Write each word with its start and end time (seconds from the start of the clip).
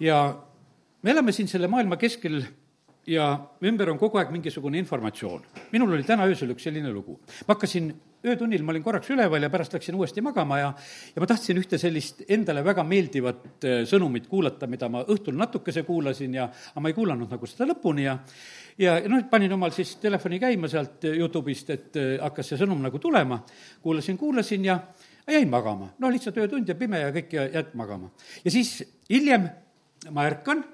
ja 0.00 0.20
me 1.02 1.10
elame 1.10 1.32
siin 1.32 1.48
selle 1.48 1.68
maailma 1.68 1.96
keskel 2.00 2.42
ja 3.08 3.32
ümber 3.64 3.90
on 3.90 3.98
kogu 3.98 4.20
aeg 4.20 4.30
mingisugune 4.32 4.78
informatsioon. 4.78 5.42
minul 5.72 5.92
oli 5.96 6.04
täna 6.04 6.26
öösel 6.28 6.52
üks 6.54 6.68
selline 6.68 6.92
lugu. 6.92 7.18
ma 7.46 7.54
hakkasin 7.54 7.92
öötunnil, 8.24 8.62
ma 8.62 8.72
olin 8.74 8.82
korraks 8.84 9.10
üleval 9.10 9.42
ja 9.42 9.50
pärast 9.50 9.72
läksin 9.72 9.94
uuesti 9.96 10.20
magama 10.20 10.58
ja, 10.58 10.72
ja 11.14 11.20
ma 11.22 11.26
tahtsin 11.26 11.56
ühte 11.56 11.78
sellist 11.80 12.22
endale 12.28 12.64
väga 12.64 12.84
meeldivat 12.84 13.64
äh, 13.64 13.82
sõnumit 13.88 14.28
kuulata, 14.28 14.68
mida 14.68 14.88
ma 14.92 15.02
õhtul 15.08 15.38
natukese 15.40 15.82
kuulasin 15.88 16.34
ja, 16.36 16.50
aga 16.72 16.84
ma 16.84 16.92
ei 16.92 16.96
kuulanud 16.96 17.32
nagu 17.32 17.48
seda 17.48 17.68
lõpuni 17.72 18.04
ja 18.04 18.18
ja 18.80 18.98
noh, 19.08 19.24
panin 19.30 19.52
omal 19.52 19.72
siis 19.76 19.96
telefoni 20.00 20.38
käima 20.40 20.68
sealt 20.68 21.04
Youtube'ist, 21.08 21.72
et 21.72 21.96
äh, 21.96 22.12
hakkas 22.20 22.52
see 22.52 22.60
sõnum 22.60 22.80
nagu 22.84 23.00
tulema, 23.00 23.40
kuulasin, 23.82 24.20
kuulasin 24.20 24.68
ja 24.68 24.78
jäin 25.30 25.48
magama. 25.48 25.94
no 25.98 26.10
lihtsalt 26.12 26.36
öötund 26.44 26.68
ja 26.68 26.74
pime 26.74 27.00
ja 27.00 27.10
kõik 27.14 27.32
ja 27.32 27.48
jääd 27.48 27.74
magama. 27.74 28.12
ja 28.44 28.50
siis 28.50 28.82
hiljem 29.10 29.48
ma 30.08 30.24
ärkan 30.24 30.64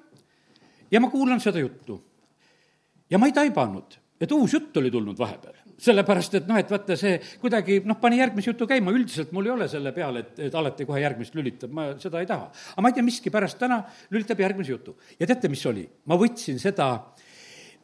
ja 0.91 1.01
ma 1.01 1.11
kuulan 1.11 1.41
seda 1.43 1.59
juttu 1.59 1.99
ja 3.11 3.19
ma 3.19 3.29
ei 3.29 3.35
taibanud, 3.35 3.97
et 4.21 4.33
uus 4.33 4.55
jutt 4.57 4.77
oli 4.81 4.91
tulnud 4.91 5.19
vahepeal. 5.19 5.55
sellepärast, 5.77 6.35
et 6.39 6.47
noh, 6.49 6.57
et 6.57 6.71
vaata, 6.73 6.97
see 6.97 7.19
kuidagi 7.37 7.83
noh, 7.85 7.99
pani 8.01 8.17
järgmise 8.17 8.49
jutu 8.49 8.65
käima, 8.67 8.95
üldiselt 8.97 9.35
mul 9.37 9.45
ei 9.45 9.53
ole 9.53 9.67
selle 9.69 9.91
peale, 9.93 10.23
et, 10.25 10.39
et 10.47 10.55
alati 10.57 10.87
kohe 10.89 11.03
järgmist 11.03 11.35
lülitab, 11.37 11.75
ma 11.77 11.91
seda 12.01 12.23
ei 12.23 12.29
taha. 12.31 12.47
aga 12.73 12.85
ma 12.85 12.89
ei 12.89 12.97
tea, 12.97 13.05
miskipärast 13.05 13.59
täna 13.61 13.83
lülitab 14.15 14.41
järgmise 14.41 14.73
jutu. 14.73 14.97
ja 15.21 15.29
teate, 15.29 15.51
mis 15.53 15.67
oli? 15.69 15.85
ma 16.09 16.17
võtsin 16.17 16.57
seda, 16.63 16.89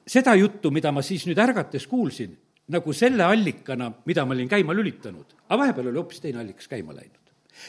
seda 0.09 0.34
juttu, 0.41 0.73
mida 0.73 0.93
ma 0.93 1.05
siis 1.05 1.27
nüüd 1.29 1.43
ärgates 1.45 1.87
kuulsin, 1.91 2.33
nagu 2.73 2.97
selle 2.97 3.29
allikana, 3.29 3.91
mida 4.09 4.25
ma 4.25 4.39
olin 4.39 4.48
käima 4.48 4.73
lülitanud. 4.73 5.37
aga 5.48 5.61
vahepeal 5.67 5.93
oli 5.93 6.01
hoopis 6.01 6.25
teine 6.25 6.41
allikas 6.41 6.73
käima 6.73 6.97
läinud. 6.97 7.22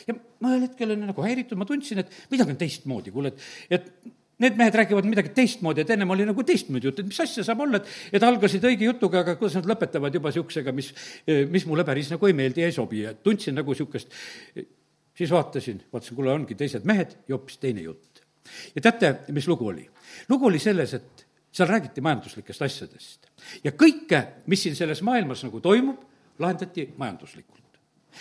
Ja 0.08 0.16
ma 0.16 0.54
ühel 0.54 0.68
hetkel 0.68 0.92
olin 0.92 1.08
nagu 1.12 1.26
häiritud, 1.26 1.60
ma 1.60 1.68
tundsin, 1.70 2.04
et 2.04 2.20
midagi 2.34 2.56
on 2.56 2.60
teistmoodi, 2.60 3.14
kuule, 3.16 3.34
et, 3.34 3.80
et 3.80 4.22
Need 4.42 4.58
mehed 4.58 4.76
räägivad 4.76 5.06
midagi 5.06 5.30
teistmoodi, 5.38 5.84
et 5.84 5.92
ennem 5.94 6.10
oli 6.10 6.26
nagu 6.26 6.44
teistmoodi 6.44 6.88
jutt, 6.90 7.00
et 7.00 7.08
mis 7.08 7.20
asja 7.22 7.44
saab 7.46 7.62
olla, 7.64 7.80
et, 7.80 7.90
et 8.18 8.24
algasid 8.26 8.64
õige 8.66 8.88
jutuga, 8.88 9.22
aga 9.22 9.36
kuidas 9.38 9.60
nad 9.60 9.68
lõpetavad 9.70 10.16
juba 10.18 10.32
niisugusega, 10.32 10.74
mis, 10.76 10.90
mis 11.54 11.68
mulle 11.70 11.86
päris 11.88 12.10
nagu 12.12 12.28
ei 12.28 12.34
meeldi 12.36 12.64
ja 12.64 12.72
ei 12.72 12.76
sobi 12.76 13.04
ja 13.04 13.14
tundsin 13.14 13.56
nagu 13.60 13.76
niisugust, 13.76 14.18
siis 14.58 15.32
vaatasin, 15.32 15.84
vaatasin, 15.94 16.18
kuule, 16.18 16.34
ongi 16.34 16.58
teised 16.60 16.88
mehed 16.90 17.14
ja 17.28 17.38
hoopis 17.38 17.62
teine 17.62 17.86
jutt. 17.86 18.24
ja 18.76 18.82
teate, 18.82 19.14
mis 19.38 19.48
lugu 19.48 19.70
oli? 19.70 19.86
lugu 20.30 20.50
oli 20.50 20.60
selles, 20.60 20.98
et 20.98 21.26
seal 21.54 21.70
räägiti 21.70 22.02
majanduslikest 22.02 22.66
asjadest. 22.68 23.30
ja 23.64 23.72
kõike, 23.72 24.24
mis 24.48 24.66
siin 24.66 24.76
selles 24.76 25.06
maailmas 25.06 25.46
nagu 25.46 25.62
toimub, 25.62 26.02
lahendati 26.40 26.90
majanduslikult. 26.98 27.63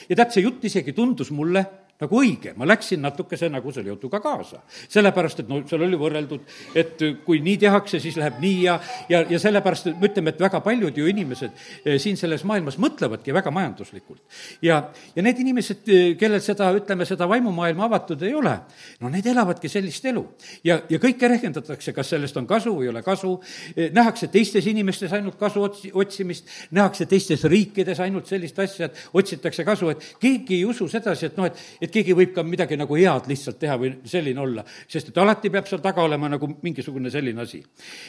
Ja 0.08 0.16
tead, 0.16 0.32
see 0.34 0.44
jutt 0.44 0.64
isegi 0.64 0.94
tundus 0.96 1.30
mulle 1.34 1.64
nagu 2.02 2.18
õige, 2.18 2.54
ma 2.58 2.66
läksin 2.68 3.02
natukese 3.02 3.48
nagu 3.52 3.72
selle 3.72 3.92
jutuga 3.92 4.20
kaasa. 4.20 4.62
sellepärast, 4.88 5.40
et 5.40 5.48
no 5.48 5.62
seal 5.68 5.82
oli 5.86 5.98
võrreldud, 5.98 6.40
et 6.74 7.02
kui 7.24 7.40
nii 7.44 7.58
tehakse, 7.62 8.00
siis 8.02 8.16
läheb 8.20 8.40
nii 8.42 8.58
ja, 8.64 8.78
ja, 9.08 9.22
ja 9.30 9.38
sellepärast 9.40 9.92
me 9.92 10.08
ütleme, 10.08 10.32
et 10.32 10.40
väga 10.40 10.60
paljud 10.64 10.96
ju 10.98 11.06
inimesed 11.10 11.50
eh, 11.84 11.98
siin 12.02 12.16
selles 12.20 12.44
maailmas 12.48 12.78
mõtlevadki 12.82 13.34
väga 13.34 13.52
majanduslikult. 13.54 14.22
ja, 14.62 14.82
ja 15.16 15.24
need 15.24 15.40
inimesed, 15.44 15.82
eh, 15.88 16.14
kellel 16.18 16.42
seda, 16.44 16.70
ütleme, 16.76 17.06
seda 17.08 17.28
vaimumaailma 17.30 17.86
avatud 17.88 18.22
ei 18.26 18.34
ole, 18.34 18.54
no 19.00 19.10
need 19.12 19.26
elavadki 19.32 19.70
sellist 19.72 20.04
elu. 20.10 20.24
ja, 20.64 20.80
ja 20.90 21.00
kõike 21.02 21.30
rehkendatakse, 21.34 21.92
kas 21.92 22.12
sellest 22.14 22.36
on 22.36 22.46
kasu 22.46 22.74
ei 22.82 22.90
ole 22.92 23.02
kasu, 23.02 23.34
eh, 23.76 23.90
nähakse 23.94 24.28
teistes 24.32 24.66
inimestes 24.66 25.12
ainult 25.12 25.38
kasu 25.40 25.62
otsi-, 25.68 25.92
otsimist, 25.94 26.48
nähakse 26.70 27.06
teistes 27.06 27.44
riikides 27.44 28.00
ainult 28.00 28.30
sellist 28.30 28.58
asja, 28.58 28.90
et 28.90 29.02
otsitakse 29.12 29.64
kasu, 29.64 29.92
et 29.92 30.06
keegi 30.20 30.60
ei 30.60 30.64
usu 30.68 30.88
sedasi, 30.90 31.28
et 31.30 31.38
noh, 31.38 31.48
et, 31.48 31.64
et 31.80 31.91
et 31.92 31.98
keegi 32.00 32.16
võib 32.16 32.32
ka 32.34 32.44
midagi 32.46 32.78
nagu 32.80 32.96
head 32.96 33.28
lihtsalt 33.28 33.58
teha 33.60 33.76
või 33.80 33.92
selline 34.08 34.40
olla, 34.40 34.64
sest 34.88 35.12
et 35.12 35.20
alati 35.20 35.50
peab 35.52 35.68
seal 35.68 35.82
taga 35.84 36.04
olema 36.06 36.30
nagu 36.32 36.48
mingisugune 36.62 37.12
selline 37.12 37.44
asi. 37.44 37.62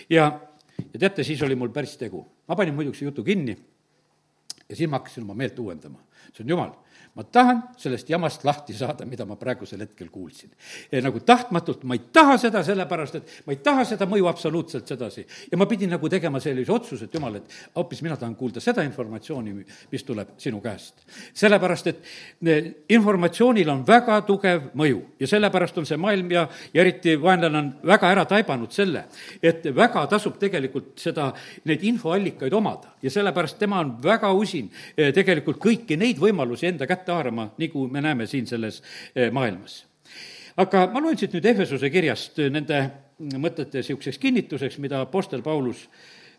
ja, 0.10 0.30
ja 0.80 1.00
teate, 1.00 1.24
siis 1.28 1.42
oli 1.44 1.56
mul 1.60 1.74
päris 1.76 1.98
tegu. 2.00 2.24
ma 2.48 2.56
panin 2.56 2.76
muidugi 2.76 3.06
jutu 3.06 3.24
kinni 3.24 3.58
ja 4.70 4.76
siis 4.76 4.90
ma 4.90 5.02
hakkasin 5.02 5.24
oma 5.24 5.34
meelt 5.34 5.60
uuendama. 5.60 6.00
on 6.40 6.50
jumal 6.50 6.72
ma 7.16 7.24
tahan 7.24 7.62
sellest 7.78 8.10
jamast 8.10 8.44
lahti 8.46 8.74
saada, 8.74 9.06
mida 9.06 9.26
ma 9.26 9.36
praegusel 9.38 9.84
hetkel 9.86 10.10
kuulsin. 10.10 10.50
nagu 11.02 11.20
tahtmatult, 11.20 11.84
ma 11.84 11.94
ei 11.94 12.02
taha 12.14 12.38
seda, 12.42 12.64
sellepärast 12.66 13.16
et 13.20 13.34
ma 13.46 13.54
ei 13.54 13.60
taha 13.62 13.86
seda 13.86 14.08
mõju 14.10 14.28
absoluutselt 14.30 14.88
sedasi. 14.88 15.26
ja 15.52 15.58
ma 15.58 15.66
pidin 15.70 15.94
nagu 15.94 16.10
tegema 16.10 16.40
sellise 16.40 16.72
otsuse, 16.72 17.06
et 17.06 17.14
jumal, 17.14 17.36
et 17.36 17.58
hoopis 17.76 18.02
mina 18.02 18.18
tahan 18.18 18.36
kuulda 18.36 18.62
seda 18.62 18.84
informatsiooni, 18.84 19.54
mis 19.92 20.04
tuleb 20.04 20.34
sinu 20.38 20.62
käest. 20.62 21.06
sellepärast, 21.34 21.88
et 21.88 22.02
eh, 22.46 22.72
informatsioonil 22.90 23.70
on 23.70 23.86
väga 23.86 24.22
tugev 24.26 24.72
mõju 24.74 25.04
ja 25.20 25.28
sellepärast 25.28 25.78
on 25.78 25.86
see 25.86 25.98
maailm 25.98 26.32
ja, 26.32 26.48
ja 26.74 26.82
eriti 26.82 27.16
vaenlane 27.22 27.58
on 27.58 27.72
väga 27.94 28.10
ära 28.10 28.26
taibanud 28.26 28.74
selle, 28.74 29.06
et 29.42 29.70
väga 29.76 30.08
tasub 30.10 30.40
tegelikult 30.42 30.98
seda, 30.98 31.30
neid 31.70 31.84
infoallikaid 31.84 32.54
omada 32.54 32.96
ja 33.04 33.14
sellepärast 33.14 33.60
tema 33.60 33.84
on 33.86 33.96
väga 34.02 34.34
usin 34.34 34.72
eh, 34.98 35.14
tegelikult 35.14 35.62
kõiki 35.62 35.98
neid 36.00 36.18
võimalusi 36.18 36.72
enda 36.72 36.83
kätte 36.88 37.04
kätte 37.04 37.12
haarama, 37.12 37.52
nagu 37.58 37.88
me 37.88 38.02
näeme 38.02 38.28
siin 38.28 38.48
selles 38.48 38.84
eh, 39.16 39.32
maailmas. 39.32 39.86
aga 40.58 40.88
ma 40.94 41.02
loen 41.02 41.18
siit 41.18 41.34
nüüd 41.34 41.46
Ehvesuse 41.46 41.90
kirjast 41.90 42.40
eh, 42.40 42.50
nende 42.50 42.80
mõtete 43.20 43.82
niisuguseks 43.82 44.18
kinnituseks, 44.18 44.78
mida 44.78 45.02
Apostel 45.02 45.42
Paulus 45.42 45.90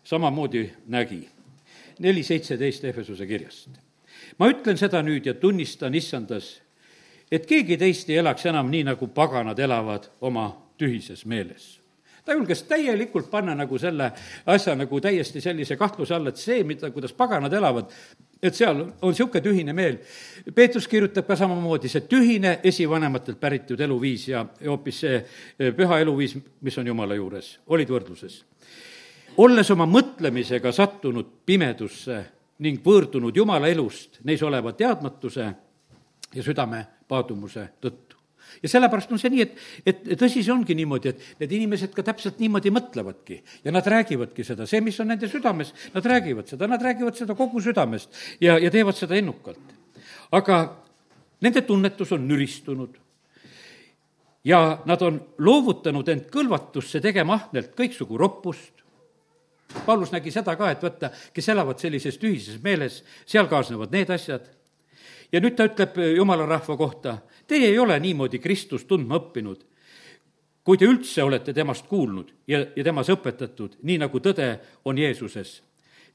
samamoodi 0.03 0.71
nägi. 0.87 1.29
neli 1.99 2.23
seitseteist 2.23 2.83
Ehvesuse 2.83 3.27
kirjast. 3.27 3.69
ma 4.39 4.49
ütlen 4.49 4.77
seda 4.77 5.01
nüüd 5.01 5.25
ja 5.25 5.33
tunnistan 5.33 5.95
issandas, 5.95 6.61
et 7.31 7.45
keegi 7.45 7.77
teist 7.77 8.09
ei 8.09 8.17
elaks 8.17 8.45
enam 8.45 8.69
nii, 8.69 8.83
nagu 8.83 9.07
paganad 9.07 9.59
elavad 9.59 10.09
oma 10.21 10.51
tühises 10.77 11.25
meeles 11.25 11.79
ta 12.25 12.33
julges 12.33 12.63
täielikult 12.63 13.29
panna 13.29 13.53
nagu 13.55 13.77
selle 13.77 14.11
asja 14.45 14.75
nagu 14.75 14.99
täiesti 15.01 15.41
sellise 15.41 15.77
kahtluse 15.77 16.15
alla, 16.15 16.29
et 16.29 16.41
see, 16.41 16.63
mida, 16.63 16.89
kuidas 16.89 17.13
paganad 17.13 17.53
elavad, 17.53 17.91
et 18.47 18.55
seal 18.55 18.81
on 18.81 19.11
niisugune 19.11 19.41
tühine 19.43 19.73
meel. 19.73 19.97
Peetrus 20.55 20.87
kirjutab 20.87 21.27
ka 21.27 21.37
samamoodi, 21.39 21.89
see 21.91 22.05
tühine 22.09 22.59
esivanematelt 22.63 23.39
päritud 23.41 23.81
eluviis 23.81 24.27
ja 24.29 24.45
hoopis 24.65 25.01
see 25.05 25.17
eh, 25.17 25.71
püha 25.75 25.99
eluviis, 26.03 26.37
mis 26.61 26.77
on 26.77 26.87
Jumala 26.87 27.17
juures, 27.17 27.57
olid 27.67 27.89
võrdluses. 27.89 28.43
olles 29.37 29.71
oma 29.71 29.85
mõtlemisega 29.85 30.71
sattunud 30.71 31.27
pimedusse 31.45 32.23
ning 32.59 32.79
võõrdunud 32.85 33.35
Jumala 33.35 33.67
elust 33.67 34.21
neis 34.23 34.43
oleva 34.43 34.71
teadmatuse 34.73 35.47
ja 36.35 36.43
südame 36.43 36.85
paadumuse 37.07 37.69
tõttu 37.81 38.15
ja 38.63 38.71
sellepärast 38.71 39.11
on 39.11 39.21
see 39.21 39.31
nii, 39.33 39.45
et, 39.45 39.63
et 39.85 40.03
tõsi, 40.19 40.43
see 40.43 40.53
ongi 40.53 40.75
niimoodi, 40.77 41.13
et 41.13 41.41
need 41.43 41.55
inimesed 41.59 41.93
ka 41.95 42.05
täpselt 42.05 42.39
niimoodi 42.43 42.73
mõtlevadki 42.73 43.39
ja 43.65 43.73
nad 43.75 43.87
räägivadki 43.87 44.45
seda, 44.47 44.67
see, 44.69 44.81
mis 44.85 44.99
on 45.03 45.11
nende 45.13 45.29
südames, 45.31 45.73
nad 45.93 46.05
räägivad 46.05 46.51
seda, 46.51 46.69
nad 46.71 46.83
räägivad 46.83 47.17
seda 47.17 47.37
kogu 47.37 47.63
südamest 47.63 48.13
ja, 48.43 48.59
ja 48.59 48.71
teevad 48.73 48.97
seda 48.97 49.17
innukalt. 49.19 49.75
aga 50.31 50.61
nende 51.41 51.61
tunnetus 51.65 52.11
on 52.15 52.27
nüristunud 52.27 52.95
ja 54.45 54.79
nad 54.85 55.01
on 55.01 55.19
loovutanud 55.37 56.07
end 56.09 56.29
kõlvatusse 56.33 57.01
tegema 57.01 57.39
ahnelt 57.39 57.73
kõiksugu 57.77 58.17
roppust, 58.17 58.75
Paulus 59.85 60.11
nägi 60.13 60.31
seda 60.31 60.53
ka, 60.55 60.69
et 60.71 60.83
vaata, 60.83 61.09
kes 61.33 61.49
elavad 61.51 61.81
sellises 61.81 62.19
tühises 62.21 62.61
meeles, 62.63 63.01
seal 63.27 63.49
kaasnevad 63.51 63.91
need 63.91 64.11
asjad. 64.13 64.45
ja 65.33 65.41
nüüd 65.41 65.55
ta 65.57 65.65
ütleb 65.67 65.97
jumala 66.15 66.45
rahva 66.45 66.77
kohta, 66.77 67.17
Teie 67.47 67.67
ei 67.67 67.79
ole 67.79 67.99
niimoodi 67.99 68.39
Kristust 68.39 68.87
tundma 68.87 69.19
õppinud, 69.19 69.61
kui 70.65 70.79
te 70.81 70.87
üldse 70.89 71.23
olete 71.23 71.53
temast 71.53 71.85
kuulnud 71.87 72.31
ja, 72.47 72.63
ja 72.75 72.83
temas 72.83 73.11
õpetatud, 73.13 73.77
nii 73.85 73.99
nagu 74.01 74.19
tõde 74.19 74.47
on 74.85 74.97
Jeesuses. 74.97 75.59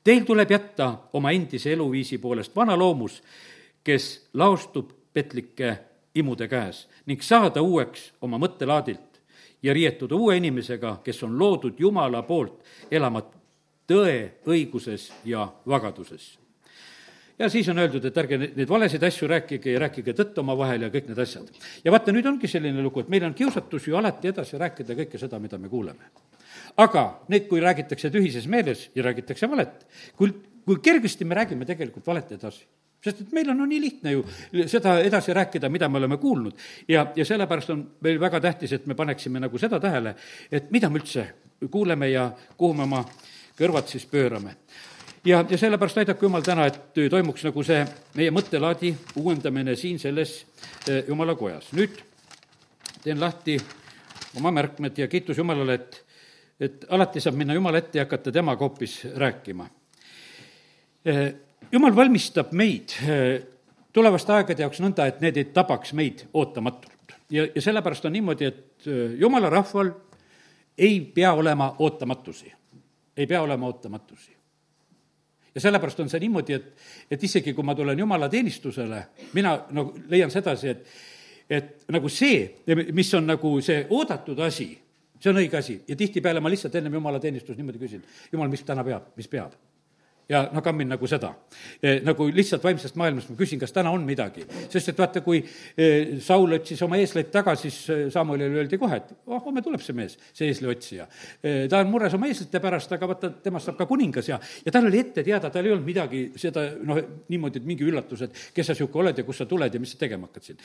Teil 0.04 0.24
tuleb 0.26 0.50
jätta 0.50 0.90
oma 1.12 1.30
endise 1.36 1.72
eluviisi 1.72 2.18
poolest 2.18 2.56
vana 2.56 2.74
loomus, 2.76 3.20
kes 3.84 4.30
laostub 4.34 4.90
petlike 5.12 5.76
imude 6.14 6.48
käes 6.50 6.86
ning 7.06 7.22
saada 7.22 7.62
uueks 7.62 8.10
oma 8.26 8.40
mõttelaadilt 8.42 9.20
ja 9.62 9.74
riietuda 9.76 10.16
uue 10.16 10.36
inimesega, 10.40 10.98
kes 11.04 11.22
on 11.22 11.38
loodud 11.38 11.78
Jumala 11.78 12.24
poolt 12.26 12.64
elama 12.90 13.22
tõe, 13.86 14.42
õiguses 14.46 15.10
ja 15.24 15.46
vagaduses 15.68 16.39
ja 17.40 17.48
siis 17.48 17.68
on 17.72 17.78
öeldud, 17.80 18.04
et 18.04 18.18
ärge 18.20 18.38
neid 18.40 18.68
valesid 18.68 19.04
asju 19.06 19.28
rääkige 19.30 19.72
ja 19.74 19.80
rääkige 19.84 20.12
tõtt 20.16 20.38
omavahel 20.42 20.84
ja 20.86 20.90
kõik 20.92 21.08
need 21.08 21.20
asjad. 21.22 21.48
ja 21.84 21.92
vaata, 21.92 22.12
nüüd 22.12 22.26
ongi 22.28 22.48
selline 22.48 22.82
lugu, 22.84 23.00
et 23.00 23.08
meil 23.12 23.24
on 23.24 23.34
kiusatus 23.34 23.88
ju 23.88 23.96
alati 23.96 24.28
edasi 24.28 24.60
rääkida 24.60 24.96
kõike 24.98 25.20
seda, 25.20 25.40
mida 25.40 25.58
me 25.58 25.68
kuuleme. 25.68 26.12
aga 26.76 27.04
need, 27.28 27.48
kui 27.48 27.60
räägitakse 27.60 28.10
tühises 28.10 28.46
meeles 28.46 28.90
ja 28.94 29.02
räägitakse 29.02 29.48
valet, 29.50 29.86
kui, 30.16 30.34
kui 30.66 30.78
kergesti 30.82 31.24
me 31.24 31.34
räägime 31.34 31.66
tegelikult 31.66 32.06
valet 32.06 32.36
edasi 32.36 32.66
sest 33.00 33.22
et 33.22 33.32
meil 33.32 33.48
on 33.48 33.56
no 33.56 33.64
nii 33.64 33.80
lihtne 33.80 34.12
ju 34.12 34.24
seda 34.68 34.98
edasi 35.00 35.32
rääkida, 35.32 35.70
mida 35.72 35.88
me 35.88 35.98
oleme 35.98 36.18
kuulnud. 36.20 36.52
ja, 36.88 37.06
ja 37.16 37.24
sellepärast 37.24 37.70
on 37.70 37.86
meil 38.00 38.20
väga 38.20 38.40
tähtis, 38.40 38.72
et 38.72 38.86
me 38.86 38.94
paneksime 38.94 39.40
nagu 39.40 39.58
seda 39.58 39.80
tähele, 39.80 40.14
et 40.52 40.70
mida 40.70 40.90
me 40.90 41.00
üldse 41.00 41.26
kuuleme 41.70 42.10
ja 42.10 42.30
kuhu 42.56 42.74
me 42.74 42.82
oma 42.82 43.04
kõrvad 43.56 43.88
siis 43.88 44.04
pöörame 44.06 44.56
ja, 45.24 45.44
ja 45.50 45.58
sellepärast 45.58 45.98
aidaku 45.98 46.26
Jumal 46.26 46.42
täna, 46.42 46.66
et 46.66 46.94
toimuks 47.10 47.44
nagu 47.44 47.64
see 47.66 47.80
meie 48.16 48.32
mõttelaadi 48.34 48.92
uuendamine 49.20 49.76
siin 49.76 49.98
selles 49.98 50.40
eh, 50.88 51.04
Jumala 51.08 51.34
kojas. 51.34 51.72
nüüd 51.76 51.98
teen 53.02 53.20
lahti 53.20 53.58
oma 54.36 54.50
märkmed 54.50 54.98
ja 54.98 55.08
kiitus 55.08 55.38
Jumalale, 55.38 55.74
et, 55.74 56.00
et 56.60 56.86
alati 56.88 57.20
saab 57.20 57.36
minna 57.36 57.54
Jumala 57.54 57.80
ette 57.80 57.98
ja 57.98 58.04
hakata 58.04 58.32
temaga 58.32 58.64
hoopis 58.64 59.00
rääkima. 59.16 59.68
Jumal 61.72 61.96
valmistab 61.96 62.52
meid 62.52 62.92
tulevaste 63.92 64.34
aegade 64.36 64.62
jaoks 64.62 64.82
nõnda, 64.84 65.06
et 65.08 65.22
need 65.24 65.38
ei 65.40 65.46
tabaks 65.54 65.94
meid 65.96 66.26
ootamatult. 66.34 67.16
ja, 67.30 67.46
ja 67.54 67.62
sellepärast 67.62 68.04
on 68.04 68.12
niimoodi, 68.12 68.44
et 68.44 68.90
Jumala 69.18 69.50
rahval 69.50 69.94
ei 70.78 71.00
pea 71.00 71.32
olema 71.32 71.74
ootamatusi. 71.78 72.52
ei 73.16 73.26
pea 73.26 73.42
olema 73.42 73.66
ootamatusi 73.66 74.39
ja 75.54 75.60
sellepärast 75.60 76.00
on 76.00 76.10
see 76.10 76.20
niimoodi, 76.22 76.56
et, 76.56 76.68
et 77.10 77.24
isegi 77.24 77.54
kui 77.54 77.66
ma 77.66 77.74
tulen 77.74 77.98
jumala 77.98 78.28
teenistusele, 78.28 79.00
mina 79.34 79.56
nagu 79.76 79.94
leian 80.10 80.30
sedasi, 80.30 80.68
et, 80.74 80.86
et 81.50 81.88
nagu 81.90 82.08
see, 82.08 82.44
mis 82.92 83.14
on 83.18 83.26
nagu 83.32 83.56
see 83.64 83.82
oodatud 83.90 84.38
asi, 84.46 84.70
see 85.20 85.32
on 85.32 85.42
õige 85.42 85.58
asi. 85.58 85.80
Ja 85.88 85.96
tihtipeale 85.96 86.40
ma 86.40 86.52
lihtsalt 86.52 86.78
ennem 86.80 86.94
jumala 87.00 87.20
teenistust 87.20 87.58
niimoodi 87.58 87.82
küsin, 87.82 88.06
jumal, 88.32 88.52
mis 88.52 88.62
täna 88.66 88.86
peab, 88.86 89.12
mis 89.18 89.28
peab 89.30 89.58
ja 90.30 90.44
noh, 90.52 90.62
kammin 90.62 90.88
nagu 90.90 91.08
seda. 91.10 91.32
E, 91.82 91.98
nagu 92.06 92.28
lihtsalt 92.30 92.62
vaimsest 92.64 92.98
maailmast 93.00 93.32
ma 93.32 93.38
küsin, 93.38 93.58
kas 93.60 93.74
täna 93.74 93.90
on 93.94 94.04
midagi. 94.06 94.44
sest 94.70 94.92
et 94.92 94.98
vaata, 94.98 95.22
kui 95.24 95.40
e, 95.40 95.88
Saul 96.22 96.54
otsis 96.56 96.82
oma 96.86 96.98
eesleid 97.00 97.32
taga, 97.34 97.56
siis 97.58 97.78
e, 97.90 97.98
Samuelile 98.14 98.62
öeldi 98.62 98.78
kohe, 98.78 99.00
et 99.00 99.10
oh, 99.26 99.40
homme 99.44 99.62
tuleb 99.64 99.82
see 99.82 99.96
mees, 99.96 100.16
see 100.36 100.50
eesliotsija. 100.50 101.06
ta 101.70 101.80
on 101.80 101.90
mures 101.90 102.14
oma 102.14 102.28
eeslite 102.30 102.60
pärast, 102.62 102.92
aga 102.94 103.08
vaata, 103.10 103.32
temast 103.42 103.68
saab 103.68 103.78
ka 103.80 103.86
kuningas 103.90 104.28
ja, 104.30 104.38
ja 104.64 104.72
tal 104.72 104.86
oli 104.86 105.00
ette 105.02 105.24
teada, 105.26 105.50
tal 105.50 105.66
ei 105.66 105.74
olnud 105.74 105.86
midagi 105.86 106.22
seda 106.38 106.66
noh, 106.86 107.00
niimoodi, 107.32 107.62
et 107.62 107.66
mingi 107.66 107.86
üllatus, 107.86 108.24
et 108.26 108.40
kes 108.54 108.70
sa 108.70 108.76
niisugune 108.76 109.06
oled 109.06 109.20
ja 109.20 109.26
kust 109.26 109.42
sa 109.42 109.48
tuled 109.50 109.74
ja 109.74 109.82
mis 109.82 109.94
sa 109.94 110.00
tegema 110.00 110.28
hakkad 110.28 110.46
siin. 110.46 110.60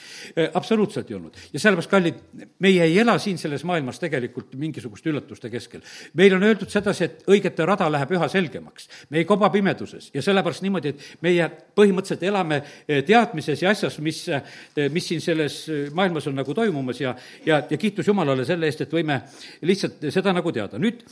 absoluutselt 0.54 1.10
ei 1.10 1.18
olnud. 1.18 1.42
ja 1.54 1.62
sellepärast, 1.64 1.92
kallid, 1.92 2.22
meie 2.64 2.86
ei 2.86 3.00
ela 3.02 3.18
siin 3.22 3.40
selles 3.42 3.66
maailmas 3.68 4.00
tegelikult 4.02 4.54
mingisuguste 4.60 5.10
üllatuste 5.10 5.50
keskel. 5.50 5.82
meil 6.14 6.38
on 6.38 6.46
öeldud 6.46 6.70
sedasi, 6.70 7.10
et 7.10 7.28
õigete 7.32 7.66
rada 7.66 7.90
läheb 7.92 8.16
üha 8.18 8.30
selgemaks. 8.32 8.90
me 9.10 9.24
ei 9.24 9.26
koba 9.26 9.50
pimeduses 9.56 10.10
ja 10.14 10.24
sellepärast 10.24 10.64
niimoodi, 10.66 10.92
et 10.92 11.24
meie 11.26 11.48
põhimõtteliselt 11.78 12.24
elame 12.28 12.60
eh, 12.62 13.02
teadmises 13.08 13.64
ja 13.64 13.72
asjas, 13.72 14.00
mis, 14.04 14.22
eh, 14.30 14.90
mis 14.94 15.08
siin 15.12 15.24
selles 15.24 15.60
eh, 15.70 15.86
maailmas 15.96 16.28
on 16.30 16.38
nagu 16.40 16.56
toimumas 16.56 17.00
ja, 17.02 17.16
ja, 17.46 17.62
ja 17.70 17.80
kiitus 17.80 18.10
Jumalale 18.12 18.46
selle 18.48 18.68
eest, 18.70 18.86
et 18.86 18.96
võime 18.96 19.22
lihtsalt 19.66 20.10
seda 20.14 20.34
nagu 20.36 20.52
teada. 20.56 20.80
nüüd 20.82 21.06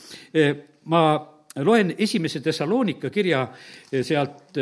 ma 0.92 1.04
loen 1.63 1.94
esimese 2.01 2.42
Thessalonika 2.44 3.12
kirja 3.13 3.45
sealt 4.01 4.57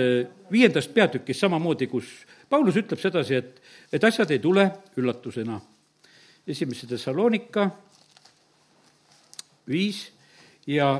viiendast 0.51 0.93
peatükist 0.93 1.39
samamoodi, 1.39 1.87
kus 1.87 2.09
Paulus 2.51 2.75
ütleb 2.77 2.99
sedasi, 2.99 3.39
et, 3.39 3.61
et 3.93 4.03
asjad 4.03 4.31
ei 4.31 4.41
tule 4.43 4.67
üllatusena. 4.99 5.59
esimese 6.47 6.87
Thessalonika 6.87 7.69
viis 9.69 10.09
ja, 10.67 10.93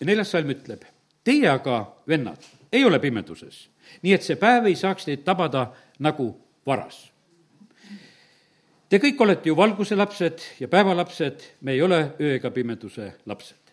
ja 0.00 0.06
neljas 0.06 0.30
salm 0.30 0.52
ütleb 0.54 0.93
Teie 1.24 1.48
aga, 1.48 1.80
vennad, 2.08 2.44
ei 2.72 2.84
ole 2.84 3.00
pimeduses, 3.00 3.68
nii 4.02 4.12
et 4.12 4.22
see 4.26 4.36
päev 4.36 4.68
ei 4.68 4.76
saaks 4.76 5.08
teid 5.08 5.24
tabada 5.24 5.70
nagu 6.04 6.28
varas. 6.66 7.00
Te 8.88 9.00
kõik 9.00 9.20
olete 9.24 9.48
ju 9.48 9.56
valguse 9.56 9.96
lapsed 9.96 10.44
ja 10.60 10.68
päevalapsed, 10.68 11.42
me 11.60 11.72
ei 11.72 11.82
ole 11.82 12.00
öö 12.20 12.34
ega 12.36 12.50
pimeduse 12.54 13.14
lapsed 13.26 13.63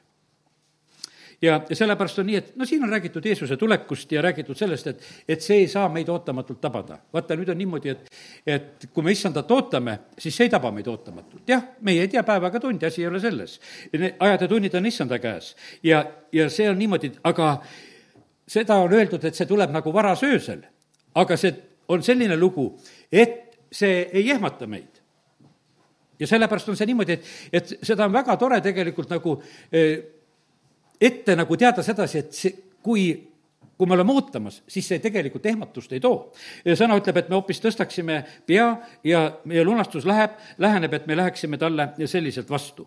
ja, 1.42 1.62
ja 1.70 1.76
sellepärast 1.76 2.20
on 2.22 2.28
nii, 2.30 2.38
et 2.38 2.52
no 2.56 2.66
siin 2.66 2.84
on 2.84 2.90
räägitud 2.90 3.26
Jeesuse 3.26 3.58
tulekust 3.58 4.12
ja 4.12 4.22
räägitud 4.22 4.58
sellest, 4.58 4.88
et, 4.88 5.06
et 5.28 5.42
see 5.42 5.64
ei 5.64 5.68
saa 5.68 5.90
meid 5.90 6.10
ootamatult 6.10 6.62
tabada. 6.62 7.00
vaata, 7.14 7.36
nüüd 7.36 7.50
on 7.50 7.58
niimoodi, 7.58 7.90
et, 7.96 8.12
et 8.46 8.88
kui 8.94 9.04
me 9.04 9.14
issandat 9.16 9.52
ootame, 9.52 9.98
siis 10.18 10.38
see 10.38 10.50
ei 10.50 10.54
taba 10.54 10.72
meid 10.72 10.88
ootamatult. 10.88 11.44
jah, 11.50 11.66
meie 11.82 12.06
ei 12.06 12.12
tea 12.12 12.24
päeva 12.28 12.52
ega 12.52 12.60
tundi, 12.60 12.86
asi 12.86 13.02
ei 13.02 13.08
ole 13.08 13.20
selles. 13.20 13.60
ajad 14.20 14.42
ja 14.42 14.48
tunnid 14.48 14.76
on 14.78 14.86
issanda 14.86 15.20
käes 15.20 15.56
ja, 15.84 16.06
ja 16.32 16.50
see 16.50 16.70
on 16.70 16.80
niimoodi, 16.80 17.14
aga 17.24 17.58
seda 18.48 18.78
on 18.84 18.94
öeldud, 18.94 19.26
et 19.26 19.36
see 19.36 19.50
tuleb 19.50 19.74
nagu 19.74 19.94
varasöösel. 19.94 20.64
aga 21.16 21.38
see 21.38 21.56
on 21.88 22.04
selline 22.04 22.38
lugu, 22.38 22.72
et 23.12 23.58
see 23.72 24.08
ei 24.14 24.30
ehmata 24.32 24.68
meid 24.68 25.02
ja 26.22 26.28
sellepärast 26.28 26.70
on 26.70 26.78
see 26.78 26.86
niimoodi, 26.86 27.18
et, 27.18 27.30
et 27.52 27.78
seda 27.82 28.06
on 28.06 28.14
väga 28.14 28.38
tore 28.38 28.62
tegelikult 28.62 29.10
nagu 29.10 29.40
eh, 29.74 30.21
ette 31.02 31.36
nagu 31.36 31.58
teada 31.58 31.84
sedasi, 31.84 32.18
et 32.18 32.34
see, 32.34 32.56
kui 32.82 33.10
kui 33.82 33.90
me 33.90 33.96
oleme 33.96 34.14
ootamas, 34.14 34.60
siis 34.70 34.86
see 34.92 35.00
tegelikult 35.02 35.46
ehmatust 35.50 35.96
ei 35.96 36.00
too. 36.04 36.28
sõna 36.78 37.00
ütleb, 37.00 37.18
et 37.18 37.32
me 37.32 37.40
hoopis 37.40 37.58
tõstaksime 37.64 38.20
pea 38.46 38.68
ja 39.10 39.22
meie 39.50 39.64
lunastus 39.66 40.06
läheb, 40.06 40.36
läheneb, 40.62 40.94
et 40.94 41.08
me 41.10 41.18
läheksime 41.18 41.58
talle 41.58 41.88
selliselt 42.06 42.50
vastu. 42.50 42.86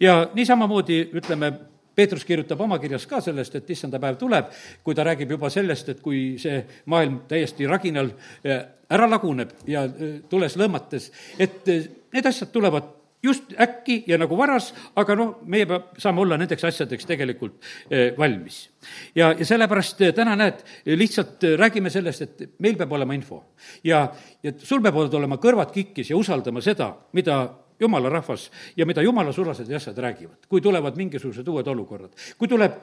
ja 0.00 0.26
niisamamoodi 0.34 0.98
ütleme, 1.16 1.52
Peetrus 1.96 2.26
kirjutab 2.28 2.60
oma 2.60 2.76
kirjas 2.78 3.06
ka 3.08 3.22
sellest, 3.24 3.54
et 3.56 3.70
issanda 3.72 3.96
päev 3.96 4.18
tuleb, 4.20 4.50
kui 4.84 4.94
ta 4.94 5.04
räägib 5.08 5.30
juba 5.32 5.48
sellest, 5.48 5.88
et 5.88 6.02
kui 6.04 6.36
see 6.38 6.58
maailm 6.92 7.22
täiesti 7.30 7.64
raginal 7.66 8.10
eh, 8.44 8.60
ära 8.92 9.08
laguneb 9.08 9.54
ja 9.66 9.86
eh, 9.88 10.18
tules 10.28 10.58
lõõmates, 10.60 11.08
et 11.40 11.72
eh, 11.72 11.88
need 12.12 12.28
asjad 12.28 12.52
tulevad 12.52 12.92
just 13.22 13.52
äkki 13.60 14.02
ja 14.06 14.18
nagu 14.20 14.36
varas, 14.38 14.70
aga 14.98 15.16
noh, 15.18 15.34
meie 15.48 15.66
peab, 15.68 15.92
saame 16.00 16.22
olla 16.22 16.38
nendeks 16.40 16.64
asjadeks 16.68 17.08
tegelikult 17.08 17.58
eh, 17.90 18.12
valmis. 18.18 18.66
ja, 19.14 19.32
ja 19.32 19.46
sellepärast 19.48 20.02
eh, 20.06 20.14
täna 20.14 20.36
näed, 20.38 20.62
lihtsalt 20.86 21.44
eh, 21.44 21.58
räägime 21.58 21.90
sellest, 21.90 22.26
et 22.26 22.48
meil 22.62 22.76
peab 22.76 22.92
olema 22.92 23.16
info. 23.16 23.42
ja, 23.84 24.06
ja 24.42 24.56
sul 24.58 24.82
peavad 24.84 25.14
olema 25.14 25.40
kõrvad 25.42 25.72
kikkis 25.74 26.12
ja 26.12 26.18
usaldama 26.18 26.62
seda, 26.64 26.92
mida 27.16 27.40
jumala 27.80 28.08
rahvas 28.08 28.46
ja 28.76 28.86
mida 28.88 29.02
jumala 29.04 29.32
sulased 29.36 29.68
ja 29.68 29.76
asjad 29.76 29.98
räägivad, 30.00 30.46
kui 30.48 30.62
tulevad 30.64 30.96
mingisugused 30.96 31.48
uued 31.48 31.66
olukorrad. 31.68 32.14
kui 32.38 32.48
tuleb 32.48 32.78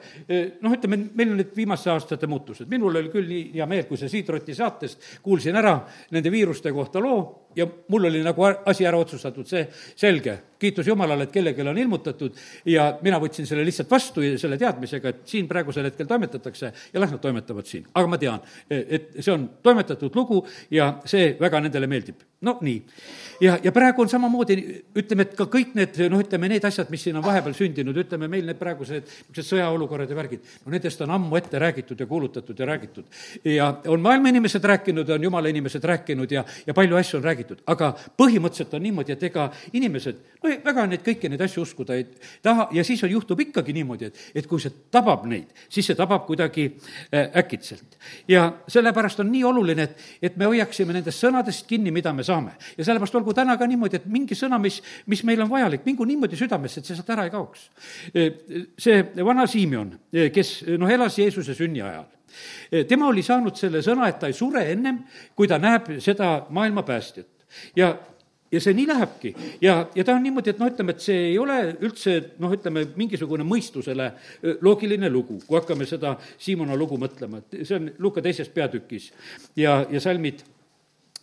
noh, 0.62 0.74
ütleme, 0.76 1.00
meil 1.14 1.32
on 1.32 1.40
need 1.42 1.50
viimaste 1.56 1.90
aastate 1.90 2.28
muutused, 2.30 2.68
minul 2.70 2.94
oli 2.94 3.10
küll 3.10 3.26
nii 3.26 3.56
hea 3.56 3.66
meel, 3.66 3.88
kui 3.90 3.98
sa 3.98 4.08
Siidroti 4.10 4.54
saatest 4.54 5.18
kuulsin 5.22 5.58
ära 5.58 5.80
nende 6.14 6.30
viiruste 6.30 6.70
kohta 6.72 7.02
loo 7.02 7.43
ja 7.56 7.66
mul 7.88 8.04
oli 8.10 8.22
nagu 8.24 8.44
asi 8.66 8.86
ära 8.86 8.98
otsustatud, 8.98 9.46
see 9.48 9.66
selge, 9.96 10.38
kiitus 10.64 10.86
Jumalale, 10.86 11.26
et 11.26 11.32
kellelegi 11.32 11.66
on 11.68 11.78
ilmutatud 11.78 12.36
ja 12.70 12.86
mina 13.04 13.18
võtsin 13.22 13.46
selle 13.48 13.64
lihtsalt 13.66 13.90
vastu 13.90 14.24
ja 14.24 14.38
selle 14.40 14.58
teadmisega, 14.60 15.10
et 15.10 15.24
siin 15.28 15.48
praegusel 15.50 15.88
hetkel 15.88 16.08
toimetatakse 16.08 16.70
ja 16.92 17.02
las 17.02 17.12
nad 17.12 17.20
toimetavad 17.22 17.68
siin. 17.68 17.86
aga 17.94 18.10
ma 18.10 18.18
tean, 18.18 18.40
et 18.70 19.10
see 19.18 19.32
on 19.32 19.48
toimetatud 19.62 20.14
lugu 20.16 20.44
ja 20.70 20.94
see 21.04 21.34
väga 21.40 21.60
nendele 21.64 21.86
meeldib. 21.90 22.22
no 22.44 22.58
nii. 22.60 22.82
ja, 23.40 23.58
ja 23.64 23.72
praegu 23.72 24.02
on 24.02 24.08
samamoodi, 24.08 24.56
ütleme, 24.96 25.28
et 25.28 25.36
ka 25.36 25.48
kõik 25.50 25.74
need, 25.74 26.00
noh, 26.12 26.22
ütleme, 26.22 26.48
need 26.48 26.64
asjad, 26.64 26.90
mis 26.92 27.02
siin 27.06 27.16
on 27.16 27.24
vahepeal 27.24 27.56
sündinud, 27.56 27.96
ütleme, 28.04 28.28
meil 28.28 28.46
need 28.46 28.60
praegused 28.60 29.04
niisugused 29.04 29.50
sõjaolukorrad 29.50 30.10
ja 30.10 30.16
värgid, 30.16 30.44
no 30.64 30.74
nendest 30.74 31.00
on 31.04 31.12
ammu 31.14 31.36
ette 31.40 31.58
räägitud 31.60 32.00
ja 32.00 32.06
kuulutatud 32.06 32.58
ja 32.58 32.66
räägitud. 32.66 33.04
ja 33.44 33.70
on 33.88 34.00
maailma 34.00 34.32
inimesed 34.32 34.64
rääkinud, 34.64 35.10
on 35.10 35.22
jumala 35.28 35.48
inimesed 35.48 35.84
rääkinud 35.84 36.30
ja, 36.32 36.44
ja 36.66 36.74
palju 36.74 36.96
asju 36.96 37.18
on 37.18 37.24
räägitud 37.24 37.43
räägitud, 37.44 37.62
aga 37.66 37.92
põhimõtteliselt 38.18 38.74
on 38.74 38.82
niimoodi, 38.82 39.12
et 39.12 39.22
ega 39.28 39.48
inimesed, 39.72 40.20
no 40.42 40.52
väga 40.64 40.86
neid, 40.88 41.02
kõiki 41.04 41.28
neid 41.30 41.42
asju 41.44 41.62
uskuda 41.62 41.96
ei 41.96 42.06
taha 42.42 42.68
ja 42.72 42.84
siis 42.84 43.02
on, 43.04 43.10
juhtub 43.10 43.40
ikkagi 43.40 43.72
niimoodi, 43.72 44.06
et, 44.06 44.18
et 44.34 44.46
kui 44.46 44.60
see 44.60 44.72
tabab 44.90 45.26
neid, 45.26 45.52
siis 45.68 45.86
see 45.86 45.96
tabab 45.98 46.26
kuidagi 46.26 46.66
äh, 47.12 47.30
äkitselt. 47.40 47.98
ja 48.28 48.52
sellepärast 48.68 49.20
on 49.20 49.30
nii 49.32 49.44
oluline, 49.44 49.82
et, 49.82 49.98
et 50.22 50.36
me 50.36 50.48
hoiaksime 50.50 50.92
nendest 50.92 51.22
sõnadest 51.22 51.66
kinni, 51.68 51.90
mida 51.90 52.12
me 52.12 52.24
saame. 52.24 52.56
ja 52.78 52.84
sellepärast 52.84 53.14
olgu 53.14 53.34
täna 53.34 53.56
ka 53.58 53.66
niimoodi, 53.66 54.00
et 54.00 54.06
mingi 54.06 54.34
sõna, 54.38 54.58
mis, 54.58 54.80
mis 55.06 55.24
meil 55.24 55.42
on 55.44 55.50
vajalik, 55.50 55.84
mingu 55.84 56.04
niimoodi 56.04 56.36
südamesse, 56.36 56.80
et 56.80 56.88
see 56.88 56.96
sealt 56.96 57.10
ära 57.10 57.28
ei 57.28 57.34
kaoks. 57.34 57.68
Äh, 58.14 58.32
see 58.78 59.04
vana 59.24 59.46
Simeon, 59.46 59.94
äh, 60.14 60.30
kes 60.34 60.62
noh, 60.78 60.90
elas 60.90 61.18
Jeesuse 61.18 61.54
sünni 61.54 61.82
ajal 61.84 62.08
tema 62.88 63.06
oli 63.06 63.22
saanud 63.22 63.54
selle 63.54 63.78
sõna, 63.84 64.08
et 64.10 64.18
ta 64.18 64.26
ei 64.26 64.34
sure 64.34 64.64
ennem, 64.72 65.04
kui 65.38 65.46
ta 65.46 65.58
näeb 65.62 65.92
seda 66.02 66.48
maailma 66.50 66.82
päästjat 66.82 67.28
ja 67.76 67.94
ja 68.54 68.60
see 68.62 68.74
nii 68.76 68.86
lähebki 68.86 69.34
ja, 69.62 69.76
ja 69.94 70.04
ta 70.04 70.14
on 70.14 70.22
niimoodi, 70.22 70.52
et 70.52 70.60
noh, 70.62 70.70
ütleme, 70.70 70.94
et 70.94 71.04
see 71.04 71.30
ei 71.30 71.38
ole 71.40 71.58
üldse 71.74 72.16
noh, 72.42 72.52
ütleme, 72.54 72.84
mingisugune 72.98 73.46
mõistusele 73.46 74.10
loogiline 74.64 75.10
lugu, 75.10 75.40
kui 75.46 75.58
hakkame 75.58 75.88
seda 75.90 76.14
Siimona 76.38 76.76
lugu 76.78 76.98
mõtlema, 77.00 77.42
et 77.42 77.64
see 77.66 77.78
on 77.78 77.90
Luka 78.04 78.22
teises 78.24 78.50
peatükis 78.54 79.10
ja, 79.58 79.80
ja 79.90 80.02
salmid 80.02 80.44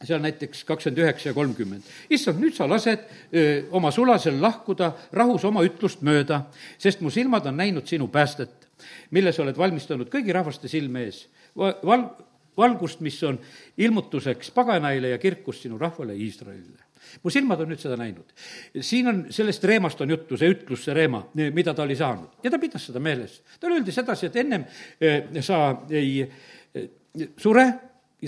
seal 0.02 0.22
näiteks 0.24 0.64
kakskümmend 0.66 1.04
üheksa 1.04 1.30
ja 1.30 1.36
kolmkümmend. 1.38 1.86
issand, 2.10 2.42
nüüd 2.42 2.56
sa 2.58 2.68
lased 2.70 3.04
öö, 3.34 3.62
oma 3.72 3.92
sulasel 3.94 4.40
lahkuda 4.42 4.92
rahus 5.14 5.46
oma 5.46 5.64
ütlust 5.66 6.02
mööda, 6.02 6.46
sest 6.82 7.04
mu 7.06 7.14
silmad 7.14 7.46
on 7.46 7.60
näinud 7.62 7.88
sinu 7.88 8.08
päästet, 8.12 8.68
mille 9.12 9.34
sa 9.34 9.44
oled 9.46 9.58
valmistanud 9.58 10.10
kõigi 10.10 10.34
rahvaste 10.34 10.72
silme 10.72 11.06
ees. 11.06 11.28
Val-, 11.56 12.10
valgust, 12.58 13.01
mis 13.01 13.17
on 13.24 13.39
ilmutuseks 13.77 14.51
paganaile 14.51 15.13
ja 15.13 15.17
kirkust 15.17 15.67
sinu 15.67 15.77
rahvale 15.77 16.15
Iisraelile. 16.15 16.89
mu 17.24 17.29
silmad 17.34 17.60
on 17.60 17.72
nüüd 17.72 17.81
seda 17.81 17.98
näinud. 17.98 18.34
siin 18.81 19.08
on, 19.08 19.25
sellest 19.29 19.63
reemast 19.63 20.01
on 20.01 20.10
juttu, 20.10 20.38
see 20.38 20.51
ütlus, 20.53 20.86
see 20.86 20.93
reema, 20.93 21.24
mida 21.34 21.74
ta 21.74 21.84
oli 21.84 21.96
saanud 21.96 22.43
ja 22.43 22.51
ta 22.51 22.60
pidas 22.60 22.86
seda 22.86 23.00
meeles. 23.00 23.41
talle 23.60 23.79
öeldi 23.79 23.91
sedasi, 23.91 24.25
et 24.25 24.36
ennem 24.36 24.65
eh, 25.01 25.41
sa 25.41 25.81
ei 25.89 26.22
eh, 26.22 26.89
sure, 27.38 27.65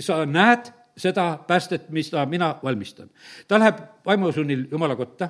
sa 0.00 0.24
näed 0.26 0.72
seda 0.96 1.38
päästet, 1.46 1.88
mida 1.90 2.26
mina 2.26 2.54
valmistan. 2.62 3.10
ta 3.48 3.58
läheb 3.58 3.78
vaimusunnil 4.06 4.66
Jumala 4.70 4.96
kotta, 4.96 5.28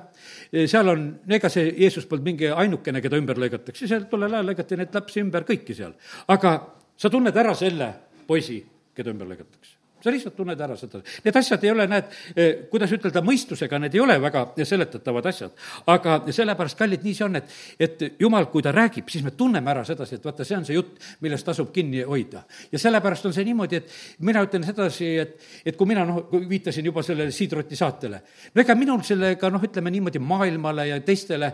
seal 0.65 0.87
on, 0.87 1.07
ega 1.29 1.49
see 1.49 1.73
Jeesus 1.77 2.05
polnud 2.05 2.25
mingi 2.25 2.49
ainukene, 2.49 3.01
keda 3.01 3.17
ümber 3.17 3.39
lõigatakse, 3.41 3.87
seal 3.87 4.05
tollel 4.09 4.33
ajal 4.33 4.51
lõigati 4.51 4.77
neid 4.77 4.93
lapsi 4.93 5.21
ümber 5.21 5.45
kõiki 5.47 5.75
seal. 5.75 5.93
aga 6.27 6.55
sa 6.97 7.09
tunned 7.09 7.37
ära 7.37 7.55
selle 7.57 7.93
poisi, 8.27 8.63
keda 8.95 9.13
ümber 9.13 9.27
lõigatakse 9.33 9.85
sa 10.05 10.13
lihtsalt 10.13 10.35
tunned 10.37 10.59
ära 10.61 10.75
seda. 10.77 11.01
Need 11.25 11.37
asjad 11.39 11.63
ei 11.65 11.71
ole, 11.73 11.85
näed, 11.89 12.11
eh, 12.35 12.49
kuidas 12.69 12.91
ütelda, 12.93 13.23
mõistusega, 13.25 13.79
need 13.81 13.95
ei 13.97 14.01
ole 14.03 14.17
väga 14.21 14.43
seletatavad 14.61 15.29
asjad. 15.31 15.55
aga 15.89 16.17
sellepärast, 16.29 16.77
kallid, 16.77 17.03
nii 17.03 17.13
see 17.17 17.25
on, 17.25 17.39
et, 17.39 17.55
et 17.79 18.03
jumal, 18.21 18.45
kui 18.51 18.61
ta 18.65 18.73
räägib, 18.75 19.09
siis 19.09 19.23
me 19.25 19.31
tunneme 19.31 19.71
ära 19.71 19.83
sedasi, 19.87 20.19
et 20.19 20.25
vaata, 20.25 20.45
see 20.45 20.57
on 20.57 20.65
see 20.67 20.77
jutt, 20.77 20.99
millest 21.25 21.45
tasub 21.45 21.71
kinni 21.73 22.03
hoida. 22.05 22.43
ja 22.71 22.79
sellepärast 22.79 23.25
on 23.25 23.33
see 23.33 23.47
niimoodi, 23.47 23.81
et 23.81 23.95
mina 24.19 24.43
ütlen 24.45 24.67
sedasi, 24.67 25.09
et, 25.23 25.39
et 25.65 25.77
kui 25.77 25.89
mina 25.89 26.05
noh, 26.05 26.29
viitasin 26.49 26.85
juba 26.85 27.03
sellele 27.03 27.31
Siidroti 27.31 27.75
saatele, 27.75 28.21
no 28.53 28.61
ega 28.61 28.75
minul 28.75 29.01
sellega 29.03 29.49
noh, 29.49 29.63
ütleme 29.63 29.91
niimoodi 29.91 30.21
maailmale 30.21 30.89
ja 30.91 30.99
teistele, 31.01 31.51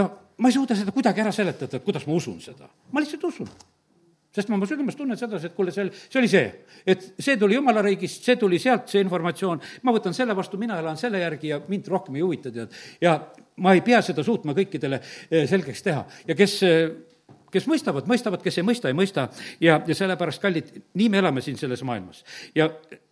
no 0.00 0.08
ma 0.40 0.48
ei 0.48 0.56
suuda 0.56 0.78
seda 0.78 0.94
kuidagi 0.96 1.20
ära 1.20 1.34
seletada, 1.36 1.76
et 1.76 1.84
kuidas 1.84 2.08
ma 2.08 2.16
usun 2.16 2.40
seda. 2.40 2.70
ma 2.92 3.04
lihtsalt 3.04 3.28
usun 3.28 3.52
sest 4.34 4.50
ma 4.50 4.56
oma 4.58 4.68
südames 4.68 4.96
tunnen 4.98 5.18
sedasi, 5.18 5.50
et 5.50 5.56
kuule, 5.56 5.72
see, 5.74 5.88
see 6.06 6.20
oli 6.20 6.30
see. 6.30 6.46
et 6.86 7.06
see 7.18 7.36
tuli 7.40 7.56
jumala 7.58 7.82
riigist, 7.82 8.22
see 8.26 8.38
tuli 8.38 8.60
sealt, 8.62 8.88
see 8.90 9.02
informatsioon, 9.02 9.60
ma 9.86 9.94
võtan 9.94 10.14
selle 10.16 10.36
vastu, 10.38 10.58
mina 10.60 10.78
elan 10.78 10.98
selle 11.00 11.22
järgi 11.22 11.50
ja 11.50 11.60
mind 11.68 11.90
rohkem 11.90 12.18
ei 12.18 12.24
huvita, 12.24 12.52
tead. 12.54 12.76
ja 13.02 13.18
ma 13.64 13.74
ei 13.74 13.82
pea 13.86 14.00
seda 14.06 14.24
suutma 14.26 14.54
kõikidele 14.56 15.00
eh, 15.02 15.46
selgeks 15.50 15.82
teha 15.86 16.06
ja 16.28 16.38
kes 16.38 16.56
eh, 16.66 16.80
kes 17.50 17.66
mõistavad, 17.66 18.06
mõistavad, 18.06 18.42
kes 18.44 18.60
ei 18.60 18.66
mõista, 18.66 18.90
ei 18.90 18.94
mõista 18.94 19.26
ja, 19.58 19.80
ja 19.82 19.94
sellepärast, 19.98 20.42
kallid, 20.42 20.70
nii 20.94 21.08
me 21.10 21.18
elame 21.18 21.42
siin 21.42 21.58
selles 21.58 21.82
maailmas. 21.86 22.24
ja 22.54 22.70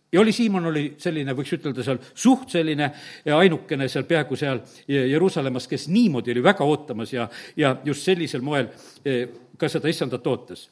ja 0.09 0.21
oli, 0.23 0.31
Siimon 0.33 0.65
oli 0.65 0.95
selline, 0.97 1.35
võiks 1.37 1.51
ütelda 1.53 1.83
seal, 1.85 1.99
suht 2.17 2.49
selline 2.49 2.87
ainukene 3.35 3.85
seal 3.91 4.07
peaaegu 4.09 4.39
seal 4.39 4.63
Jeruusalemmas, 4.87 5.67
kes 5.69 5.85
niimoodi 5.93 6.33
oli 6.33 6.43
väga 6.43 6.65
ootamas 6.65 7.13
ja, 7.13 7.27
ja 7.59 7.75
just 7.85 8.07
sellisel 8.07 8.41
moel 8.41 8.71
eh, 9.05 9.27
ka 9.59 9.69
seda 9.69 9.91
issandat 9.91 10.25
ootas 10.27 10.69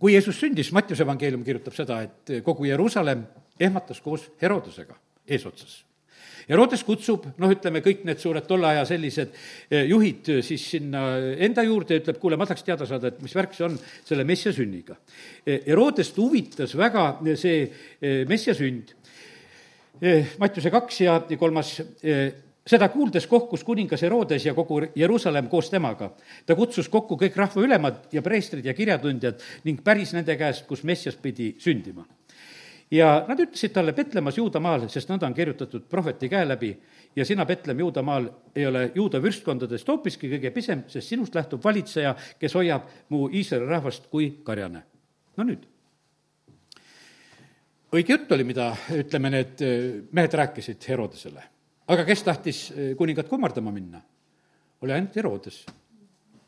kui 0.00 0.14
Jeesus 0.16 0.40
sündis, 0.40 0.72
Mattiuse 0.72 1.04
evangeelium 1.04 1.44
kirjutab 1.44 1.76
seda, 1.76 2.00
et 2.06 2.40
kogu 2.46 2.66
Jeruusalemm 2.70 3.26
ehmatas 3.60 4.00
koos 4.00 4.30
Herodesega 4.40 4.96
eesotsas. 5.28 5.82
Herodes 6.50 6.82
kutsub, 6.82 7.28
noh, 7.38 7.52
ütleme, 7.52 7.82
kõik 7.84 8.00
need 8.08 8.18
suured 8.18 8.46
tolle 8.48 8.66
aja 8.72 8.82
sellised 8.88 9.34
eh, 9.70 9.84
juhid 9.86 10.32
siis 10.42 10.64
sinna 10.72 11.04
enda 11.46 11.62
juurde 11.62 11.94
ja 11.94 12.02
ütleb, 12.02 12.18
kuule, 12.22 12.38
ma 12.40 12.48
tahaks 12.48 12.64
teada 12.66 12.88
saada, 12.88 13.12
et 13.12 13.20
mis 13.22 13.34
värk 13.36 13.54
see 13.54 13.66
on 13.68 13.76
selle 13.78 14.24
messia 14.26 14.50
sünniga. 14.56 14.96
Eh, 15.44 15.60
Herodest 15.68 16.18
huvitas 16.18 16.74
väga 16.78 17.04
see 17.38 17.62
eh, 17.62 18.24
messia 18.30 18.56
sünd. 18.58 18.96
Mattiuse 20.40 20.70
kaks 20.72 21.02
ja 21.02 21.18
kolmas 21.36 21.74
seda 22.70 22.88
kuuldes 22.88 23.26
kohkus 23.26 23.64
kuningas 23.66 24.02
Herodes 24.06 24.46
ja 24.46 24.54
kogu 24.54 24.80
Jeruusalemm 24.94 25.48
koos 25.48 25.70
temaga. 25.70 26.10
ta 26.46 26.54
kutsus 26.54 26.88
kokku 26.88 27.16
kõik 27.18 27.36
rahva 27.36 27.64
ülemad 27.66 28.06
ja 28.12 28.22
preestrid 28.22 28.64
ja 28.64 28.74
kirjatundjad 28.74 29.42
ning 29.64 29.82
päris 29.84 30.14
nende 30.14 30.36
käest, 30.36 30.66
kus 30.66 30.84
Messias 30.84 31.16
pidi 31.16 31.54
sündima. 31.58 32.06
ja 32.90 33.24
nad 33.28 33.40
ütlesid 33.40 33.74
talle 33.74 33.92
Petlemmas 33.92 34.38
Juudamaal, 34.38 34.88
sest 34.88 35.10
nõnda 35.10 35.26
on 35.26 35.34
kirjutatud 35.34 35.88
prohveti 35.88 36.28
käe 36.28 36.46
läbi, 36.48 36.76
ja 37.16 37.24
sina, 37.24 37.46
Petlem, 37.46 37.78
Juudamaal, 37.78 38.30
ei 38.56 38.66
ole 38.66 38.90
juuda 38.94 39.22
vürstkondadest 39.22 39.88
hoopiski 39.88 40.30
kõige 40.30 40.50
pisem, 40.50 40.82
sest 40.88 41.08
sinust 41.08 41.34
lähtub 41.34 41.64
valitseja, 41.64 42.14
kes 42.38 42.54
hoiab 42.54 42.88
mu 43.08 43.28
Iisraeli 43.28 43.66
rahvast 43.66 44.10
kui 44.10 44.30
karjane. 44.44 44.82
no 45.36 45.44
nüüd 45.44 45.66
õige 47.90 48.14
jutt 48.14 48.32
oli, 48.32 48.44
mida, 48.44 48.76
ütleme, 48.94 49.30
need 49.30 49.64
mehed 50.12 50.34
rääkisid 50.38 50.86
Herodesele 50.88 51.42
aga 51.88 52.04
kes 52.04 52.22
tahtis 52.26 52.70
eh, 52.74 52.94
kuningat 52.96 53.28
kummardama 53.28 53.72
minna? 53.72 54.00
oli 54.80 54.92
ainult 54.92 55.16
Herodes. 55.16 55.64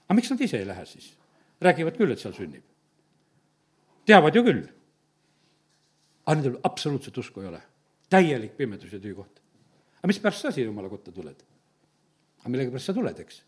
aga 0.07 0.17
miks 0.17 0.31
nad 0.33 0.41
ise 0.41 0.59
ei 0.59 0.67
lähe 0.67 0.87
siis? 0.87 1.12
räägivad 1.62 1.97
küll, 1.97 2.12
et 2.12 2.23
seal 2.23 2.35
sünnib. 2.37 2.65
teavad 4.07 4.35
ju 4.35 4.43
küll. 4.47 4.65
aga 6.27 6.37
nendel 6.39 6.59
absoluutselt 6.65 7.19
usku 7.19 7.41
ei 7.41 7.49
ole. 7.53 7.62
täielik 8.11 8.57
pimedus 8.57 8.93
ja 8.93 9.01
tüükoht. 9.01 9.41
aga 10.01 10.11
mispärast 10.11 10.47
sa 10.47 10.53
siia 10.53 10.69
jumala 10.69 10.91
kotta 10.93 11.12
tuled? 11.12 11.43
aga 12.41 12.51
millegipärast 12.51 12.91
sa 12.91 12.97
tuled, 12.97 13.25
eks? 13.25 13.43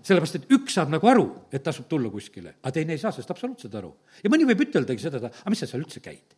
sellepärast, 0.00 0.38
et 0.40 0.52
üks 0.56 0.76
saab 0.78 0.92
nagu 0.92 1.08
aru, 1.08 1.26
et 1.52 1.62
tasub 1.64 1.88
tulla 1.88 2.10
kuskile, 2.12 2.54
aga 2.62 2.72
teine 2.72 2.94
ei 2.96 3.00
saa 3.00 3.12
sellest 3.12 3.32
absoluutselt 3.34 3.74
aru. 3.76 3.92
ja 4.24 4.32
mõni 4.32 4.48
võib 4.48 4.64
üteldagi 4.68 5.02
seda, 5.02 5.20
aga 5.20 5.52
mis 5.52 5.60
sa 5.60 5.68
seal 5.68 5.84
üldse 5.84 6.02
käid? 6.04 6.36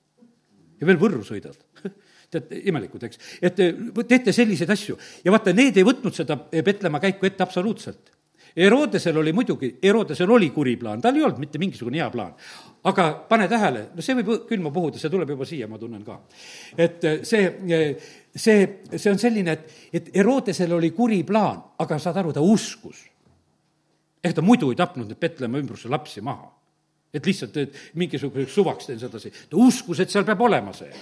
ja 0.81 0.89
veel 0.89 0.99
Võrru 0.99 1.23
sõidad 1.27 1.59
tead, 2.33 2.57
imelikud, 2.73 3.05
eks. 3.09 3.21
et 3.45 3.61
teete 4.09 4.33
selliseid 4.35 4.73
asju 4.73 4.97
ja 5.25 5.35
vaata, 5.35 5.55
need 5.57 5.79
ei 5.79 5.87
võtnud 5.87 6.17
seda 6.17 6.39
Petlemma 6.65 7.01
käiku 7.03 7.29
ette 7.29 7.45
absoluutselt. 7.45 8.13
Herodesel 8.57 9.17
oli 9.17 9.33
muidugi, 9.33 9.79
Herodesel 9.83 10.31
oli 10.31 10.51
kuri 10.53 10.77
plaan, 10.77 11.01
tal 11.01 11.17
ei 11.17 11.23
olnud 11.25 11.41
mitte 11.41 11.61
mingisugune 11.61 12.01
hea 12.01 12.11
plaan. 12.13 12.35
aga 12.85 13.05
pane 13.29 13.47
tähele, 13.49 13.85
no 13.95 14.03
see 14.03 14.17
võib 14.19 14.43
külma 14.49 14.73
puhuda, 14.75 14.99
see 14.99 15.11
tuleb 15.11 15.31
juba 15.31 15.47
siia, 15.47 15.69
ma 15.71 15.79
tunnen 15.79 16.03
ka. 16.05 16.19
et 16.77 17.07
see, 17.29 17.45
see, 18.35 18.67
see 18.97 19.13
on 19.13 19.23
selline, 19.23 19.55
et, 19.55 19.79
et 19.93 20.11
Herodesel 20.17 20.73
oli 20.77 20.91
kuri 20.91 21.23
plaan, 21.25 21.63
aga 21.79 21.99
saad 22.03 22.21
aru, 22.21 22.33
ta 22.33 22.45
uskus. 22.45 23.07
ega 24.23 24.35
ta 24.37 24.45
muidu 24.45 24.71
ei 24.71 24.77
tapnud 24.77 25.09
neid 25.09 25.21
Petlemma 25.21 25.63
ümbruse 25.63 25.89
lapsi 25.89 26.21
maha. 26.21 26.51
et 27.15 27.27
lihtsalt 27.27 27.57
et 27.57 27.75
mingisuguseks 27.95 28.55
suvaks 28.55 28.87
teen 28.87 29.01
sedasi, 29.01 29.33
ta 29.49 29.57
uskus, 29.57 30.01
et 30.01 30.11
seal 30.11 30.29
peab 30.29 30.41
olema 30.41 30.73
see 30.77 30.93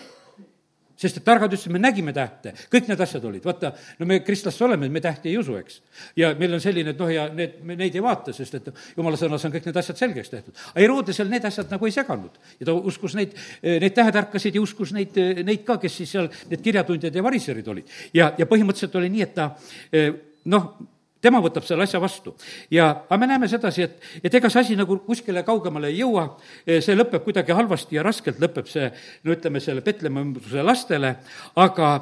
sest 1.01 1.21
et 1.21 1.25
targad 1.25 1.53
ütlesid, 1.53 1.73
me 1.73 1.81
nägime 1.81 2.13
tähte, 2.17 2.53
kõik 2.73 2.91
need 2.91 3.01
asjad 3.01 3.25
olid, 3.25 3.45
vaata, 3.47 3.73
no 4.01 4.09
me 4.09 4.21
kristlasse 4.25 4.65
oleme, 4.67 4.89
me 4.93 5.03
tähti 5.05 5.31
ei 5.33 5.39
usu, 5.41 5.57
eks. 5.61 5.81
ja 6.21 6.33
meil 6.39 6.57
on 6.57 6.63
selline, 6.63 6.95
et 6.95 7.01
noh, 7.01 7.11
ja 7.13 7.27
need, 7.33 7.59
me 7.67 7.77
neid 7.81 7.97
ei 7.97 8.05
vaata, 8.05 8.35
sest 8.37 8.59
et 8.61 8.71
jumala 8.97 9.19
sõnas 9.21 9.45
on 9.49 9.55
kõik 9.55 9.71
need 9.71 9.81
asjad 9.81 10.03
selgeks 10.03 10.33
tehtud. 10.33 10.61
aga 10.75 10.85
Herodesel 10.85 11.33
need 11.33 11.49
asjad 11.49 11.73
nagu 11.73 11.89
ei 11.89 11.97
seganud 11.97 12.39
ja 12.61 12.69
ta 12.69 12.77
uskus 12.93 13.17
neid, 13.19 13.37
neid 13.63 13.97
tähetärkasid 13.97 14.59
ja 14.59 14.65
uskus 14.65 14.95
neid, 14.97 15.17
neid 15.45 15.65
ka, 15.69 15.81
kes 15.81 16.01
siis 16.03 16.17
seal, 16.17 16.31
need 16.53 16.65
kirjatundjad 16.65 17.17
ja 17.17 17.25
variserid 17.25 17.69
olid. 17.73 17.99
ja, 18.15 18.33
ja 18.39 18.49
põhimõtteliselt 18.51 19.01
oli 19.01 19.13
nii, 19.17 19.29
et 19.29 19.37
ta 19.37 19.53
noh, 20.51 20.73
tema 21.23 21.41
võtab 21.43 21.67
selle 21.67 21.85
asja 21.87 22.01
vastu. 22.03 22.35
ja, 22.71 22.89
aga 23.09 23.19
me 23.21 23.29
näeme 23.31 23.49
sedasi, 23.49 23.87
et, 23.87 24.09
et 24.25 24.35
ega 24.35 24.51
see 24.51 24.65
asi 24.65 24.79
nagu 24.79 24.99
kuskile 25.07 25.43
kaugemale 25.47 25.91
ei 25.93 26.01
jõua, 26.01 26.27
see 26.67 26.97
lõpeb 26.97 27.25
kuidagi 27.27 27.57
halvasti 27.57 27.99
ja 27.99 28.07
raskelt 28.07 28.41
lõpeb 28.43 28.71
see, 28.71 28.91
no 29.25 29.37
ütleme, 29.37 29.61
selle 29.61 29.85
Petlemma 29.87 30.25
ümbruse 30.25 30.65
lastele, 30.65 31.15
aga 31.61 31.93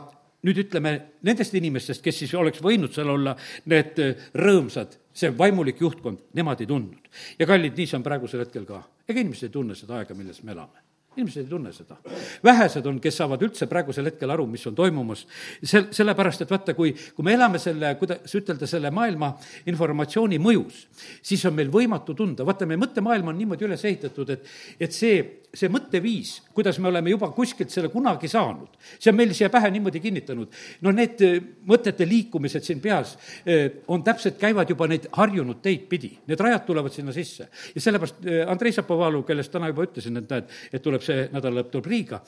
nüüd 0.47 0.63
ütleme, 0.65 0.95
nendest 1.27 1.55
inimestest, 1.59 2.03
kes 2.05 2.23
siis 2.23 2.35
oleks 2.39 2.63
võinud 2.63 2.95
seal 2.95 3.11
olla 3.11 3.35
need 3.71 3.99
rõõmsad, 4.39 4.99
see 5.19 5.33
vaimulik 5.35 5.83
juhtkond, 5.83 6.29
nemad 6.39 6.63
ei 6.63 6.71
tundnud. 6.71 7.11
ja 7.39 7.47
kallid, 7.47 7.75
nii 7.77 7.91
see 7.91 7.99
on 7.99 8.07
praegusel 8.07 8.47
hetkel 8.47 8.69
ka. 8.69 8.85
ega 9.09 9.21
inimesed 9.25 9.51
ei 9.51 9.57
tunne 9.59 9.79
seda 9.79 9.99
aega, 9.99 10.15
milles 10.15 10.43
me 10.45 10.55
elame 10.55 10.88
inimesed 11.17 11.43
ei 11.43 11.51
tunne 11.51 11.73
seda. 11.73 11.97
vähesed 12.45 12.87
on, 12.87 13.01
kes 13.03 13.17
saavad 13.21 13.43
üldse 13.43 13.67
praegusel 13.71 14.07
hetkel 14.11 14.31
aru, 14.31 14.47
mis 14.51 14.67
on 14.71 14.77
toimumas. 14.79 15.25
sel-, 15.63 15.89
sellepärast, 15.95 16.45
et 16.45 16.53
vaata, 16.53 16.75
kui, 16.79 16.93
kui 17.15 17.27
me 17.27 17.35
elame 17.35 17.59
selle, 17.63 17.95
kuidas 17.99 18.35
ütelda, 18.39 18.69
selle 18.71 18.93
maailma 18.95 19.33
informatsiooni 19.71 20.39
mõjus, 20.43 20.85
siis 21.23 21.45
on 21.49 21.57
meil 21.59 21.73
võimatu 21.75 22.15
tunda, 22.19 22.47
vaata, 22.47 22.69
meie 22.69 22.81
mõttemaailm 22.81 23.33
on 23.33 23.39
niimoodi 23.39 23.67
üles 23.67 23.85
ehitatud, 23.89 24.31
et, 24.37 24.47
et 24.79 24.95
see, 24.95 25.19
see 25.55 25.71
mõtteviis, 25.73 26.35
kuidas 26.55 26.79
me 26.79 26.91
oleme 26.91 27.11
juba 27.11 27.31
kuskilt 27.35 27.73
selle 27.73 27.91
kunagi 27.93 28.29
saanud, 28.31 28.77
see 28.99 29.11
on 29.11 29.19
meil 29.19 29.33
siia 29.37 29.49
pähe 29.53 29.71
niimoodi 29.73 30.01
kinnitanud. 30.05 30.55
no 30.85 30.93
need 30.95 31.23
äh, 31.25 31.39
mõtete 31.67 32.07
liikumised 32.09 32.65
siin 32.67 32.83
peas 32.85 33.17
äh, 33.49 33.81
on 33.89 34.05
täpselt, 34.07 34.39
käivad 34.39 34.71
juba 34.71 34.87
neid 34.91 35.09
harjunud 35.17 35.63
teid 35.65 35.89
pidi, 35.91 36.13
need 36.29 36.41
rajad 36.41 36.67
tulevad 36.69 36.95
sinna 36.95 37.13
sisse. 37.17 37.49
ja 37.75 37.81
sellepärast 37.81 38.23
äh, 38.27 38.45
Andrei 38.51 38.73
Zapovalov, 38.73 39.25
kellest 39.27 39.53
täna 39.53 39.73
juba 39.73 39.89
ütlesin, 39.89 40.21
et 40.21 40.31
näed, 40.31 40.53
et 40.73 40.85
tuleb 40.85 40.98
see 41.05 41.29
nädala 41.33 41.61
lõpp 41.61 41.71
tuleb 41.75 41.91
Riiga, 41.93 42.21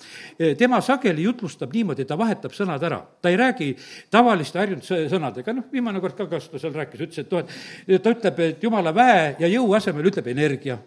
tema 0.59 0.81
sageli 0.85 1.25
jutlustab 1.27 1.75
niimoodi, 1.75 2.07
ta 2.09 2.19
vahetab 2.19 2.55
sõnad 2.57 2.85
ära. 2.87 3.00
ta 3.23 3.33
ei 3.33 3.37
räägi 3.41 3.73
tavaliste 4.11 4.59
harjunud 4.59 4.85
sõnadega, 4.85 5.55
noh, 5.57 5.69
viimane 5.73 6.00
kord 6.00 6.17
ka, 6.17 6.27
kas 6.31 6.49
ta 6.53 6.59
seal 6.59 6.75
rääkis, 6.77 7.00
ütles, 7.09 7.25
et 7.25 7.35
noh, 7.35 7.61
et 7.89 8.03
ta 8.03 8.15
ütleb, 8.15 8.41
et 8.47 8.62
jumala 8.62 8.95
väe 8.95 9.37
ja 9.41 9.50
jõu 9.50 9.75
asemel 9.79 10.11
ütleb 10.12 10.33
energia 10.33 10.79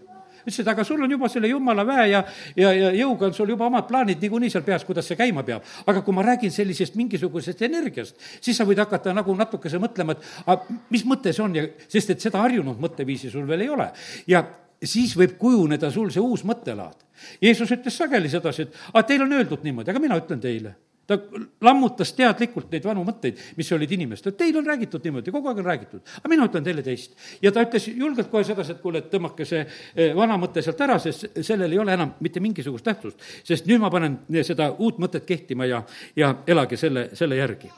ütles, 0.44 0.60
et 0.60 0.68
aga 0.68 0.84
sul 0.84 1.02
on 1.04 1.12
juba 1.12 1.30
selle 1.32 1.50
jumala 1.52 1.86
väe 1.88 2.08
ja, 2.12 2.24
ja, 2.56 2.72
ja 2.76 2.92
jõuga 2.98 3.28
on 3.30 3.36
sul 3.36 3.54
juba 3.54 3.68
omad 3.70 3.88
plaanid 3.88 4.22
niikuinii 4.22 4.52
seal 4.52 4.66
peas, 4.66 4.84
kuidas 4.88 5.08
see 5.08 5.20
käima 5.20 5.44
peab. 5.48 5.64
aga 5.88 6.02
kui 6.04 6.16
ma 6.16 6.26
räägin 6.26 6.52
sellisest 6.52 6.98
mingisugusest 7.00 7.62
energiast, 7.68 8.20
siis 8.42 8.58
sa 8.58 8.68
võid 8.68 8.82
hakata 8.84 9.14
nagu 9.16 9.36
natukese 9.36 9.80
mõtlema, 9.82 10.18
et 10.18 10.44
aga 10.46 10.80
mis 10.94 11.06
mõte 11.08 11.34
see 11.34 11.44
on 11.44 11.56
ja, 11.56 11.68
sest 11.88 12.16
et 12.16 12.28
seda 12.28 12.44
harjunud 12.44 12.80
mõtteviisi 12.82 13.32
sul 13.32 13.48
veel 13.48 13.66
ei 13.66 13.72
ole. 13.72 13.90
ja 14.28 14.44
siis 14.90 15.18
võib 15.18 15.38
kujuneda 15.40 15.92
sul 15.92 16.12
see 16.14 16.24
uus 16.24 16.46
mõttelaad. 16.48 16.98
Jeesus 17.42 17.72
ütles 17.72 17.98
sageli 17.98 18.32
sedasi, 18.32 18.68
et 18.68 18.82
aga 18.94 19.06
teil 19.08 19.24
on 19.26 19.38
öeldud 19.38 19.64
niimoodi, 19.64 19.94
aga 19.94 20.02
mina 20.04 20.18
ütlen 20.20 20.42
teile 20.44 20.76
ta 21.08 21.18
lammutas 21.62 22.14
teadlikult 22.16 22.70
neid 22.72 22.86
vanu 22.88 23.04
mõtteid, 23.04 23.40
mis 23.58 23.72
olid 23.76 23.92
inimestel, 23.92 24.36
teil 24.40 24.56
on 24.60 24.68
räägitud 24.68 25.04
niimoodi, 25.04 25.34
kogu 25.36 25.50
aeg 25.52 25.60
on 25.60 25.68
räägitud, 25.68 26.04
aga 26.20 26.32
mina 26.32 26.48
ütlen 26.48 26.64
teile 26.64 26.84
teist. 26.86 27.18
ja 27.44 27.52
ta 27.52 27.66
ütles 27.66 27.90
julgelt 27.92 28.30
kohe 28.32 28.44
sedasi, 28.48 28.76
et 28.76 28.82
kuule, 28.82 29.04
et 29.04 29.10
tõmmake 29.12 29.48
see 29.48 29.66
eh, 29.66 30.14
vana 30.16 30.38
mõte 30.40 30.64
sealt 30.64 30.80
ära, 30.86 30.96
sest 31.04 31.28
sellel 31.42 31.76
ei 31.76 31.82
ole 31.84 31.98
enam 31.98 32.16
mitte 32.24 32.40
mingisugust 32.44 32.88
tähtsust. 32.88 33.20
sest 33.44 33.68
nüüd 33.68 33.84
ma 33.84 33.92
panen 33.92 34.22
seda 34.44 34.72
uut 34.80 35.02
mõtet 35.04 35.28
kehtima 35.28 35.68
ja, 35.68 35.84
ja 36.16 36.38
elage 36.48 36.80
selle, 36.80 37.10
selle 37.20 37.42
järgi 37.42 37.72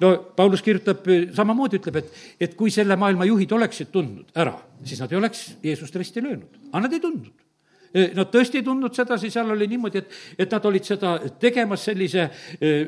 no 0.00 0.14
Paulus 0.36 0.62
kirjutab 0.64 1.06
samamoodi, 1.36 1.80
ütleb, 1.80 2.00
et, 2.02 2.24
et 2.40 2.56
kui 2.58 2.72
selle 2.74 2.96
maailma 3.00 3.28
juhid 3.28 3.52
oleksid 3.58 3.92
tundnud 3.92 4.34
ära, 4.34 4.56
siis 4.84 5.02
nad 5.02 5.12
ei 5.12 5.20
oleks 5.20 5.46
Jeesust 5.62 5.96
risti 6.00 6.24
löönud, 6.24 6.60
aga 6.70 6.86
nad 6.86 6.96
ei 6.96 7.02
tundnud 7.02 7.46
Nad 7.90 8.28
tõesti 8.30 8.60
ei 8.60 8.62
tundnud 8.62 8.94
sedasi, 8.94 9.32
seal 9.34 9.50
oli 9.50 9.66
niimoodi, 9.70 9.98
et, 9.98 10.18
et 10.44 10.52
nad 10.54 10.66
olid 10.68 10.86
seda 10.86 11.16
tegemas 11.42 11.82
sellise 11.88 12.28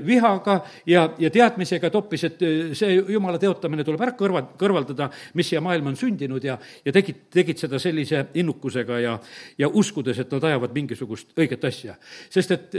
vihaga 0.06 0.60
ja, 0.86 1.08
ja 1.18 1.30
teadmisega, 1.34 1.88
et 1.88 1.96
hoopis, 1.98 2.24
et 2.28 2.44
see 2.78 3.00
jumala 3.10 3.40
teotamine 3.42 3.82
tuleb 3.86 4.04
ära 4.06 4.14
kõrva, 4.18 4.44
kõrvaldada, 4.58 5.10
mis 5.38 5.50
siia 5.50 5.62
maailma 5.64 5.90
on 5.90 5.98
sündinud 5.98 6.46
ja, 6.46 6.54
ja 6.86 6.94
tegid, 6.94 7.24
tegid 7.34 7.58
seda 7.64 7.82
sellise 7.82 8.28
innukusega 8.38 9.00
ja, 9.02 9.16
ja 9.58 9.70
uskudes, 9.82 10.22
et 10.22 10.36
nad 10.36 10.46
ajavad 10.52 10.78
mingisugust 10.78 11.34
õiget 11.34 11.66
asja. 11.66 11.98
sest 12.30 12.54
et 12.54 12.78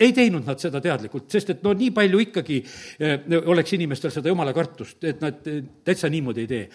ei 0.00 0.12
teinud 0.12 0.46
nad 0.46 0.60
seda 0.60 0.80
teadlikult, 0.84 1.28
sest 1.32 1.54
et 1.54 1.62
no 1.64 1.72
nii 1.76 1.92
palju 1.96 2.22
ikkagi 2.26 2.58
oleks 3.42 3.76
inimestel 3.76 4.12
seda 4.14 4.32
jumala 4.32 4.52
kartust, 4.56 5.04
et 5.04 5.22
nad 5.24 5.40
täitsa 5.84 6.10
niimoodi 6.12 6.44
ei 6.44 6.50
tee. 6.50 6.68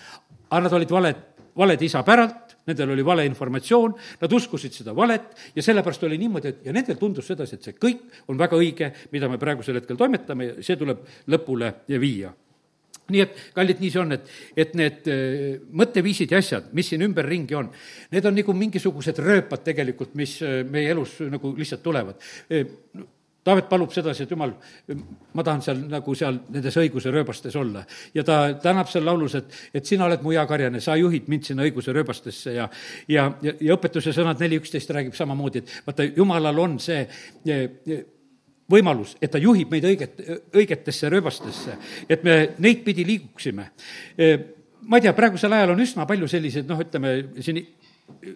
aga 0.51 0.63
nad 0.65 0.73
olid 0.73 0.89
valed, 0.91 1.19
valed 1.57 1.81
isa 1.81 2.03
päralt, 2.03 2.57
nendel 2.67 2.91
oli 2.93 3.05
vale 3.05 3.25
informatsioon, 3.25 3.93
nad 4.21 4.33
uskusid 4.33 4.73
seda 4.75 4.95
valet 4.95 5.53
ja 5.55 5.63
sellepärast 5.63 6.03
oli 6.03 6.17
niimoodi, 6.17 6.47
et 6.47 6.65
ja 6.65 6.73
nendel 6.73 6.97
tundus 6.99 7.27
sedasi, 7.27 7.55
et 7.55 7.63
see 7.69 7.77
kõik 7.79 8.23
on 8.27 8.37
väga 8.37 8.57
õige, 8.57 8.91
mida 9.11 9.29
me 9.29 9.39
praegusel 9.41 9.79
hetkel 9.79 9.97
toimetame 9.97 10.49
ja 10.49 10.63
see 10.65 10.77
tuleb 10.77 11.05
lõpule 11.31 11.73
viia 12.01 12.33
nii 13.11 13.23
et 13.25 13.39
kallid, 13.55 13.79
nii 13.83 13.93
see 13.93 14.01
on, 14.01 14.17
et, 14.17 14.33
et 14.65 14.75
need 14.79 15.09
äh, 15.11 15.47
mõtteviisid 15.83 16.33
ja 16.33 16.41
asjad, 16.41 16.71
mis 16.77 16.91
siin 16.91 17.05
ümberringi 17.07 17.57
on, 17.59 17.71
need 18.11 18.27
on 18.27 18.37
nagu 18.37 18.57
mingisugused 18.57 19.21
rööpad 19.23 19.65
tegelikult, 19.67 20.15
mis 20.19 20.37
äh, 20.45 20.61
meie 20.67 20.91
elus 20.95 21.19
nagu 21.31 21.55
lihtsalt 21.57 21.83
tulevad 21.85 22.31
äh, 22.51 22.69
Taavet 23.41 23.65
palub 23.71 23.89
sedasi, 23.89 24.27
et 24.27 24.31
jumal, 24.31 24.51
ma 25.33 25.43
tahan 25.43 25.63
seal 25.65 25.79
nagu 25.89 26.13
seal 26.13 26.35
nendes 26.53 26.75
õiguse 26.77 27.09
rööbastes 27.09 27.55
olla. 27.57 27.81
ja 28.13 28.23
ta 28.23 28.35
tänab 28.61 28.89
seal 28.91 29.05
laulus, 29.05 29.33
et, 29.39 29.55
et 29.73 29.85
sina 29.85 30.05
oled 30.05 30.21
mu 30.21 30.35
hea 30.35 30.43
karjane, 30.45 30.77
sa 30.79 30.93
juhid 30.99 31.25
mind 31.31 31.49
sinna 31.49 31.65
õiguse 31.65 31.93
rööbastesse 31.95 32.53
ja 32.53 32.69
ja, 33.09 33.31
ja, 33.41 33.53
ja 33.57 33.77
õpetuse 33.79 34.13
sõnad 34.13 34.37
neli 34.45 34.61
üksteist 34.61 34.93
räägib 34.93 35.17
samamoodi, 35.17 35.63
et 35.63 35.73
vaata, 35.87 36.05
jumalal 36.05 36.61
on 36.61 36.77
see 36.79 37.01
võimalus, 38.71 39.15
et 39.21 39.31
ta 39.31 39.41
juhib 39.41 39.71
meid 39.71 39.85
õiget, 39.87 40.23
õigetesse 40.55 41.11
rööbastesse, 41.11 41.77
et 42.09 42.23
me 42.23 42.41
neid 42.63 42.83
pidi 42.85 43.05
liiguksime. 43.07 43.69
ma 44.81 44.97
ei 44.97 45.05
tea, 45.05 45.13
praegusel 45.13 45.53
ajal 45.53 45.75
on 45.75 45.83
üsna 45.83 46.07
palju 46.09 46.27
selliseid, 46.27 46.67
noh, 46.69 46.79
ütleme 46.81 47.15
siin 47.43 47.61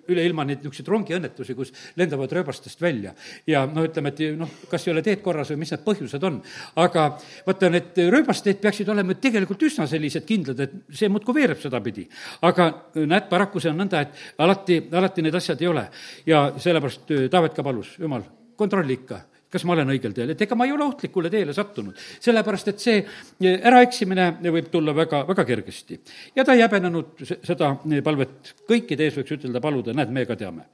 üle 0.09 0.23
ilma 0.25 0.45
neid 0.45 0.61
niisuguseid 0.61 0.89
rongiõnnetusi, 0.89 1.55
kus 1.57 1.71
lendavad 1.99 2.31
rööbastest 2.35 2.81
välja. 2.81 3.13
ja 3.47 3.65
noh, 3.67 3.85
ütleme, 3.87 4.11
et 4.13 4.37
noh, 4.37 4.51
kas 4.69 4.87
ei 4.87 4.93
ole 4.93 5.03
teed 5.05 5.21
korras 5.25 5.51
või 5.51 5.61
mis 5.63 5.73
need 5.73 5.83
põhjused 5.85 6.23
on. 6.27 6.41
aga 6.81 7.05
vaata, 7.47 7.69
need 7.73 8.01
rööbasteed 8.15 8.61
peaksid 8.63 8.89
olema 8.89 9.17
tegelikult 9.21 9.67
üsna 9.67 9.87
sellised 9.89 10.25
kindlad, 10.27 10.63
et 10.63 10.75
see 10.95 11.09
muudkui 11.11 11.35
veereb 11.35 11.61
sedapidi. 11.61 12.07
aga 12.41 12.69
näed, 12.95 13.29
paraku 13.31 13.59
see 13.63 13.73
on 13.73 13.79
nõnda, 13.83 14.05
et 14.05 14.41
alati, 14.41 14.81
alati 14.91 15.25
need 15.25 15.39
asjad 15.41 15.61
ei 15.61 15.71
ole. 15.71 15.87
ja 16.25 16.47
sellepärast 16.57 17.15
Taavet 17.31 17.55
ka 17.55 17.63
palus, 17.63 17.95
jumal, 17.99 18.23
kontrolli 18.55 19.01
ikka 19.01 19.21
kas 19.55 19.65
ma 19.67 19.75
olen 19.75 19.93
õigel 19.93 20.13
teel, 20.15 20.33
et 20.33 20.41
ega 20.43 20.57
ma 20.59 20.67
ei 20.67 20.73
ole 20.75 20.83
ohtlikule 20.89 21.31
teele 21.31 21.55
sattunud. 21.55 21.97
sellepärast, 22.19 22.71
et 22.73 22.83
see 22.83 22.97
eh, 22.99 23.59
äraeksimine 23.69 24.29
võib 24.43 24.71
tulla 24.73 24.95
väga, 24.95 25.23
väga 25.27 25.45
kergesti. 25.47 25.99
ja 26.35 26.43
ta 26.43 26.55
ei 26.55 26.63
häbenenud 26.65 27.23
seda 27.43 27.75
palvet 28.03 28.55
kõikide 28.67 29.07
ees, 29.07 29.19
võiks 29.19 29.37
ütelda, 29.37 29.61
paluda, 29.63 29.95
näed, 29.95 30.11
me 30.11 30.25
ka 30.27 30.35
teame 30.39 30.67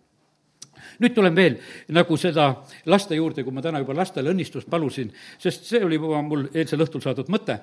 nüüd 1.02 1.14
tulen 1.16 1.36
veel 1.38 1.58
nagu 1.94 2.18
seda 2.20 2.52
laste 2.90 3.18
juurde, 3.18 3.46
kui 3.46 3.54
ma 3.54 3.64
täna 3.64 3.80
juba 3.82 3.96
lastele 3.98 4.34
õnnistust 4.34 4.70
palusin, 4.70 5.10
sest 5.42 5.66
see 5.70 5.82
oli 5.86 5.98
juba 5.98 6.22
mul 6.26 6.48
eilsel 6.54 6.84
õhtul 6.86 7.04
saadud 7.06 7.30
mõte 7.34 7.58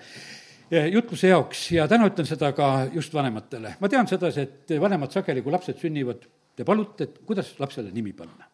eh, 0.71 0.89
jutluse 0.95 1.33
jaoks 1.33 1.65
ja 1.77 1.89
täna 1.91 2.11
ütlen 2.11 2.29
seda 2.31 2.53
ka 2.57 2.89
just 2.95 3.15
vanematele. 3.15 3.77
ma 3.81 3.91
tean 3.91 4.11
sedasi, 4.11 4.47
et 4.47 4.79
vanemad 4.81 5.15
sageli, 5.15 5.43
kui 5.43 5.55
lapsed 5.55 5.83
sünnivad, 5.83 6.29
te 6.57 6.67
palute, 6.67 7.11
et 7.11 7.19
kuidas 7.27 7.55
lapsele 7.59 7.93
nimi 7.95 8.15
panna 8.17 8.48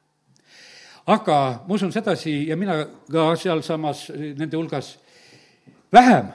aga 1.06 1.38
ma 1.66 1.74
usun 1.74 1.92
sedasi 1.92 2.48
ja 2.48 2.56
mina 2.56 2.78
ka 3.10 3.34
sealsamas 3.36 4.08
nende 4.14 4.56
hulgas, 4.56 4.98
vähem 5.92 6.32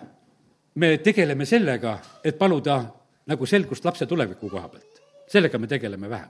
me 0.76 0.98
tegeleme 0.98 1.46
sellega, 1.46 1.98
et 2.24 2.38
paluda 2.38 2.82
nagu 3.28 3.46
selgust 3.46 3.86
lapse 3.86 4.06
tuleviku 4.06 4.50
koha 4.50 4.68
pealt. 4.70 5.02
sellega 5.28 5.58
me 5.58 5.68
tegeleme 5.68 6.10
vähem. 6.10 6.30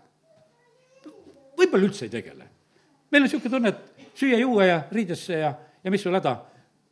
võib-olla 1.58 1.86
üldse 1.86 2.06
ei 2.06 2.10
tegele. 2.10 2.46
meil 3.12 3.24
on 3.24 3.28
niisugune 3.28 3.52
tunne, 3.52 3.70
et 3.70 4.16
süüa-juua 4.16 4.66
ja 4.66 4.82
riidesse 4.92 5.34
ja, 5.34 5.54
ja 5.84 5.92
mis 5.92 6.02
sul 6.02 6.16
häda 6.16 6.38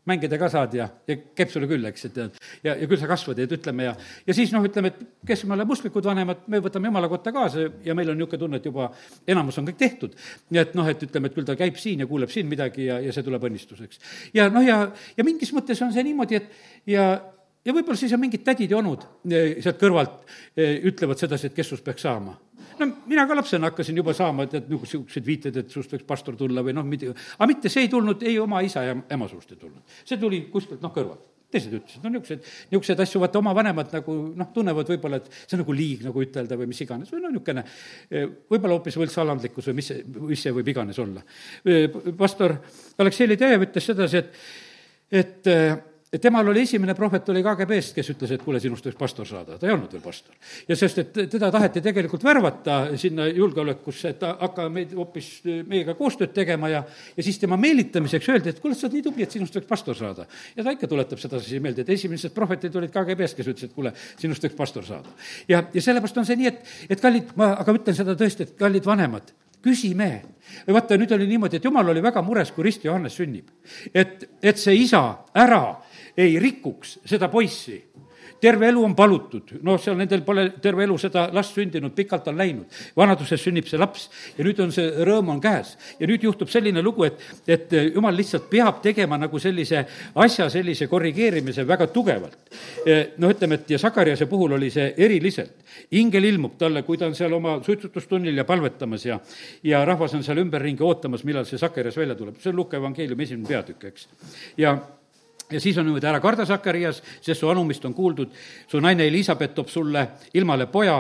mängida 0.08 0.40
ka 0.40 0.50
saad 0.52 0.74
ja, 0.78 0.88
ja 1.08 1.18
käib 1.38 1.52
sulle 1.54 1.70
küll, 1.70 1.86
eks, 1.90 2.08
et 2.10 2.20
ja, 2.64 2.74
ja 2.74 2.88
küll 2.88 3.00
sa 3.00 3.10
kasvad 3.10 3.42
ja 3.42 3.48
et 3.48 3.56
ütleme 3.58 3.88
ja, 3.90 3.94
ja 4.28 4.36
siis 4.38 4.54
noh, 4.56 4.66
ütleme, 4.66 4.94
et 4.94 5.28
kes 5.28 5.46
me 5.46 5.56
oleme 5.58 5.76
usklikud 5.76 6.08
vanemad, 6.08 6.46
me 6.52 6.62
võtame 6.64 6.92
jumala 6.92 7.10
kotta 7.12 7.34
kaasa 7.36 7.68
ja 7.86 7.96
meil 7.98 8.14
on 8.14 8.20
niisugune 8.20 8.42
tunne, 8.44 8.62
et 8.62 8.68
juba 8.68 8.90
enamus 9.28 9.60
on 9.62 9.70
kõik 9.70 9.80
tehtud. 9.80 10.18
ja 10.52 10.66
et 10.66 10.76
noh, 10.78 10.88
et 10.88 11.08
ütleme, 11.08 11.32
et 11.32 11.38
küll 11.38 11.48
ta 11.48 11.58
käib 11.60 11.80
siin 11.82 12.04
ja 12.04 12.10
kuuleb 12.10 12.32
siin 12.34 12.50
midagi 12.50 12.88
ja, 12.90 13.00
ja 13.04 13.16
see 13.16 13.26
tuleb 13.28 13.50
õnnistuseks. 13.50 14.04
ja 14.38 14.50
noh, 14.54 14.66
ja, 14.66 14.84
ja 15.18 15.28
mingis 15.28 15.54
mõttes 15.56 15.82
on 15.84 15.94
see 15.96 16.06
niimoodi, 16.08 16.42
et 16.42 16.94
ja 16.94 17.10
ja 17.68 17.76
võib-olla 17.76 18.00
siis 18.00 18.16
on 18.16 18.24
mingid 18.24 18.46
tädid 18.48 18.72
ja 18.72 18.80
onud 18.80 19.06
eh, 19.30 19.58
sealt 19.64 19.80
kõrvalt 19.82 20.20
eh, 20.56 20.80
ütlevad 20.88 21.20
sedasi, 21.20 21.52
et 21.52 21.58
kes 21.58 21.74
sust 21.74 21.86
peaks 21.86 22.08
saama 22.08 22.38
no 22.80 22.90
mina 23.10 23.26
ka 23.28 23.38
lapsena 23.38 23.72
hakkasin 23.72 23.98
juba 23.98 24.14
saama, 24.18 24.48
et, 24.48 24.60
et 24.62 24.70
niisugused 24.72 25.26
viited, 25.26 25.64
et 25.64 25.74
sust 25.74 25.94
võiks 25.94 26.08
pastor 26.08 26.38
tulla 26.40 26.64
või 26.66 26.76
noh, 26.78 26.86
mida, 26.88 27.14
aga 27.38 27.50
mitte 27.50 27.72
see 27.74 27.88
ei 27.88 27.92
tulnud 27.92 28.24
ei 28.28 28.38
oma 28.42 28.62
isa 28.66 28.86
ja 28.88 29.00
ema 29.14 29.30
suust 29.32 29.52
ei 29.54 29.60
tulnud. 29.60 29.98
see 30.06 30.22
tuli 30.22 30.46
kuskilt 30.54 30.84
noh, 30.86 30.94
kõrvalt 30.96 31.34
teised 31.48 31.72
ütlesid, 31.72 32.02
no 32.04 32.12
niisuguseid, 32.12 32.48
niisuguseid 32.74 33.02
asju, 33.06 33.22
vaata 33.24 33.40
oma 33.40 33.54
vanemad 33.56 33.94
nagu 33.96 34.16
noh, 34.36 34.50
tunnevad 34.52 34.90
võib-olla, 34.92 35.22
et 35.22 35.30
see 35.38 35.56
on 35.56 35.62
nagu 35.64 35.76
liig 35.76 36.02
nagu 36.04 36.24
ütelda 36.24 36.58
või 36.60 36.68
mis 36.74 36.82
iganes 36.84 37.14
või 37.14 37.22
noh, 37.24 37.32
niisugune 37.32 37.64
võib-olla 38.52 38.76
hoopis 38.76 38.98
võltsalandlikkus 39.00 39.70
või 39.72 39.78
mis 39.80 39.88
see, 39.94 40.02
mis 40.18 40.44
see 40.44 40.56
võib 40.58 40.74
iganes 40.74 41.00
olla. 41.00 41.24
pastor 42.20 42.58
Aleksei 43.00 43.30
Ledejev 43.32 43.64
ütles 43.70 43.88
sedasi, 43.94 44.20
et, 44.20 44.42
et 45.24 45.50
temal 46.22 46.48
oli 46.48 46.62
esimene 46.64 46.94
prohvet 46.96 47.30
oli 47.30 47.42
KGB-st, 47.44 47.96
kes 47.98 48.10
ütles, 48.14 48.32
et 48.32 48.44
kuule, 48.44 48.60
sinust 48.64 48.86
võiks 48.88 48.98
pastor 49.00 49.28
saada, 49.28 49.58
ta 49.60 49.68
ei 49.68 49.74
olnud 49.74 49.92
veel 49.92 50.04
pastor. 50.04 50.36
ja 50.68 50.76
sest, 50.80 51.02
et 51.04 51.18
teda 51.34 51.50
taheti 51.52 51.82
tegelikult 51.84 52.24
värvata 52.24 52.78
sinna 52.98 53.26
julgeolekusse, 53.28 54.14
et 54.16 54.24
hakka 54.24 54.70
meid 54.72 54.94
hoopis 54.96 55.30
meiega 55.68 55.98
koostööd 56.00 56.32
tegema 56.36 56.70
ja 56.72 56.84
ja 57.18 57.24
siis 57.24 57.40
tema 57.40 57.58
meelitamiseks 57.58 58.30
öeldi, 58.30 58.54
et 58.54 58.62
kuule, 58.64 58.76
sa 58.76 58.88
oled 58.88 58.96
nii 58.98 59.08
tubli, 59.10 59.26
et 59.28 59.36
sinust 59.36 59.58
võiks 59.60 59.68
pastor 59.68 59.98
saada. 60.00 60.28
ja 60.56 60.64
ta 60.64 60.76
ikka 60.76 60.88
tuletab 60.88 61.20
sedasi 61.20 61.60
meelde, 61.60 61.84
et 61.84 61.90
esimesed 61.98 62.36
prohvetid 62.36 62.76
olid 62.76 62.94
KGB-st, 62.94 63.38
kes 63.38 63.52
ütlesid, 63.52 63.74
et 63.74 63.76
kuule, 63.76 63.94
sinust 64.18 64.48
võiks 64.48 64.56
pastor 64.56 64.86
saada. 64.88 65.12
ja, 65.48 65.66
ja 65.74 65.82
sellepärast 65.82 66.24
on 66.24 66.30
see 66.30 66.40
nii, 66.40 66.54
et, 66.54 66.64
et 66.90 67.04
kallid, 67.04 67.36
ma 67.36 67.52
aga 67.60 67.76
ütlen 67.76 67.98
seda 67.98 68.16
tõesti, 68.16 68.48
et 68.48 68.56
kallid 68.60 68.88
vanemad, 68.88 69.34
küsime. 69.64 70.12
vaata, 70.68 70.96
nüüd 70.96 71.12
oli 71.12 71.28
niimoodi, 71.28 71.60
et 71.60 71.66
jumal 71.68 71.92
oli 71.92 72.02
väga 72.04 72.22
mures, 72.24 72.54
kui 72.56 72.64
Rist 72.68 72.86
Johannes 72.86 73.20
sünnib. 73.20 73.52
et, 73.94 74.30
et 74.42 74.58
see 74.58 74.76
isa 74.86 75.04
ära 75.36 75.82
ei 76.18 76.40
rikuks 76.40 77.00
seda 77.06 77.30
poissi 77.30 77.82
terve 78.42 78.68
elu 78.70 78.84
on 78.84 78.94
palutud, 78.96 79.56
noh, 79.66 79.80
seal 79.82 79.98
nendel 79.98 80.22
pole 80.26 80.48
terve 80.62 80.86
elu 80.86 80.98
seda 81.02 81.28
last 81.34 81.56
sündinud, 81.58 81.94
pikalt 81.98 82.28
on 82.30 82.38
läinud. 82.38 82.80
vanaduses 82.98 83.42
sünnib 83.42 83.68
see 83.70 83.80
laps 83.80 84.08
ja 84.38 84.46
nüüd 84.46 84.60
on 84.62 84.74
see 84.74 85.06
rõõm 85.08 85.32
on 85.34 85.42
käes. 85.42 85.76
ja 86.00 86.08
nüüd 86.10 86.24
juhtub 86.24 86.50
selline 86.50 86.82
lugu, 86.86 87.08
et, 87.08 87.22
et 87.48 87.74
jumal 87.96 88.16
lihtsalt 88.16 88.50
peab 88.50 88.82
tegema 88.84 89.18
nagu 89.18 89.40
sellise 89.40 89.86
asja, 90.16 90.50
sellise 90.54 90.88
korrigeerimise 90.88 91.66
väga 91.68 91.88
tugevalt. 91.94 92.38
noh, 93.18 93.32
ütleme, 93.34 93.62
et 93.62 93.72
ja 93.74 93.80
Sakariase 93.82 94.28
puhul 94.30 94.54
oli 94.58 94.70
see 94.74 94.94
eriliselt. 94.98 95.56
ingel 95.92 96.24
ilmub 96.24 96.58
talle, 96.58 96.84
kui 96.84 96.98
ta 96.98 97.08
on 97.08 97.16
seal 97.16 97.34
oma 97.34 97.58
suitsutustunnil 97.64 98.38
ja 98.38 98.46
palvetamas 98.46 99.06
ja, 99.06 99.20
ja 99.64 99.84
rahvas 99.86 100.14
on 100.14 100.24
seal 100.24 100.38
ümberringi 100.44 100.84
ootamas, 100.84 101.24
millal 101.24 101.46
see 101.46 101.58
Sakarias 101.58 101.98
välja 101.98 102.16
tuleb. 102.16 102.38
see 102.42 102.52
on 102.52 102.56
Luka 102.56 102.78
evangeeliumi 102.78 103.24
esimene 103.24 103.48
peatükk, 103.48 103.90
eks. 103.90 104.08
ja 104.58 104.78
ja 105.52 105.62
siis 105.62 105.78
on 105.78 105.88
niimoodi, 105.88 106.08
ära 106.10 106.20
karda, 106.24 106.46
Sakarias, 106.46 107.02
sest 107.22 107.42
su 107.42 107.50
anumist 107.50 107.86
on 107.86 107.96
kuuldud, 107.96 108.34
su 108.68 108.82
naine 108.84 109.08
Elizabeth 109.08 109.56
toob 109.56 109.72
sulle 109.72 110.08
ilmale 110.34 110.68
poja 110.72 111.00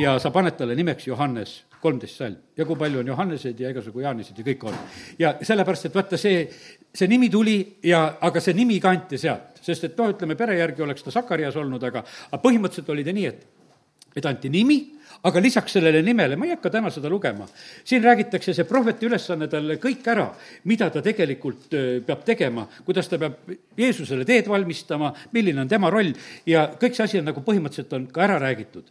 ja 0.00 0.18
sa 0.20 0.30
paned 0.30 0.56
talle 0.58 0.76
nimeks 0.76 1.06
Johannes, 1.08 1.60
kolmteist 1.80 2.20
salm. 2.20 2.36
ja 2.56 2.64
kui 2.68 2.76
palju 2.76 3.00
on 3.00 3.06
Johannesed 3.06 3.60
ja 3.60 3.70
igasugu 3.72 4.00
Jaanised 4.04 4.38
ja 4.38 4.44
kõik 4.44 4.66
on. 4.68 4.76
ja 5.18 5.34
sellepärast, 5.42 5.88
et 5.88 5.94
vaata, 5.94 6.18
see, 6.20 6.42
see 6.94 7.08
nimi 7.08 7.30
tuli 7.30 7.56
ja, 7.82 8.18
aga 8.20 8.40
see 8.40 8.54
nimi 8.54 8.80
kanti 8.80 9.18
sealt, 9.18 9.62
sest 9.62 9.88
et 9.88 9.96
noh, 9.98 10.12
ütleme 10.12 10.36
pere 10.36 10.58
järgi 10.58 10.84
oleks 10.84 11.06
ta 11.06 11.14
Sakarias 11.14 11.56
olnud, 11.56 11.82
aga, 11.88 12.04
aga 12.30 12.42
põhimõtteliselt 12.42 12.92
oli 12.92 13.06
ta 13.06 13.16
nii, 13.16 13.26
et 13.32 13.48
et 14.16 14.26
anti 14.26 14.50
nimi, 14.50 14.78
aga 15.26 15.42
lisaks 15.42 15.74
sellele 15.76 16.02
nimele, 16.04 16.36
ma 16.36 16.46
ei 16.46 16.54
hakka 16.54 16.72
täna 16.72 16.90
seda 16.92 17.10
lugema, 17.12 17.46
siin 17.84 18.02
räägitakse 18.04 18.54
see 18.56 18.68
prohveti 18.68 19.08
ülesanne 19.08 19.48
talle 19.52 19.76
kõik 19.82 20.06
ära, 20.12 20.28
mida 20.70 20.90
ta 20.90 21.02
tegelikult 21.04 21.74
peab 22.06 22.24
tegema, 22.26 22.66
kuidas 22.86 23.10
ta 23.10 23.18
peab 23.20 23.50
Jeesusele 23.78 24.24
teed 24.28 24.48
valmistama, 24.50 25.12
milline 25.36 25.64
on 25.64 25.68
tema 25.70 25.92
roll 25.92 26.14
ja 26.48 26.70
kõik 26.80 26.96
see 26.96 27.06
asi 27.06 27.20
on 27.20 27.28
nagu 27.30 27.44
põhimõtteliselt 27.44 27.98
on 27.98 28.08
ka 28.14 28.26
ära 28.28 28.40
räägitud 28.42 28.88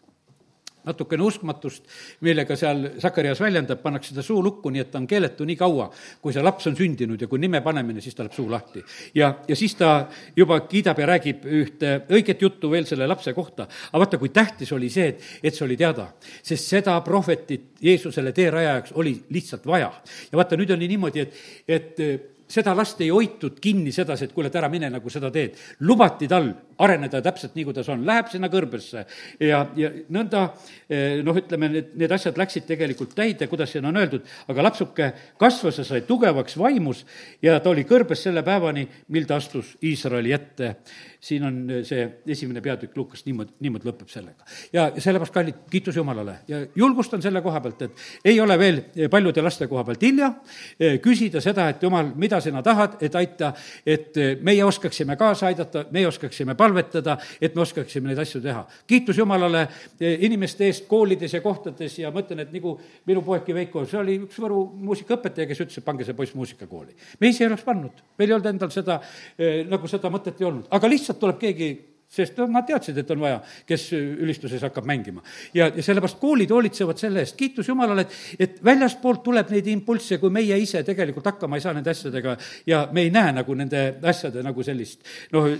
natukene 0.88 1.24
uskmatust, 1.26 1.84
millega 2.26 2.56
seal 2.60 2.86
Sakarias 3.02 3.42
väljendab, 3.44 3.82
pannakse 3.84 4.16
ta 4.16 4.24
suu 4.26 4.40
lukku, 4.44 4.72
nii 4.74 4.84
et 4.84 4.92
ta 4.94 5.00
on 5.02 5.08
keeletu 5.10 5.48
nii 5.48 5.58
kaua, 5.60 5.90
kui 6.22 6.36
see 6.36 6.44
laps 6.44 6.70
on 6.72 6.78
sündinud 6.78 7.22
ja 7.22 7.28
kui 7.32 7.42
nime 7.42 7.62
panemine, 7.66 8.02
siis 8.04 8.16
ta 8.16 8.24
läheb 8.26 8.38
suu 8.38 8.48
lahti. 8.52 8.84
ja, 9.16 9.34
ja 9.48 9.56
siis 9.60 9.76
ta 9.76 10.08
juba 10.36 10.62
kiidab 10.70 11.00
ja 11.00 11.10
räägib 11.12 11.46
ühte 11.46 11.94
õiget 12.10 12.42
juttu 12.42 12.72
veel 12.72 12.88
selle 12.90 13.08
lapse 13.08 13.34
kohta. 13.34 13.68
aga 13.92 14.04
vaata, 14.06 14.22
kui 14.22 14.30
tähtis 14.30 14.72
oli 14.74 14.90
see, 14.90 15.14
et, 15.14 15.30
et 15.44 15.56
see 15.56 15.66
oli 15.68 15.78
teada, 15.78 16.10
sest 16.44 16.72
seda 16.76 17.00
prohvetit 17.06 17.78
Jeesusele 17.82 18.32
teerajajaks 18.36 18.96
oli 18.96 19.16
lihtsalt 19.30 19.68
vaja. 19.68 19.92
ja 20.32 20.42
vaata, 20.42 20.58
nüüd 20.60 20.72
oli 20.76 20.88
niimoodi, 20.88 21.26
et, 21.28 21.40
et 21.68 22.46
seda 22.50 22.74
last 22.78 23.02
ei 23.06 23.12
hoitud 23.14 23.60
kinni 23.62 23.92
sedasi, 23.94 24.26
et 24.26 24.34
kuule, 24.34 24.50
et 24.50 24.58
ära 24.58 24.70
mine 24.72 24.90
nagu 24.90 25.12
seda 25.14 25.32
teed. 25.34 25.58
lubati 25.86 26.28
tal 26.28 26.50
areneda 26.80 27.22
täpselt 27.24 27.56
nii, 27.58 27.66
kuidas 27.68 27.90
on, 27.92 28.06
läheb 28.08 28.30
sinna 28.32 28.50
kõrbesse. 28.52 29.04
Ja, 29.44 29.62
ja 29.78 29.92
nõnda 30.16 30.46
eh, 30.88 31.20
noh, 31.26 31.38
ütleme, 31.38 31.70
need, 31.74 31.92
need 32.00 32.14
asjad 32.16 32.40
läksid 32.40 32.68
tegelikult 32.70 33.14
täide, 33.18 33.50
kuidas 33.52 33.74
siin 33.74 33.88
on 33.90 34.00
öeldud, 34.00 34.26
aga 34.52 34.66
lapsuke 34.70 35.12
kasvas 35.42 35.82
ja 35.82 35.88
sai 35.88 36.02
tugevaks 36.08 36.56
vaimus 36.60 37.04
ja 37.44 37.58
ta 37.60 37.74
oli 37.74 37.84
kõrbes 37.90 38.24
selle 38.28 38.44
päevani, 38.48 38.86
mil 39.12 39.28
ta 39.28 39.40
astus 39.40 39.76
Iisraeli 39.84 40.34
ette. 40.36 40.76
Siin 41.20 41.44
on 41.44 41.58
eh, 41.68 41.84
see 41.88 42.06
esimene 42.32 42.64
peatükk 42.64 42.96
Lukast 42.98 43.28
niimoodi, 43.28 43.58
niimoodi 43.66 43.90
lõpeb 43.90 44.12
sellega. 44.12 44.48
ja 44.74 44.88
sellepärast, 44.96 45.36
kallid, 45.36 45.60
kiitus 45.72 46.00
Jumalale. 46.00 46.40
Ja 46.48 46.64
julgustan 46.80 47.22
selle 47.22 47.44
koha 47.44 47.60
pealt, 47.66 47.82
et 47.90 48.32
ei 48.32 48.40
ole 48.40 48.56
veel 48.60 48.82
paljude 49.12 49.44
laste 49.44 49.68
koha 49.68 49.84
pealt 49.84 50.08
hilja 50.08 50.32
eh, 50.80 50.96
küsida 51.04 51.44
seda, 51.44 51.68
et 51.74 51.84
Jumal, 51.84 52.14
mida 52.16 52.40
sina 52.44 52.64
tahad, 52.64 53.02
et 53.04 53.16
aita, 53.20 53.52
et 53.84 54.16
meie 54.46 54.64
oskaksime 54.64 55.20
kaasa 55.20 55.50
aidata, 55.52 55.84
meie 55.92 56.08
oskaksime 56.08 56.56
palvetada, 56.70 57.18
et 57.42 57.56
me 57.56 57.64
oskaksime 57.66 58.12
neid 58.12 58.22
asju 58.22 58.42
teha. 58.44 58.64
kiitus 58.88 59.18
Jumalale 59.18 59.66
inimeste 60.00 60.70
eest 60.70 60.88
koolides 60.88 61.34
ja 61.34 61.42
kohtades 61.42 61.98
ja 62.00 62.14
mõtlen, 62.16 62.46
et 62.46 62.54
nagu 62.54 62.78
minu 63.10 63.24
poegki 63.26 63.54
Veiko, 63.54 63.86
see 63.90 64.00
oli 64.00 64.18
üks 64.24 64.40
Võru 64.40 64.62
muusikaõpetaja, 64.80 65.48
kes 65.50 65.66
ütles, 65.66 65.82
et 65.82 65.86
pange 65.86 66.08
see 66.08 66.18
poiss 66.18 66.36
muusikakooli. 66.38 66.96
me 67.20 67.30
ise 67.30 67.44
ei 67.44 67.50
oleks 67.50 67.66
pannud, 67.66 68.04
meil 68.18 68.30
ei 68.30 68.38
olnud 68.38 68.52
endal 68.54 68.74
seda, 68.74 69.00
nagu 69.70 69.88
seda 69.88 70.12
mõtet 70.14 70.42
ei 70.42 70.50
olnud, 70.50 70.68
aga 70.72 70.92
lihtsalt 70.92 71.20
tuleb 71.20 71.40
keegi 71.42 71.70
sest 72.10 72.40
nad 72.50 72.66
teadsid, 72.66 72.98
et 72.98 73.12
on 73.14 73.22
vaja, 73.22 73.38
kes 73.70 73.84
ülistuses 73.94 74.64
hakkab 74.66 74.88
mängima. 74.90 75.22
ja, 75.54 75.68
ja 75.70 75.84
sellepärast 75.84 76.18
koolid 76.20 76.50
hoolitsevad 76.50 76.98
selle 76.98 77.22
eest, 77.22 77.36
kiitus 77.38 77.68
Jumalale, 77.70 78.08
et, 78.08 78.16
et 78.40 78.64
väljaspoolt 78.66 79.22
tuleb 79.24 79.52
neid 79.54 79.68
impulsse, 79.70 80.18
kui 80.18 80.34
meie 80.34 80.58
ise 80.58 80.82
tegelikult 80.84 81.30
hakkama 81.30 81.60
ei 81.60 81.66
saa 81.66 81.76
nende 81.78 81.94
asjadega 81.94 82.36
ja 82.68 82.88
me 82.92 83.06
ei 83.06 83.14
näe 83.14 83.34
nagu 83.38 83.56
nende 83.58 83.84
asjade 84.10 84.44
nagu 84.46 84.66
sellist 84.66 85.06
noh, 85.36 85.52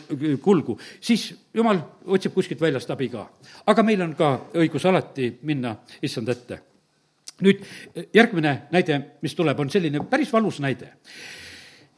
kulgu, 0.42 0.80
siis 1.02 1.30
Jumal 1.54 1.82
otsib 2.10 2.34
kuskilt 2.34 2.62
väljast 2.62 2.90
abi 2.94 3.12
ka. 3.14 3.28
aga 3.70 3.86
meil 3.86 4.02
on 4.02 4.16
ka 4.18 4.32
õigus 4.58 4.88
alati 4.90 5.32
minna 5.46 5.76
issand 6.02 6.30
ette. 6.34 6.60
nüüd 7.46 7.62
järgmine 8.14 8.56
näide, 8.72 9.02
mis 9.22 9.36
tuleb, 9.36 9.60
on 9.60 9.70
selline 9.70 10.02
päris 10.10 10.34
valus 10.34 10.60
näide 10.60 10.96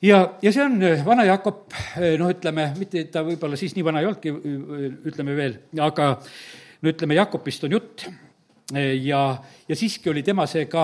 ja, 0.02 0.22
ja 0.42 0.52
see 0.54 0.64
on 0.66 0.82
äh, 0.84 1.06
vana 1.06 1.26
Jaakop, 1.28 1.76
äh, 1.98 2.16
noh, 2.20 2.32
ütleme, 2.34 2.72
mitte 2.80 3.06
ta 3.14 3.24
võib-olla 3.26 3.60
siis 3.60 3.76
nii 3.78 3.86
vana 3.86 4.02
ei 4.02 4.10
olnudki, 4.10 4.34
äh, 4.34 4.86
ütleme 5.12 5.38
veel, 5.38 5.58
aga 5.82 6.14
no 6.82 6.94
ütleme, 6.94 7.18
Jaakopist 7.20 7.68
on 7.70 7.80
jutt. 7.80 8.10
Ja, 8.72 9.20
ja 9.68 9.76
siiski 9.76 10.08
oli 10.08 10.22
tema 10.24 10.46
see 10.48 10.64
ka, 10.72 10.84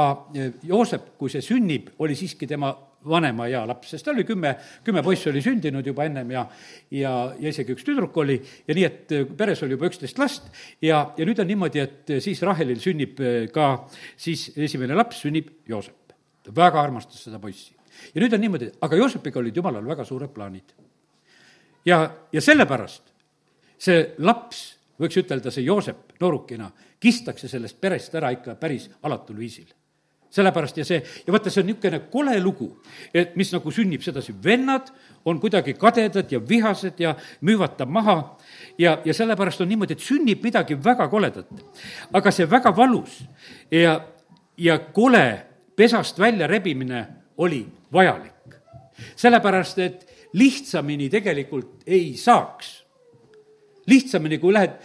Joosep, 0.67 1.13
kui 1.15 1.31
see 1.31 1.39
sünnib, 1.45 1.93
oli 2.03 2.17
siiski 2.19 2.43
tema 2.49 2.73
vanema 3.07 3.45
ea 3.47 3.61
laps, 3.69 3.93
sest 3.93 4.03
tal 4.03 4.17
oli 4.17 4.25
kümme, 4.27 4.51
kümme 4.83 4.99
poissi 5.05 5.29
oli 5.31 5.39
sündinud 5.45 5.87
juba 5.87 6.03
ennem 6.03 6.33
ja, 6.35 6.43
ja, 6.91 7.13
ja 7.39 7.53
isegi 7.53 7.71
üks 7.77 7.87
tüdruk 7.87 8.19
oli. 8.19 8.35
Ja 8.67 8.75
nii, 8.75 8.83
et 8.89 9.15
peres 9.39 9.63
oli 9.63 9.77
juba 9.77 9.87
üksteist 9.87 10.19
last 10.19 10.51
ja, 10.83 10.99
ja 11.15 11.29
nüüd 11.29 11.39
on 11.39 11.47
niimoodi, 11.47 11.85
et 11.85 12.17
siis 12.25 12.43
Rahelil 12.43 12.83
sünnib 12.83 13.23
ka 13.55 13.69
siis 14.19 14.49
esimene 14.57 14.97
laps, 14.97 15.23
sünnib 15.23 15.55
Joosep. 15.71 16.11
ta 16.43 16.59
väga 16.59 16.83
armastas 16.83 17.23
seda 17.29 17.39
poissi 17.39 17.76
ja 18.13 18.21
nüüd 18.21 18.33
on 18.33 18.41
niimoodi, 18.41 18.71
aga 18.81 18.99
Joosepiga 18.99 19.39
olid 19.39 19.55
jumalal 19.55 19.85
väga 19.87 20.05
suured 20.05 20.33
plaanid. 20.33 20.73
ja, 21.85 22.01
ja 22.31 22.41
sellepärast 22.41 23.13
see 23.77 24.13
laps, 24.19 24.63
võiks 24.99 25.17
ütelda, 25.21 25.51
see 25.51 25.65
Joosep 25.65 26.17
noorukina, 26.21 26.71
kistakse 26.99 27.47
sellest 27.47 27.81
perest 27.81 28.15
ära 28.15 28.31
ikka 28.33 28.55
päris 28.55 28.89
alatul 29.03 29.37
viisil 29.37 29.67
sellepärast 30.29 30.77
ja 30.77 30.85
see, 30.85 30.99
ja 31.27 31.33
vaata, 31.33 31.51
see 31.51 31.63
on 31.63 31.69
niisugune 31.71 31.99
kole 32.11 32.35
lugu, 32.43 32.67
et 33.15 33.35
mis 33.39 33.51
nagu 33.53 33.71
sünnib 33.73 34.03
sedasi, 34.03 34.35
vennad 34.43 34.89
on 35.27 35.39
kuidagi 35.41 35.75
kadedad 35.79 36.31
ja 36.31 36.41
vihased 36.49 36.99
ja 36.99 37.15
müüvad 37.47 37.77
ta 37.79 37.85
maha 37.85 38.17
ja, 38.79 38.97
ja 39.05 39.13
sellepärast 39.15 39.63
on 39.63 39.71
niimoodi, 39.71 39.97
et 39.97 40.03
sünnib 40.03 40.43
midagi 40.43 40.77
väga 40.83 41.07
koledat. 41.11 41.47
aga 42.13 42.31
see 42.31 42.49
väga 42.49 42.75
valus 42.75 43.21
ja, 43.71 43.99
ja 44.57 44.79
kole 44.79 45.25
pesast 45.75 46.19
välja 46.19 46.47
rebimine 46.47 47.05
oli 47.37 47.67
vajalik. 47.93 48.33
sellepärast, 49.15 49.79
et 49.79 50.13
lihtsamini 50.33 51.09
tegelikult 51.09 51.83
ei 51.87 52.17
saaks 52.17 52.86
lihtsamini, 53.87 54.37
kui 54.37 54.53
lähed 54.53 54.75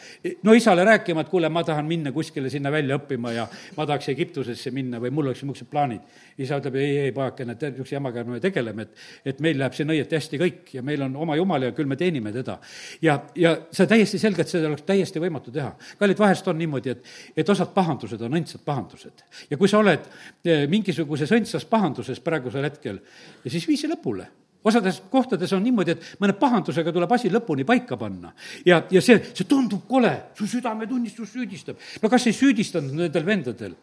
no 0.46 0.54
isale 0.54 0.84
rääkima, 0.84 1.24
et 1.24 1.30
kuule, 1.30 1.48
ma 1.52 1.64
tahan 1.66 1.86
minna 1.86 2.12
kuskile 2.12 2.50
sinna 2.50 2.70
välja 2.72 2.96
õppima 3.00 3.32
ja 3.34 3.46
ma 3.76 3.86
tahaks 3.86 4.08
Egiptusesse 4.12 4.70
minna 4.74 5.00
või 5.02 5.10
mul 5.10 5.30
oleks 5.30 5.42
niisugused 5.42 5.70
plaanid. 5.70 6.02
isa 6.38 6.56
ütleb, 6.58 6.76
ei, 6.80 6.96
ei, 7.06 7.12
pojakene, 7.12 7.52
et 7.52 7.64
niisuguse 7.66 7.96
jamaga 7.96 8.24
me 8.24 8.40
tegeleme, 8.40 8.82
et, 8.82 9.02
et 9.32 9.40
meil 9.44 9.58
läheb 9.58 9.74
siin 9.76 9.90
õieti 9.92 10.16
hästi 10.16 10.40
kõik 10.40 10.74
ja 10.78 10.82
meil 10.82 11.02
on 11.02 11.16
oma 11.16 11.36
jumal 11.36 11.66
ja 11.66 11.72
küll 11.76 11.90
me 11.90 11.96
teenime 11.96 12.32
teda. 12.32 12.58
ja, 13.02 13.18
ja 13.36 13.56
see 13.70 13.90
täiesti 13.90 14.20
selge, 14.22 14.42
et 14.42 14.52
seda 14.54 14.70
oleks 14.70 14.86
täiesti 14.86 15.22
võimatu 15.22 15.54
teha. 15.54 15.72
kallid, 15.98 16.18
vahest 16.18 16.48
on 16.48 16.58
niimoodi, 16.58 16.94
et, 16.94 17.10
et 17.36 17.48
osad 17.48 17.74
pahandused 17.74 18.22
on 18.22 18.38
õndsad 18.38 18.62
pahandused. 18.64 19.26
ja 19.50 19.58
kui 19.58 19.68
sa 19.68 19.82
oled 19.82 20.06
eh, 20.44 20.68
mingisuguses 20.70 21.34
õndsas 21.34 21.66
pahanduses 21.68 22.20
praegusel 22.20 22.70
hetkel, 22.70 23.02
ja 23.44 23.50
siis 23.50 23.66
vii 23.68 23.82
see 23.82 23.90
lõpule 23.90 24.30
osades 24.64 25.02
kohtades 25.10 25.52
on 25.52 25.62
niimoodi, 25.64 25.96
et 25.96 26.22
mõne 26.22 26.34
pahandusega 26.38 26.92
tuleb 26.94 27.12
asi 27.16 27.30
lõpuni 27.32 27.66
paika 27.68 27.96
panna. 28.00 28.32
ja, 28.66 28.82
ja 28.90 29.02
see, 29.02 29.18
see 29.32 29.48
tundub 29.48 29.86
kole, 29.88 30.12
su 30.38 30.46
südametunnistus 30.46 31.32
süüdistab. 31.32 31.78
no 32.02 32.10
kas 32.12 32.26
ei 32.26 32.36
süüdistanud 32.36 32.94
nendel 33.04 33.26
vendadel? 33.26 33.74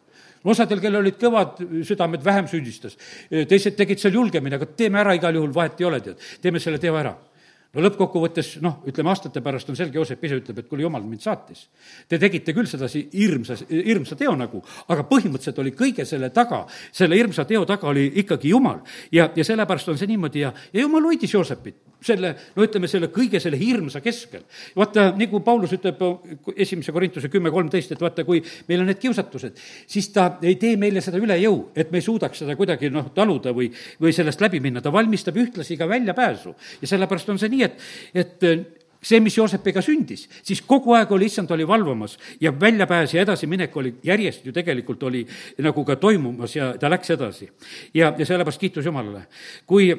osadel, 0.44 0.80
kellel 0.80 1.02
olid 1.02 1.18
kõvad 1.20 1.58
südamed, 1.88 2.24
vähem 2.24 2.48
süüdistas. 2.48 2.98
teised 3.30 3.76
tegid 3.76 4.00
seal 4.00 4.16
julgemini, 4.16 4.56
aga 4.56 4.66
teeme 4.66 5.02
ära 5.02 5.16
igal 5.18 5.36
juhul, 5.36 5.54
vahet 5.56 5.82
ei 5.82 5.90
ole, 5.90 6.00
tead. 6.04 6.30
teeme 6.42 6.60
selle 6.64 6.80
teo 6.80 6.96
ära 6.96 7.16
no 7.74 7.84
lõppkokkuvõttes 7.86 8.56
noh, 8.66 8.80
ütleme 8.90 9.12
aastate 9.12 9.44
pärast 9.46 9.70
on 9.70 9.78
selge, 9.78 10.00
Joosep 10.00 10.24
ise 10.26 10.40
ütleb, 10.40 10.62
et 10.62 10.70
kuule, 10.70 10.86
jumal 10.86 11.04
mind 11.06 11.22
saatis. 11.26 11.68
Te 12.10 12.18
tegite 12.22 12.54
küll 12.58 12.70
sedasi 12.70 13.06
hirmsa, 13.14 13.60
hirmsa 13.70 14.18
teo 14.20 14.34
nagu, 14.40 14.64
aga 14.88 15.06
põhimõtteliselt 15.10 15.62
oli 15.62 15.76
kõige 15.78 16.06
selle 16.10 16.32
taga, 16.36 16.64
selle 16.92 17.20
hirmsa 17.20 17.46
teo 17.50 17.66
taga 17.70 17.90
oli 17.92 18.08
ikkagi 18.24 18.50
Jumal. 18.50 18.82
ja, 19.12 19.30
ja 19.36 19.46
sellepärast 19.46 19.90
on 19.94 20.02
see 20.02 20.10
niimoodi 20.10 20.46
ja, 20.46 20.54
ja 20.74 20.82
Jumal 20.82 21.12
hoidis 21.12 21.34
Joosepit 21.34 21.89
selle, 22.02 22.34
no 22.56 22.64
ütleme, 22.66 22.88
selle 22.92 23.10
kõige 23.14 23.42
selle 23.44 23.60
hirmsa 23.60 24.02
keskel. 24.04 24.44
vaata, 24.76 25.10
nagu 25.20 25.42
Paulus 25.46 25.74
ütleb 25.76 26.02
esimese 26.56 26.94
Korintuse 26.96 27.30
kümme 27.30 27.52
kolmteist, 27.52 27.92
et 27.94 28.02
vaata, 28.02 28.24
kui 28.28 28.42
meil 28.68 28.84
on 28.84 28.90
need 28.90 29.02
kiusatused, 29.02 29.60
siis 29.88 30.10
ta 30.16 30.32
ei 30.42 30.56
tee 30.62 30.78
meile 30.80 31.04
seda 31.04 31.20
üle 31.22 31.38
jõu, 31.42 31.70
et 31.76 31.92
me 31.92 32.00
ei 32.00 32.06
suudaks 32.06 32.44
seda 32.44 32.56
kuidagi 32.60 32.92
noh, 32.94 33.12
taluda 33.16 33.54
või, 33.56 33.70
või 34.02 34.16
sellest 34.16 34.42
läbi 34.42 34.62
minna, 34.64 34.82
ta 34.82 34.94
valmistab 34.94 35.38
ühtlasi 35.40 35.78
ka 35.80 35.88
väljapääsu. 35.90 36.56
ja 36.82 36.92
sellepärast 36.94 37.30
on 37.30 37.40
see 37.40 37.52
nii, 37.56 37.64
et, 37.68 37.90
et 38.14 38.48
see, 39.02 39.20
mis 39.24 39.38
Joosepiga 39.38 39.82
sündis, 39.84 40.26
siis 40.44 40.62
kogu 40.68 40.94
aeg 40.98 41.12
oli, 41.16 41.30
issand 41.32 41.52
oli 41.56 41.68
valvamas 41.68 42.18
ja 42.42 42.52
väljapääs 42.52 43.16
ja 43.16 43.24
edasiminek 43.24 43.76
oli 43.78 43.94
järjest 44.04 44.46
ju 44.46 44.54
tegelikult 44.56 45.04
oli 45.08 45.26
nagu 45.64 45.86
ka 45.88 45.96
toimumas 46.00 46.56
ja 46.56 46.74
ta 46.80 46.92
läks 46.92 47.12
edasi. 47.16 47.50
ja, 47.94 48.14
ja 48.18 48.26
sellepärast 48.26 48.60
kiitus 48.60 48.86
Jumalale. 48.86 49.28
kui 49.66 49.92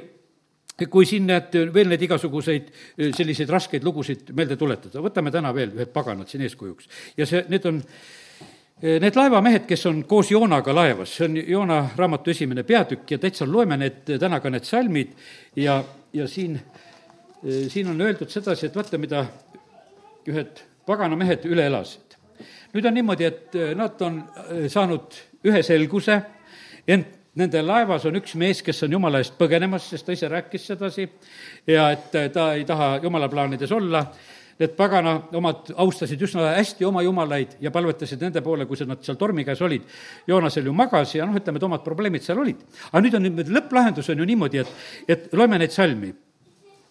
kui 0.89 1.07
siin 1.09 1.27
näed 1.29 1.55
veel 1.75 1.91
neid 1.91 2.03
igasuguseid 2.07 2.71
eh, 2.71 3.11
selliseid 3.17 3.51
raskeid 3.51 3.85
lugusid 3.85 4.33
meelde 4.37 4.57
tuletada, 4.61 5.03
võtame 5.05 5.33
täna 5.35 5.53
veel 5.55 5.75
ühed 5.77 5.93
paganad 5.93 6.31
siin 6.31 6.45
eeskujuks. 6.47 6.89
ja 7.17 7.27
see, 7.29 7.45
need 7.53 7.67
on 7.69 7.83
eh, 7.83 8.97
Need 9.03 9.17
laevamehed, 9.19 9.67
kes 9.69 9.87
on 9.91 10.05
koos 10.09 10.31
Joonaga 10.33 10.75
laevas, 10.75 11.13
see 11.17 11.29
on 11.29 11.37
Joona 11.37 11.83
raamatu 11.97 12.33
esimene 12.33 12.65
peatükk 12.65 13.13
ja 13.13 13.19
täitsa 13.21 13.49
loeme 13.49 13.77
need 13.77 14.15
täna 14.21 14.41
ka 14.41 14.51
need 14.51 14.65
salmid 14.65 15.13
ja, 15.57 15.83
ja 16.17 16.29
siin, 16.29 16.57
eh, 16.57 17.67
siin 17.69 17.93
on 17.93 18.01
öeldud 18.01 18.33
sedasi, 18.33 18.71
et 18.71 18.77
vaata, 18.77 18.99
mida 18.99 19.27
ühed 20.31 20.65
paganamehed 20.87 21.45
üle 21.51 21.69
elasid. 21.69 22.17
nüüd 22.73 22.87
on 22.87 22.95
niimoodi, 22.95 23.25
et 23.27 23.57
nad 23.77 24.03
on 24.07 24.21
saanud 24.71 25.17
ühe 25.45 25.63
selguse, 25.67 26.21
ent 26.87 27.20
nende 27.39 27.63
laevas 27.63 28.05
on 28.09 28.19
üks 28.19 28.35
mees, 28.39 28.63
kes 28.67 28.83
on 28.87 28.97
jumala 28.97 29.21
eest 29.23 29.37
põgenemas, 29.39 29.87
sest 29.93 30.07
ta 30.07 30.15
ise 30.17 30.29
rääkis 30.31 30.67
sedasi, 30.73 31.07
ja 31.71 31.91
et 31.95 32.11
ta 32.11 32.53
ei 32.57 32.67
taha 32.67 32.97
jumala 33.03 33.31
plaanides 33.31 33.73
olla. 33.73 34.07
need 34.61 34.75
pagana 34.77 35.15
omad 35.33 35.71
austasid 35.81 36.21
üsna 36.21 36.51
hästi 36.53 36.85
oma 36.85 37.01
jumalaid 37.01 37.55
ja 37.65 37.71
palvetasid 37.73 38.21
nende 38.21 38.43
poole, 38.45 38.67
kui 38.69 38.77
nad 38.85 39.01
seal 39.01 39.17
tormi 39.17 39.41
käes 39.41 39.63
olid. 39.65 39.87
Joonasel 40.29 40.67
ju 40.69 40.75
magas 40.77 41.15
ja 41.15 41.25
noh, 41.25 41.39
ütleme, 41.41 41.57
et 41.57 41.65
omad 41.65 41.81
probleemid 41.81 42.21
seal 42.21 42.43
olid. 42.43 42.59
aga 42.93 43.01
nüüd 43.01 43.17
on 43.17 43.25
niimoodi, 43.25 43.55
lõpplahendus 43.57 44.11
on 44.13 44.21
ju 44.21 44.27
niimoodi, 44.29 44.61
et, 44.61 44.75
et 45.09 45.33
loeme 45.33 45.57
neid 45.59 45.73
salmi. 45.73 46.13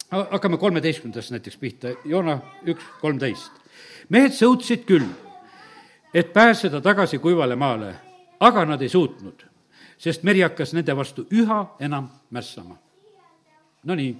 hakkame 0.10 0.58
kolmeteistkümnendast 0.58 1.32
näiteks 1.32 1.58
pihta, 1.58 1.94
Joona 2.06 2.40
üks 2.66 2.90
kolmteist. 3.02 3.52
mehed 4.10 4.34
sõutsid 4.34 4.90
küll, 4.90 5.06
et 6.14 6.34
pääseda 6.34 6.82
tagasi 6.82 7.22
kuivale 7.22 7.56
maale, 7.56 7.94
aga 8.40 8.66
nad 8.66 8.82
ei 8.82 8.90
suutnud, 8.90 9.49
sest 10.00 10.24
meri 10.24 10.42
hakkas 10.46 10.74
nende 10.74 10.96
vastu 10.96 11.28
üha 11.36 11.62
enam 11.84 12.10
mässama. 12.32 12.78
Nonii 13.84 14.16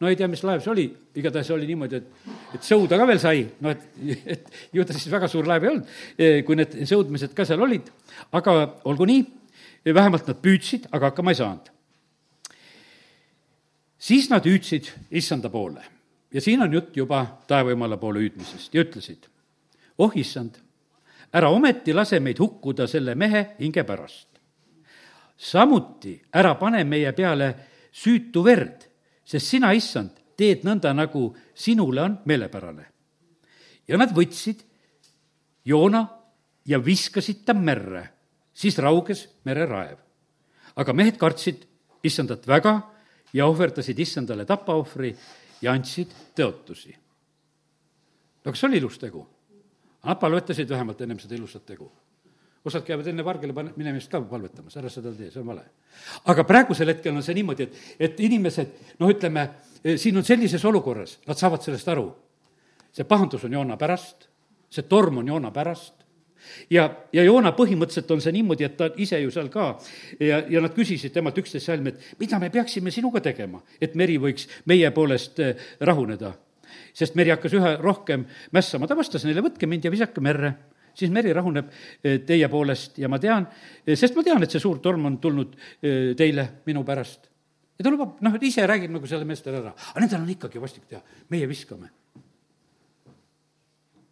no 0.00 0.10
ei 0.10 0.16
tea, 0.18 0.28
mis 0.28 0.42
laev 0.44 0.62
see 0.62 0.72
oli, 0.72 0.84
igatahes 1.16 1.50
oli 1.54 1.68
niimoodi, 1.68 2.00
et, 2.00 2.32
et 2.58 2.66
sõuda 2.66 2.98
ka 3.00 3.06
veel 3.08 3.20
sai, 3.22 3.44
no 3.64 3.70
et, 3.72 3.84
et 4.34 4.50
ju 4.74 4.84
ta 4.84 4.96
siis 4.96 5.08
väga 5.12 5.30
suur 5.30 5.48
laev 5.48 5.64
ei 5.64 5.70
olnud, 5.70 5.94
eh, 6.18 6.40
kui 6.46 6.58
need 6.58 6.74
sõudmised 6.90 7.32
ka 7.36 7.46
seal 7.48 7.62
olid, 7.64 7.88
aga 8.34 8.56
olgu 8.90 9.08
nii, 9.08 9.22
vähemalt 9.94 10.28
nad 10.28 10.40
püüdsid, 10.42 10.88
aga 10.92 11.12
hakkama 11.12 11.34
ei 11.34 11.40
saanud. 11.40 11.70
siis 14.04 14.28
nad 14.28 14.44
hüüdsid 14.44 14.90
issanda 15.10 15.48
poole. 15.48 15.80
Ja 16.34 16.40
siin 16.40 16.62
on 16.62 16.72
jutt 16.72 16.96
juba 16.96 17.22
taevajumala 17.46 17.96
poole 17.96 18.20
hüüdmisest. 18.20 18.74
Ja 18.74 18.82
ütlesid, 18.82 19.28
oh 19.98 20.12
issand, 20.18 20.58
ära 21.32 21.48
ometi 21.48 21.94
lase 21.94 22.18
meid 22.20 22.40
hukkuda 22.42 22.88
selle 22.90 23.14
mehe 23.14 23.54
hinge 23.60 23.84
pärast. 23.86 24.33
Samuti 25.36 26.20
ära 26.32 26.54
pane 26.54 26.84
meie 26.84 27.12
peale 27.12 27.54
süütu 27.92 28.42
verd 28.44 28.94
sest 29.24 29.48
sina, 29.48 29.72
issand, 29.74 30.12
teed 30.36 30.64
nõnda, 30.66 30.92
nagu 30.96 31.28
sinule 31.56 32.02
on 32.02 32.18
meelepärane. 32.28 32.86
ja 33.88 33.98
nad 33.98 34.12
võtsid 34.16 34.62
Joona 35.64 36.02
ja 36.66 36.78
viskasid 36.78 37.44
ta 37.44 37.54
merre, 37.54 38.08
siis 38.52 38.78
rauges 38.78 39.28
mereraev. 39.44 39.98
aga 40.76 40.92
mehed 40.92 41.16
kartsid 41.16 41.66
issandat 42.02 42.46
väga 42.46 42.80
ja 43.32 43.46
ohverdasid 43.46 43.98
issandale 43.98 44.44
tapaohvri 44.44 45.16
ja 45.62 45.72
andsid 45.72 46.12
tõotusi. 46.36 46.94
no 48.44 48.52
kas 48.52 48.64
oli 48.64 48.76
ilus 48.76 48.98
tegu? 48.98 49.26
Nad 50.04 50.20
palvetasid 50.20 50.68
vähemalt 50.68 51.00
ennem 51.00 51.18
seda 51.18 51.34
ilusat 51.34 51.64
tegu 51.66 51.90
osad 52.64 52.84
käivad 52.84 53.08
enne 53.10 53.24
vargile 53.24 53.54
pan-, 53.56 53.72
minemist 53.76 54.10
ka 54.12 54.20
palvetamas, 54.28 54.76
ära 54.80 54.90
seda 54.92 55.12
tee, 55.14 55.30
see 55.32 55.40
on 55.42 55.50
vale. 55.52 55.64
aga 56.32 56.44
praegusel 56.48 56.92
hetkel 56.94 57.14
on 57.14 57.24
see 57.24 57.36
niimoodi, 57.36 57.66
et, 57.68 57.82
et 58.08 58.22
inimesed, 58.24 58.78
noh, 59.00 59.10
ütleme, 59.12 59.48
eh, 59.82 59.98
siin 60.00 60.16
on 60.16 60.24
sellises 60.24 60.64
olukorras, 60.64 61.18
nad 61.28 61.40
saavad 61.40 61.64
sellest 61.64 61.90
aru. 61.92 62.08
see 62.94 63.04
pahandus 63.04 63.44
on 63.44 63.52
Joona 63.52 63.76
pärast, 63.76 64.28
see 64.70 64.86
torm 64.88 65.18
on 65.18 65.28
Joona 65.28 65.50
pärast, 65.50 66.04
ja, 66.70 66.88
ja 67.12 67.24
Joona 67.24 67.52
põhimõtteliselt 67.52 68.10
on 68.14 68.22
see 68.22 68.32
niimoodi, 68.32 68.64
et 68.64 68.76
ta 68.78 68.88
ise 68.96 69.20
ju 69.20 69.32
seal 69.34 69.50
ka 69.52 69.74
ja, 70.20 70.40
ja 70.48 70.62
nad 70.62 70.72
küsisid 70.76 71.12
temalt 71.12 71.38
üksteist 71.42 71.66
salmi, 71.66 71.92
et 71.92 72.20
mida 72.20 72.38
me 72.40 72.52
peaksime 72.54 72.94
sinuga 72.94 73.20
tegema, 73.24 73.60
et 73.80 73.96
meri 73.98 74.16
võiks 74.22 74.48
meie 74.70 74.90
poolest 74.94 75.40
eh, 75.44 75.56
rahuneda. 75.80 76.32
sest 76.94 77.14
meri 77.14 77.30
hakkas 77.30 77.52
üha 77.52 77.76
rohkem 77.76 78.24
mässama, 78.52 78.86
ta 78.86 78.96
vastas 78.96 79.24
neile, 79.24 79.42
võtke 79.42 79.66
mind 79.66 79.84
ja 79.84 79.90
visake 79.90 80.20
merre 80.20 80.54
siis 80.94 81.12
meri 81.14 81.32
rahuneb 81.34 81.70
eh, 81.70 82.20
teie 82.26 82.48
poolest 82.50 82.98
ja 83.02 83.10
ma 83.10 83.18
tean, 83.22 83.46
eh, 83.84 83.96
sest 83.98 84.16
ma 84.16 84.24
tean, 84.26 84.42
et 84.44 84.54
see 84.54 84.62
suur 84.62 84.80
torm 84.84 85.08
on 85.10 85.18
tulnud 85.22 85.56
eh, 85.56 86.12
teile 86.18 86.46
minu 86.66 86.84
pärast. 86.86 87.30
ja 87.78 87.84
ta 87.84 87.90
lubab, 87.90 88.20
noh, 88.22 88.38
ise 88.40 88.66
räägib 88.66 88.94
nagu 88.94 89.10
selle 89.10 89.26
meestele 89.28 89.60
ära, 89.62 89.74
aga 89.74 90.04
nendel 90.04 90.22
on 90.22 90.30
ikkagi 90.36 90.62
vastik 90.62 90.86
teha, 90.90 91.02
meie 91.34 91.48
viskame. 91.50 91.90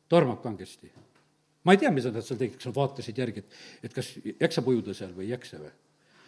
tormab 0.09 0.43
kangesti. 0.43 0.91
ma 1.65 1.73
ei 1.73 1.79
tea, 1.79 1.95
mida 1.95 2.11
nad 2.11 2.27
seal 2.27 2.41
tegid, 2.41 2.59
kas 2.59 2.71
nad 2.71 2.77
vaatasid 2.81 3.23
järgi, 3.25 3.47
et, 3.47 3.63
et 3.87 3.95
kas 3.95 4.13
jaksab 4.41 4.69
ujuda 4.69 4.95
seal 4.95 5.15
või 5.15 5.31
ei 5.31 5.37
jaksa 5.37 5.63
või. 5.63 5.73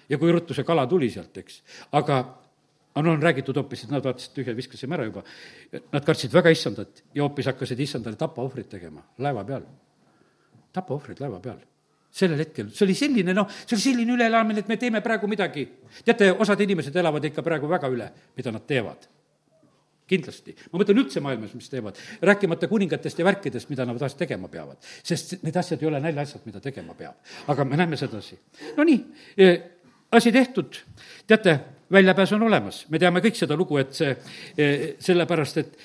ja 0.09 0.19
kui 0.19 0.33
ruttu 0.33 0.55
see 0.55 0.65
kala 0.65 0.87
tuli 0.87 1.11
sealt, 1.11 1.37
eks, 1.43 1.63
aga 1.93 2.23
aga 2.95 3.03
no 3.03 3.17
on 3.17 3.23
räägitud 3.23 3.57
hoopis, 3.59 3.81
et 3.85 3.91
nad 3.91 4.05
vaatasid 4.07 4.37
tühja, 4.37 4.53
viskasime 4.55 4.95
ära 4.95 5.09
juba. 5.09 5.25
Nad 5.91 6.05
kartsid 6.07 6.31
väga 6.31 6.53
issandat 6.55 7.01
ja 7.11 7.25
hoopis 7.25 7.49
hakkasid 7.51 7.81
issandale 7.83 8.15
tapaohvrit 8.15 8.69
tegema 8.71 9.03
laeva 9.19 9.43
peal 9.49 9.65
tapaohvrid 10.75 11.23
laeva 11.23 11.41
peal. 11.41 11.63
sellel 12.15 12.39
hetkel, 12.39 12.69
see 12.71 12.85
oli 12.87 12.95
selline 12.95 13.35
noh, 13.35 13.49
see 13.65 13.75
oli 13.75 13.83
selline 13.89 14.15
üleelamine, 14.15 14.63
et 14.63 14.69
me 14.71 14.77
teeme 14.79 15.01
praegu 15.03 15.27
midagi. 15.31 15.67
teate, 16.05 16.31
osad 16.33 16.61
inimesed 16.61 16.97
elavad 16.97 17.25
ikka 17.25 17.43
praegu 17.43 17.71
väga 17.71 17.91
üle, 17.91 18.11
mida 18.37 18.53
nad 18.55 18.67
teevad 18.67 19.09
kindlasti, 20.09 20.55
ma 20.71 20.81
mõtlen 20.81 21.01
üldse 21.01 21.21
maailmas, 21.25 21.55
mis 21.57 21.71
teevad, 21.73 21.99
rääkimata 22.25 22.69
kuningatest 22.69 23.21
ja 23.21 23.25
värkidest, 23.25 23.71
mida 23.73 23.87
nad 23.89 23.99
vahest 24.01 24.19
tegema 24.21 24.51
peavad. 24.53 24.77
sest 25.03 25.39
need 25.43 25.57
asjad 25.57 25.83
ei 25.83 25.89
ole 25.89 26.01
naljaasjad, 26.01 26.43
mida 26.45 26.61
tegema 26.61 26.95
peab. 26.95 27.15
aga 27.49 27.65
me 27.65 27.77
näeme 27.77 27.97
sedasi. 27.97 28.39
Nonii, 28.77 28.99
eh, 29.39 29.63
asi 30.13 30.33
tehtud, 30.33 30.77
teate, 31.27 31.59
väljapääs 31.93 32.33
on 32.37 32.43
olemas, 32.43 32.85
me 32.89 32.99
teame 32.99 33.21
kõik 33.21 33.39
seda 33.39 33.57
lugu, 33.57 33.79
et 33.81 33.95
see, 33.95 34.17
eh, 34.59 34.95
sellepärast 35.01 35.57
et, 35.57 35.79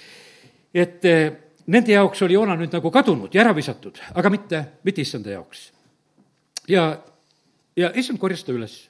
et 0.73 1.06
eh, 1.06 1.32
nende 1.69 1.93
jaoks 1.93 2.23
oli 2.25 2.38
Joona 2.38 2.55
nüüd 2.60 2.73
nagu 2.73 2.91
kadunud 2.93 3.34
ja 3.36 3.43
ära 3.43 3.53
visatud, 3.55 3.99
aga 4.17 4.32
mitte, 4.34 4.63
mitte 4.88 5.03
issanda 5.05 5.34
jaoks. 5.36 5.69
ja, 6.67 6.91
ja 7.77 7.91
issand 7.95 8.19
korjas 8.19 8.43
ta 8.43 8.53
üles. 8.53 8.89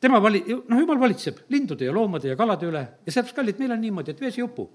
tema 0.00 0.20
vali-, 0.22 0.44
noh, 0.46 0.80
jumal 0.80 1.00
valitseb 1.00 1.44
lindude 1.48 1.84
ja 1.84 1.92
loomade 1.92 2.28
ja 2.28 2.36
kalade 2.36 2.66
üle 2.66 2.82
ja 3.04 3.12
sellepärast, 3.12 3.36
kallid, 3.36 3.58
meil 3.58 3.76
on 3.76 3.80
niimoodi, 3.80 4.10
et 4.14 4.20
vees 4.20 4.38
ei 4.38 4.46
upu. 4.46 4.68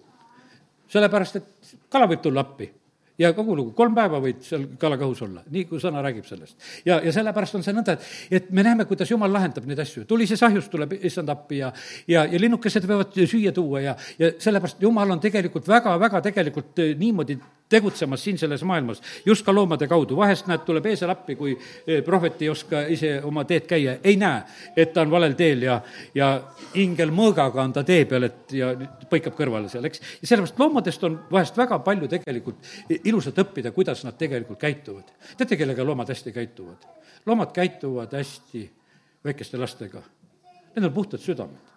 sellepärast, 0.88 1.36
et 1.36 1.76
kala 1.90 2.10
võib 2.12 2.22
tulla 2.22 2.46
appi 2.46 2.70
ja 3.18 3.34
kogu 3.34 3.56
lugu, 3.56 3.72
kolm 3.78 3.94
päeva 3.96 4.20
võid 4.24 4.42
seal 4.46 4.66
kalakõhus 4.80 5.22
olla, 5.26 5.44
nii 5.54 5.66
kui 5.70 5.82
sõna 5.82 6.02
räägib 6.06 6.26
sellest. 6.26 6.56
ja, 6.86 7.00
ja 7.04 7.14
sellepärast 7.14 7.60
on 7.60 7.66
see 7.66 7.76
nõnda, 7.76 7.98
et, 7.98 8.08
et 8.40 8.52
me 8.52 8.66
näeme, 8.66 8.88
kuidas 8.90 9.12
jumal 9.12 9.32
lahendab 9.34 9.68
neid 9.70 9.80
asju, 9.84 10.06
tulises 10.10 10.42
ahjus 10.44 10.70
tuleb 10.74 10.96
issand 11.00 11.30
appi 11.30 11.62
ja, 11.62 11.72
ja, 12.10 12.26
ja 12.26 12.42
linnukesed 12.42 12.88
võivad 12.90 13.14
süüa 13.20 13.54
tuua 13.54 13.84
ja, 13.84 13.98
ja 14.20 14.34
sellepärast 14.42 14.82
jumal 14.82 15.14
on 15.14 15.22
tegelikult 15.24 15.70
väga, 15.70 15.98
väga 16.02 16.24
tegelikult 16.30 16.82
eh, 16.82 16.96
niimoodi 17.00 17.38
tegutsemas 17.74 18.24
siin 18.24 18.38
selles 18.38 18.64
maailmas, 18.68 19.02
just 19.26 19.46
ka 19.46 19.54
loomade 19.56 19.88
kaudu, 19.90 20.18
vahest 20.20 20.48
näed, 20.50 20.62
tuleb 20.68 20.86
eesel 20.92 21.12
appi, 21.14 21.36
kui 21.40 21.56
eh, 21.56 22.04
prohvet 22.06 22.42
ei 22.46 22.50
oska 22.54 22.84
ise 22.94 23.16
oma 23.26 23.46
teed 23.50 23.66
käia, 23.70 23.98
ei 24.04 24.18
näe, 24.22 24.44
et 24.78 24.94
ta 24.94 25.02
on 25.02 25.12
valel 25.14 25.34
teel 25.40 25.66
ja, 25.66 25.80
ja 26.16 26.30
ingel 26.82 27.14
mõõgaga 27.16 27.64
on 27.64 27.74
ta 27.74 27.86
tee 27.88 28.06
peal, 28.10 28.28
et 28.30 28.54
ja 28.58 28.74
põikab 29.10 29.38
kõrvale 29.38 29.72
seal, 29.72 29.86
eks. 29.90 30.04
ja 30.22 30.30
sellepärast 30.30 30.62
loomadest 30.62 31.08
on 31.10 31.18
vahest 31.32 31.58
väga 31.58 31.80
palju 31.86 32.10
tegelikult 32.12 32.74
ilusat 33.04 33.42
õppida, 33.46 33.74
kuidas 33.76 34.04
nad 34.06 34.18
tegelikult 34.20 34.62
käituvad. 34.62 35.10
teate, 35.38 35.58
kellega 35.58 35.86
loomad 35.86 36.12
hästi 36.14 36.36
käituvad? 36.36 36.90
loomad 37.26 37.54
käituvad 37.56 38.14
hästi 38.14 38.68
väikeste 39.24 39.58
lastega. 39.58 40.02
Need 40.76 40.86
on 40.86 40.94
puhtad 40.94 41.22
südamed. 41.22 41.74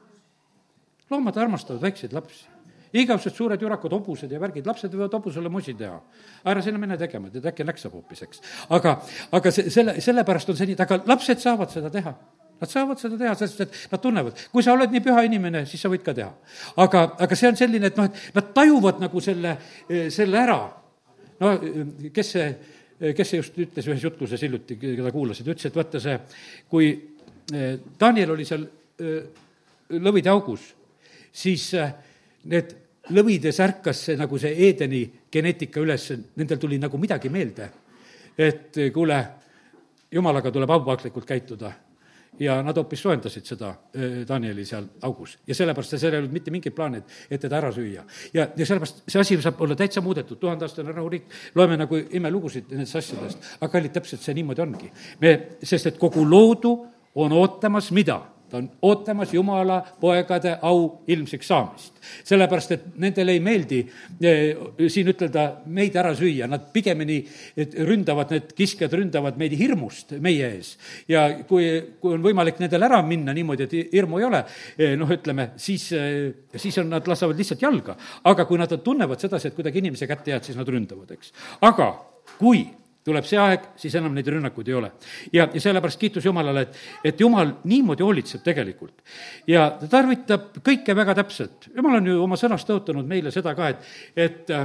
loomad 1.10 1.36
armastavad 1.36 1.82
väikseid 1.82 2.12
lapsi 2.12 2.55
igasugused 2.92 3.36
suured 3.36 3.62
jurakud, 3.62 3.92
hobused 3.96 4.32
ja 4.32 4.40
värgid, 4.40 4.66
lapsed 4.66 4.92
võivad 4.94 5.14
hobusele 5.18 5.50
musi 5.52 5.74
teha. 5.74 5.98
ära 6.44 6.62
sinna 6.62 6.78
mine 6.78 6.98
tegema, 6.98 7.30
tead 7.30 7.46
äkki 7.50 7.66
näksab 7.66 7.92
hoopis, 7.96 8.22
eks. 8.22 8.42
aga, 8.70 8.96
aga 9.32 9.52
see, 9.52 9.70
selle, 9.70 9.98
sellepärast 10.00 10.50
on 10.50 10.58
see 10.58 10.70
nii, 10.70 10.78
aga 10.86 11.00
lapsed 11.06 11.42
saavad 11.42 11.72
seda 11.72 11.90
teha. 11.90 12.14
Nad 12.56 12.70
saavad 12.72 12.96
seda 13.00 13.18
teha, 13.20 13.34
sest 13.36 13.60
et 13.66 13.74
nad 13.92 14.00
tunnevad, 14.00 14.38
kui 14.52 14.64
sa 14.64 14.72
oled 14.72 14.92
nii 14.92 15.02
püha 15.04 15.26
inimene, 15.26 15.66
siis 15.68 15.82
sa 15.82 15.90
võid 15.92 16.04
ka 16.06 16.14
teha. 16.16 16.30
aga, 16.80 17.02
aga 17.26 17.36
see 17.36 17.50
on 17.50 17.58
selline, 17.58 17.90
et 17.90 17.98
noh, 18.00 18.08
et 18.08 18.38
nad 18.38 18.48
tajuvad 18.56 19.02
nagu 19.02 19.20
selle, 19.20 19.56
selle 20.14 20.40
ära. 20.40 20.60
no 21.40 21.52
kes 22.14 22.32
see, 22.32 22.46
kes 22.96 23.28
see 23.28 23.42
just 23.42 23.58
ütles 23.60 23.90
ühes 23.90 24.04
jutluses 24.04 24.40
hiljuti, 24.46 24.78
keda 24.80 25.12
kuulasid, 25.12 25.48
ütles, 25.52 25.68
et 25.68 25.76
vaata 25.76 26.00
see, 26.00 26.16
kui 26.70 26.88
eh, 27.52 27.76
Daniel 28.00 28.32
oli 28.36 28.46
seal 28.48 28.64
eh, 28.64 29.44
lõvide 30.00 30.32
augus, 30.32 30.70
siis 31.36 31.68
eh, 31.76 31.92
need 32.50 32.74
lõvides 33.14 33.58
ärkas 33.62 34.02
see 34.08 34.18
nagu 34.18 34.38
see 34.40 34.52
Eedeni 34.66 35.02
geneetika 35.32 35.80
üles, 35.82 36.10
nendel 36.36 36.60
tuli 36.62 36.78
nagu 36.82 36.98
midagi 36.98 37.30
meelde. 37.30 37.70
et 38.36 38.76
kuule, 38.92 39.18
jumalaga 40.12 40.50
tuleb 40.50 40.70
aupaaklikult 40.70 41.26
käituda. 41.26 41.72
ja 42.38 42.58
nad 42.62 42.76
hoopis 42.76 43.00
soojendasid 43.00 43.46
seda 43.48 43.68
äh, 43.70 44.26
Danieli 44.28 44.64
seal 44.68 44.84
augus 45.02 45.38
ja 45.46 45.54
sellepärast 45.54 45.94
seal 45.96 46.12
ei 46.12 46.18
olnud 46.18 46.32
mitte 46.32 46.50
mingit 46.50 46.74
plaani, 46.74 46.98
et, 46.98 47.14
et 47.30 47.40
teda 47.40 47.56
ära 47.56 47.70
süüa. 47.72 48.04
ja, 48.34 48.48
ja 48.56 48.66
sellepärast 48.66 49.02
see 49.08 49.20
asi 49.20 49.40
saab 49.40 49.60
olla 49.60 49.76
täitsa 49.76 50.00
muudetud, 50.00 50.38
tuhandeaastane 50.38 50.92
rahuriik, 50.92 51.30
loeme 51.54 51.76
nagu 51.76 51.96
imelugusid 51.96 52.68
nendest 52.70 52.96
asjadest, 52.96 53.38
aga 53.60 53.70
kallid, 53.72 53.92
täpselt 53.92 54.20
see 54.20 54.34
niimoodi 54.34 54.62
ongi. 54.62 54.90
me, 55.20 55.36
sest 55.62 55.86
et 55.86 55.98
kogu 55.98 56.26
loodu 56.28 56.76
on 57.14 57.32
ootamas 57.32 57.90
mida 57.96 58.20
ta 58.50 58.60
on 58.60 58.68
ootamas 58.82 59.32
Jumala 59.34 59.80
poegade 60.00 60.56
au 60.62 61.02
ilmsiks 61.08 61.48
saamist. 61.48 61.92
sellepärast, 62.24 62.72
et 62.72 62.84
nendele 63.02 63.34
ei 63.34 63.40
meeldi 63.42 63.80
eh, 64.20 64.56
siin 64.92 65.10
ütelda 65.10 65.46
meid 65.66 65.96
ära 65.98 66.12
süüa, 66.16 66.46
nad 66.50 66.68
pigemini 66.72 67.18
ründavad, 67.56 68.30
need 68.34 68.54
kiskjad 68.56 68.94
ründavad 68.94 69.38
meid 69.40 69.56
hirmust 69.58 70.16
meie 70.22 70.52
ees. 70.56 70.76
ja 71.08 71.26
kui, 71.48 71.66
kui 72.00 72.14
on 72.14 72.24
võimalik 72.24 72.60
nendel 72.62 72.86
ära 72.86 73.02
minna 73.06 73.34
niimoodi, 73.36 73.66
et 73.66 73.92
hirmu 73.96 74.22
ei 74.22 74.28
ole, 74.30 74.42
eh, 74.78 74.96
noh, 74.98 75.10
ütleme, 75.10 75.50
siis, 75.60 75.90
eh, 75.96 76.32
siis 76.54 76.78
on, 76.82 76.90
nad 76.94 77.06
lasevad 77.08 77.38
lihtsalt 77.38 77.62
jalga. 77.62 77.96
aga 78.24 78.46
kui 78.46 78.58
nad 78.58 78.72
tunnevad 78.82 79.20
sedasi, 79.20 79.48
et 79.48 79.58
kuidagi 79.58 79.82
inimese 79.82 80.06
kätte 80.06 80.34
jääd, 80.34 80.46
siis 80.46 80.58
nad 80.58 80.68
ründavad, 80.68 81.10
eks. 81.16 81.32
aga 81.66 81.92
kui 82.38 82.66
tuleb 83.06 83.26
see 83.28 83.38
aeg, 83.40 83.68
siis 83.78 83.94
enam 83.98 84.14
neid 84.16 84.28
rünnakuid 84.32 84.70
ei 84.70 84.78
ole. 84.78 84.90
ja, 85.32 85.46
ja 85.52 85.62
sellepärast 85.62 86.00
kiitus 86.00 86.26
Jumalale, 86.26 86.66
et, 86.66 86.80
et 87.12 87.20
Jumal 87.20 87.52
niimoodi 87.64 88.04
hoolitseb 88.06 88.42
tegelikult. 88.46 89.02
ja 89.46 89.68
ta 89.80 89.90
tarvitab 89.98 90.58
kõike 90.66 90.96
väga 90.96 91.14
täpselt. 91.22 91.70
Jumal 91.74 92.00
on 92.00 92.10
ju 92.10 92.18
oma 92.22 92.40
sõnas 92.40 92.66
tõotanud 92.66 93.06
meile 93.06 93.30
seda 93.34 93.54
ka, 93.58 93.70
et, 93.74 93.94
et 94.16 94.56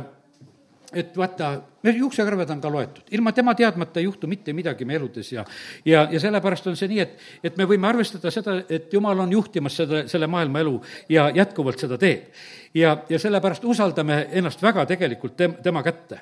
et 0.94 1.18
vaata, 1.18 1.52
meil 1.84 1.98
juuksekarved 2.02 2.50
on 2.54 2.62
ka 2.62 2.70
loetud, 2.72 3.04
ilma 3.16 3.32
tema 3.36 3.54
teadmata 3.56 4.00
ei 4.00 4.06
juhtu 4.06 4.28
mitte 4.28 4.54
midagi 4.54 4.86
meie 4.86 5.00
eludes 5.00 5.32
ja 5.32 5.46
ja, 5.86 6.08
ja 6.12 6.20
sellepärast 6.20 6.68
on 6.68 6.78
see 6.80 6.90
nii, 6.92 7.00
et, 7.04 7.14
et 7.44 7.58
me 7.58 7.68
võime 7.70 7.88
arvestada 7.88 8.32
seda, 8.32 8.58
et 8.70 8.94
Jumal 8.94 9.20
on 9.24 9.32
juhtimas 9.32 9.78
seda, 9.80 10.04
selle 10.12 10.28
maailma 10.28 10.64
elu 10.64 10.74
ja 11.10 11.30
jätkuvalt 11.36 11.80
seda 11.80 11.98
teeb. 12.02 12.32
ja, 12.74 12.98
ja 13.10 13.20
sellepärast 13.20 13.66
usaldame 13.66 14.28
ennast 14.32 14.64
väga 14.64 14.86
tegelikult 14.86 15.38
tem-, 15.38 15.58
tema 15.64 15.84
kätte. 15.84 16.22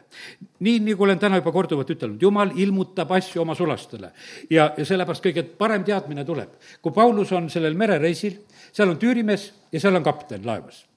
nii, 0.60 0.80
nagu 0.92 1.04
olen 1.04 1.20
täna 1.20 1.42
juba 1.42 1.52
korduvalt 1.52 1.90
ütelnud, 1.90 2.22
Jumal 2.22 2.54
ilmutab 2.56 3.12
asju 3.18 3.42
oma 3.42 3.56
sulastele. 3.56 4.12
ja, 4.50 4.72
ja 4.78 4.86
sellepärast 4.86 5.26
kõige 5.26 5.44
parem 5.44 5.84
teadmine 5.84 6.26
tuleb. 6.26 6.60
kui 6.82 6.92
Paulus 6.92 7.32
on 7.32 7.50
sellel 7.50 7.74
merereisil, 7.74 8.38
seal 8.72 8.90
on 8.90 9.02
tüürimees 9.02 9.52
ja 9.72 9.80
seal 9.80 9.96
on 9.96 10.04
kapten 10.04 10.46
laevas 10.46 10.89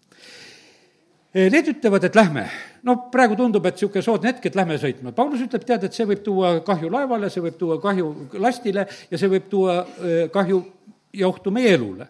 need 1.34 1.68
ütlevad, 1.72 2.04
et 2.04 2.16
lähme. 2.16 2.46
no 2.82 2.96
praegu 3.12 3.36
tundub, 3.38 3.66
et 3.66 3.78
niisugune 3.78 4.02
soodne 4.04 4.32
hetk, 4.32 4.46
et 4.46 4.56
lähme 4.58 4.76
sõitma. 4.80 5.14
Paulus 5.16 5.40
ütleb, 5.44 5.64
tead, 5.64 5.84
et 5.86 5.96
see 5.96 6.06
võib 6.08 6.22
tuua 6.24 6.54
kahju 6.66 6.90
laevale, 6.92 7.30
see 7.30 7.44
võib 7.44 7.56
tuua 7.60 7.78
kahju 7.80 8.10
lastile 8.42 8.86
ja 9.10 9.18
see 9.20 9.30
võib 9.32 9.48
tuua 9.52 9.78
eh, 9.82 10.26
kahju 10.32 10.62
ja 11.12 11.28
ohtu 11.28 11.52
meie 11.54 11.74
elule 11.76 12.08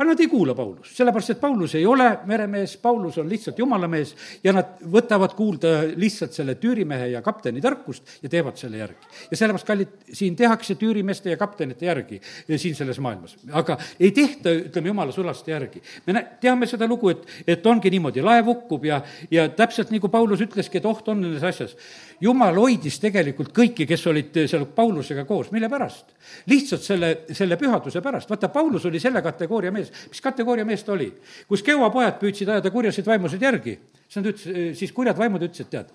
aga 0.00 0.14
nad 0.14 0.20
ei 0.24 0.30
kuula 0.32 0.54
Paulust, 0.56 0.94
sellepärast 0.96 1.34
et 1.34 1.40
Paulus 1.40 1.74
ei 1.76 1.84
ole 1.86 2.06
meremees, 2.24 2.78
Paulus 2.80 3.18
on 3.20 3.28
lihtsalt 3.28 3.58
jumala 3.60 3.88
mees 3.90 4.14
ja 4.40 4.54
nad 4.56 4.78
võtavad 4.80 5.34
kuulda 5.36 5.74
lihtsalt 5.92 6.32
selle 6.32 6.54
tüürimehe 6.56 7.10
ja 7.12 7.20
kapteni 7.20 7.60
tarkust 7.60 8.22
ja 8.22 8.30
teevad 8.32 8.56
selle 8.56 8.80
järgi. 8.80 9.10
ja 9.30 9.36
sellepärast, 9.36 9.66
kallid, 9.68 9.92
siin 10.16 10.38
tehakse 10.38 10.78
tüürimeeste 10.80 11.34
ja 11.34 11.36
kaptenite 11.36 11.84
järgi 11.84 12.20
siin 12.56 12.78
selles 12.78 12.96
maailmas, 13.04 13.36
aga 13.52 13.76
ei 14.00 14.08
tehta, 14.16 14.54
ütleme, 14.70 14.88
jumala 14.88 15.12
sulaste 15.12 15.52
järgi. 15.52 15.82
me 16.06 16.16
nä-, 16.16 16.24
teame 16.40 16.66
seda 16.70 16.88
lugu, 16.88 17.12
et, 17.12 17.28
et 17.46 17.66
ongi 17.66 17.92
niimoodi, 17.92 18.24
laev 18.24 18.48
hukkub 18.48 18.88
ja, 18.88 19.02
ja 19.30 19.50
täpselt 19.52 19.92
nagu 19.92 20.08
Paulus 20.08 20.40
ütleski, 20.40 20.80
et 20.80 20.88
oht 20.88 21.12
on 21.12 21.20
nendes 21.20 21.44
asjas. 21.44 21.76
jumal 22.20 22.56
hoidis 22.56 22.96
tegelikult 23.04 23.52
kõiki, 23.52 23.84
kes 23.84 24.06
olid 24.08 24.42
seal 24.46 24.64
Paulusega 24.64 25.28
koos, 25.28 25.52
mille 25.52 25.68
pärast? 25.68 26.16
lihtsalt 26.48 26.82
selle, 26.88 27.14
selle 27.36 27.60
pühaduse 27.60 28.00
pärast, 28.00 28.32
vaata, 28.32 28.48
Paulus 28.48 28.88
oli 28.88 29.00
selle 29.00 29.20
kategooria 29.22 29.72
mees, 29.72 29.89
mis 30.08 30.20
kategooria 30.20 30.64
mees 30.64 30.84
ta 30.84 30.92
oli? 30.92 31.12
kus 31.48 31.62
Keua 31.66 31.90
pojad 31.90 32.18
püüdsid 32.20 32.48
ajada 32.48 32.70
kurjasid 32.70 33.06
vaimusid 33.06 33.42
järgi, 33.42 33.78
siis 34.06 34.20
nad 34.20 34.30
ütles, 34.32 34.76
siis 34.78 34.92
kurjad 34.92 35.18
vaimud 35.18 35.42
ütlesid, 35.46 35.70
tead, 35.72 35.90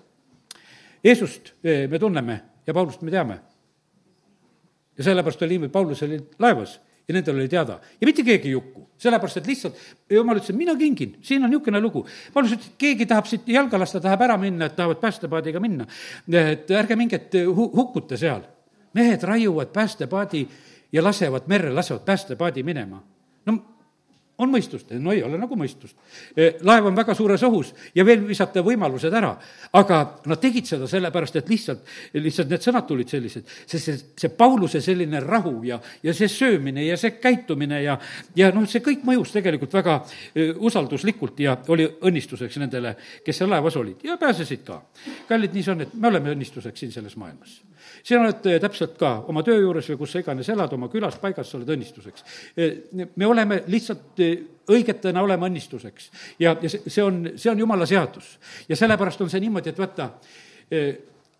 Jeesust 1.06 1.52
eh, 1.62 1.86
me 1.88 1.98
tunneme 1.98 2.40
ja 2.66 2.74
Paulust 2.74 3.02
me 3.02 3.10
teame. 3.10 3.38
ja 4.98 5.04
sellepärast 5.04 5.42
oli 5.42 5.50
niimoodi, 5.50 5.72
Paulus 5.72 6.02
oli 6.02 6.18
laevas 6.38 6.80
ja 7.08 7.14
nendel 7.14 7.36
oli 7.36 7.48
teada 7.48 7.78
ja 8.00 8.06
mitte 8.08 8.24
keegi 8.24 8.48
ei 8.48 8.54
hukku, 8.54 8.86
sellepärast 8.98 9.36
et 9.36 9.46
lihtsalt 9.46 9.76
jumal 10.10 10.40
ütles, 10.40 10.50
et 10.50 10.56
mina 10.56 10.74
kingin, 10.74 11.16
siin 11.22 11.44
on 11.44 11.52
niisugune 11.52 11.80
lugu. 11.80 12.06
Paulus 12.32 12.56
ütles, 12.56 12.72
et 12.72 12.80
keegi 12.80 13.06
tahab 13.06 13.28
siit 13.30 13.46
jalga 13.48 13.78
lasta, 13.78 14.00
tahab 14.00 14.24
ära 14.26 14.38
minna, 14.40 14.66
et 14.66 14.76
tahavad 14.76 14.98
päästepaadiga 15.04 15.60
minna. 15.60 15.86
et 16.32 16.70
ärge 16.70 16.96
minge, 16.96 17.16
et 17.16 17.38
hu-, 17.46 17.70
hukkute 17.76 18.16
seal. 18.16 18.42
mehed 18.94 19.22
raiuvad 19.22 19.68
päästepaadi 19.68 20.48
ja 20.92 21.02
lasevad 21.04 21.46
merre, 21.46 21.70
lasevad 21.70 22.04
päästepaadi 22.04 22.62
minema. 22.62 23.02
no 23.46 23.58
on 24.38 24.50
mõistust? 24.52 24.92
no 25.00 25.12
ei 25.14 25.22
ole 25.24 25.38
nagu 25.40 25.56
mõistust. 25.58 25.96
E, 26.36 26.56
laev 26.66 26.88
on 26.90 26.96
väga 26.96 27.14
suures 27.16 27.42
ohus 27.46 27.72
ja 27.94 28.04
veel 28.04 28.22
visata 28.26 28.62
võimalused 28.64 29.12
ära. 29.14 29.34
aga 29.72 30.00
nad 30.26 30.40
tegid 30.40 30.66
seda 30.68 30.88
sellepärast, 30.90 31.36
et 31.36 31.48
lihtsalt, 31.48 31.84
lihtsalt 32.14 32.50
need 32.50 32.64
sõnad 32.64 32.86
tulid 32.88 33.08
sellised, 33.08 33.46
sest 33.66 33.84
see, 33.84 34.02
see 34.24 34.32
Pauluse 34.36 34.80
selline 34.84 35.20
rahu 35.24 35.62
ja, 35.64 35.80
ja 36.02 36.14
see 36.14 36.28
söömine 36.28 36.84
ja 36.84 36.96
see 37.00 37.16
käitumine 37.20 37.82
ja, 37.82 37.98
ja 38.36 38.50
noh, 38.54 38.66
see 38.68 38.84
kõik 38.84 39.06
mõjus 39.08 39.32
tegelikult 39.36 39.72
väga 39.76 40.00
e, 40.34 40.50
usalduslikult 40.56 41.40
ja 41.40 41.56
oli 41.72 41.86
õnnistuseks 41.86 42.60
nendele, 42.62 42.96
kes 43.24 43.42
seal 43.42 43.50
laevas 43.50 43.76
olid 43.80 44.04
ja 44.04 44.18
pääsesid 44.20 44.66
ka. 44.66 44.82
kallid, 45.28 45.54
nii 45.54 45.64
see 45.64 45.76
on, 45.76 45.86
et 45.86 45.94
me 45.94 46.12
oleme 46.12 46.36
õnnistuseks 46.36 46.84
siin 46.84 46.92
selles 46.92 47.16
maailmas 47.16 47.60
sina 48.06 48.22
oled 48.22 48.60
täpselt 48.62 48.96
ka 49.00 49.12
oma 49.30 49.42
töö 49.46 49.58
juures 49.60 49.88
või 49.90 50.00
kus 50.00 50.14
sa 50.14 50.22
iganes 50.22 50.48
elad, 50.52 50.72
oma 50.76 50.88
külas, 50.92 51.18
paigas, 51.22 51.50
sa 51.50 51.58
oled 51.58 51.70
õnnistuseks. 51.74 52.24
Eh, 52.56 52.76
me 53.16 53.26
oleme 53.26 53.62
lihtsalt 53.72 54.22
õigetena 54.72 55.22
oleme 55.22 55.48
õnnistuseks 55.50 56.10
ja, 56.42 56.56
ja 56.62 56.70
see, 56.70 57.02
on, 57.02 57.22
see 57.36 57.50
on 57.50 57.58
jumala 57.64 57.86
seadus. 57.86 58.36
ja 58.68 58.76
sellepärast 58.76 59.20
on 59.22 59.30
see 59.30 59.42
niimoodi, 59.44 59.70
et 59.70 59.78
vaata, 59.78 60.10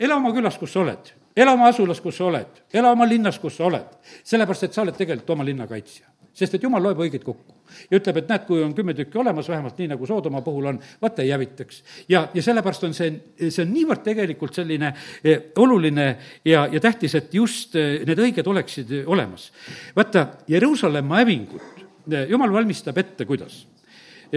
ela 0.01 0.19
oma 0.19 0.33
külas, 0.35 0.59
kus 0.61 0.77
sa 0.77 0.85
oled, 0.85 1.15
ela 1.37 1.57
oma 1.57 1.71
asulas, 1.73 2.01
kus 2.01 2.21
sa 2.21 2.29
oled, 2.31 2.61
ela 2.73 2.93
oma 2.95 3.09
linnas, 3.09 3.41
kus 3.43 3.59
sa 3.59 3.67
oled, 3.71 3.97
sellepärast 4.23 4.69
et 4.69 4.77
sa 4.77 4.85
oled 4.87 4.97
tegelikult 4.97 5.35
oma 5.35 5.47
linna 5.47 5.67
kaitsja 5.71 6.17
sest 6.37 6.57
et 6.57 6.65
jumal 6.67 6.85
loeb 6.85 7.01
õigeid 7.01 7.25
kokku. 7.25 7.55
ja 7.91 7.99
ütleb, 7.99 8.21
et 8.21 8.29
näed, 8.31 8.45
kui 8.47 8.61
on 8.63 8.75
kümme 8.77 8.95
tükki 8.95 9.19
olemas, 9.19 9.49
vähemalt 9.49 9.79
nii, 9.81 9.89
nagu 9.91 10.07
Soodoma 10.07 10.43
puhul 10.45 10.69
on, 10.71 10.79
vaata 11.03 11.25
ei 11.25 11.33
hävitaks. 11.33 11.83
ja, 12.13 12.27
ja 12.35 12.43
sellepärast 12.43 12.85
on 12.85 12.95
see, 12.95 13.09
see 13.49 13.65
on 13.65 13.73
niivõrd 13.73 14.05
tegelikult 14.05 14.55
selline 14.55 14.93
eh, 15.25 15.49
oluline 15.65 16.07
ja, 16.45 16.67
ja 16.73 16.81
tähtis, 16.81 17.17
et 17.17 17.35
just 17.35 17.77
eh, 17.77 18.05
need 18.07 18.21
õiged 18.21 18.53
oleksid 18.53 18.93
eh, 19.01 19.09
olemas. 19.09 19.49
vaata, 19.97 20.27
Jeruusalemma 20.49 21.23
hävingut 21.25 21.76
jumal 22.29 22.53
valmistab 22.53 22.99
ette, 22.99 23.25
kuidas? 23.25 23.65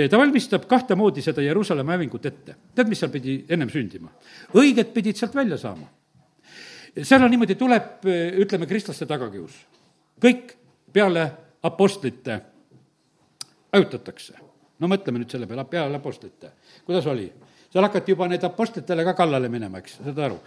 ta 0.10 0.18
valmistab 0.18 0.66
kahte 0.70 0.96
moodi 0.96 1.22
seda 1.26 1.42
Jeruusalemma 1.42 1.98
hävingut 1.98 2.26
ette. 2.26 2.56
tead, 2.76 2.90
mis 2.90 3.00
seal 3.00 3.12
pidi 3.12 3.40
ennem 3.50 3.70
sündima? 3.70 4.12
õiged 4.54 4.94
pidid 4.94 5.18
sealt 5.18 5.36
välja 5.36 5.58
saama. 5.58 5.88
seal 7.02 7.24
on 7.24 7.32
niimoodi, 7.32 7.56
tuleb, 7.56 8.06
ütleme, 8.44 8.68
kristlaste 8.70 9.06
tagakius. 9.10 9.56
kõik 10.22 10.56
peale 10.94 11.32
apostlite 11.64 12.42
ajutatakse. 13.74 14.34
no 14.80 14.88
mõtleme 14.88 15.22
nüüd 15.22 15.32
selle 15.32 15.48
peale, 15.48 15.66
peale 15.66 15.96
apostlite, 15.96 16.54
kuidas 16.86 17.08
oli? 17.08 17.32
seal 17.70 17.86
hakati 17.86 18.12
juba 18.12 18.28
need 18.28 18.44
apostlitele 18.44 19.04
ka 19.04 19.14
kallale 19.14 19.50
minema, 19.50 19.82
eks, 19.82 20.00
saad 20.04 20.24
aru? 20.30 20.40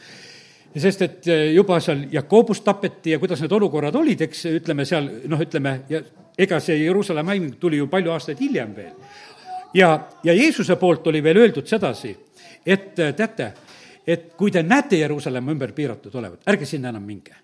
sest 0.72 1.02
et 1.02 1.30
juba 1.52 1.80
seal 1.84 2.06
Jakobust 2.12 2.64
tapeti 2.64 3.12
ja 3.12 3.18
kuidas 3.18 3.42
need 3.42 3.52
olukorrad 3.52 3.96
olid, 3.98 4.22
eks, 4.28 4.46
ütleme 4.56 4.86
seal, 4.88 5.08
noh, 5.28 5.40
ütleme, 5.42 5.80
ja 5.90 6.00
ega 6.38 6.60
see 6.60 6.78
Jeruusalemma 6.84 7.34
häving 7.34 7.58
tuli 7.60 7.76
ju 7.76 7.86
palju 7.86 8.12
aastaid 8.12 8.40
hiljem 8.40 8.76
veel. 8.76 8.94
ja, 9.74 10.08
ja 10.24 10.32
Jeesuse 10.32 10.76
poolt 10.76 11.06
oli 11.06 11.22
veel 11.22 11.36
öeldud 11.36 11.66
sedasi, 11.66 12.16
et 12.66 12.98
eh, 12.98 13.14
teate, 13.14 13.52
et 14.06 14.32
kui 14.36 14.50
te 14.50 14.62
näete 14.62 14.96
Jeruusalemma 14.96 15.52
ümber 15.52 15.72
piiratud 15.72 16.14
olevat, 16.14 16.40
ärge 16.46 16.66
sinna 16.66 16.88
enam 16.88 17.02
minge. 17.02 17.34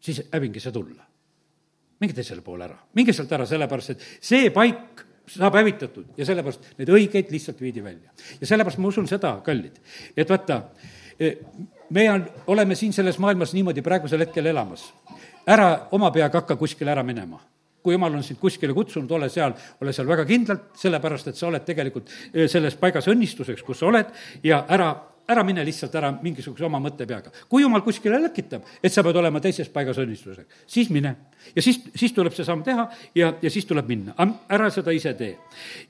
siis 0.00 0.22
hävingi 0.32 0.60
see 0.60 0.72
tulla 0.72 1.12
minge 2.02 2.16
teisele 2.18 2.42
poole 2.42 2.66
ära, 2.66 2.76
minge 2.98 3.14
sealt 3.14 3.32
ära, 3.32 3.46
sellepärast 3.46 3.94
et 3.94 4.06
see 4.18 4.50
paik 4.54 5.04
saab 5.30 5.54
hävitatud 5.54 6.18
ja 6.18 6.26
sellepärast 6.26 6.72
need 6.80 6.90
õigeid 6.90 7.30
lihtsalt 7.30 7.60
viidi 7.62 7.84
välja. 7.84 8.10
ja 8.40 8.46
sellepärast 8.46 8.80
ma 8.82 8.90
usun 8.90 9.06
seda, 9.10 9.36
kallid, 9.46 9.78
et 10.16 10.30
vaata, 10.30 10.58
e, 11.14 11.36
me 11.94 12.08
on, 12.10 12.26
oleme 12.54 12.74
siin 12.78 12.92
selles 12.92 13.20
maailmas 13.22 13.54
niimoodi 13.54 13.84
praegusel 13.86 14.26
hetkel 14.26 14.50
elamas. 14.50 14.88
ära 15.46 15.88
oma 15.92 16.10
peaga 16.10 16.42
hakka 16.42 16.56
kuskile 16.56 16.90
ära 16.90 17.06
minema 17.06 17.38
kui 17.82 17.96
jumal 17.96 18.14
on 18.14 18.24
sind 18.26 18.40
kuskile 18.40 18.74
kutsunud, 18.76 19.10
ole 19.18 19.28
seal, 19.32 19.54
ole 19.82 19.92
seal 19.92 20.08
väga 20.08 20.26
kindlalt, 20.28 20.68
sellepärast 20.78 21.32
et 21.32 21.38
sa 21.38 21.48
oled 21.48 21.64
tegelikult 21.66 22.12
e, 22.32 22.46
selles 22.50 22.76
paigas 22.80 23.08
õnnistuseks, 23.12 23.64
kus 23.66 23.82
sa 23.82 23.90
oled, 23.90 24.12
ja 24.46 24.64
ära 24.68 24.92
ära 25.32 25.44
mine 25.46 25.64
lihtsalt 25.64 25.94
ära 25.94 26.10
mingisuguse 26.22 26.64
oma 26.66 26.80
mõttepeaga. 26.82 27.30
kui 27.48 27.62
jumal 27.62 27.82
kuskile 27.82 28.18
läkitab, 28.22 28.64
et 28.82 28.92
sa 28.92 29.04
pead 29.06 29.16
olema 29.16 29.40
teises 29.40 29.68
paigas 29.68 29.98
õnnistusega, 30.02 30.48
siis 30.66 30.90
mine. 30.90 31.14
ja 31.54 31.62
siis, 31.62 31.80
siis 31.94 32.12
tuleb 32.12 32.34
see 32.34 32.44
samm 32.44 32.62
teha 32.62 32.88
ja, 33.14 33.32
ja 33.42 33.50
siis 33.50 33.66
tuleb 33.66 33.88
minna, 33.88 34.14
ära 34.48 34.70
seda 34.70 34.90
ise 34.90 35.14
tee. 35.14 35.36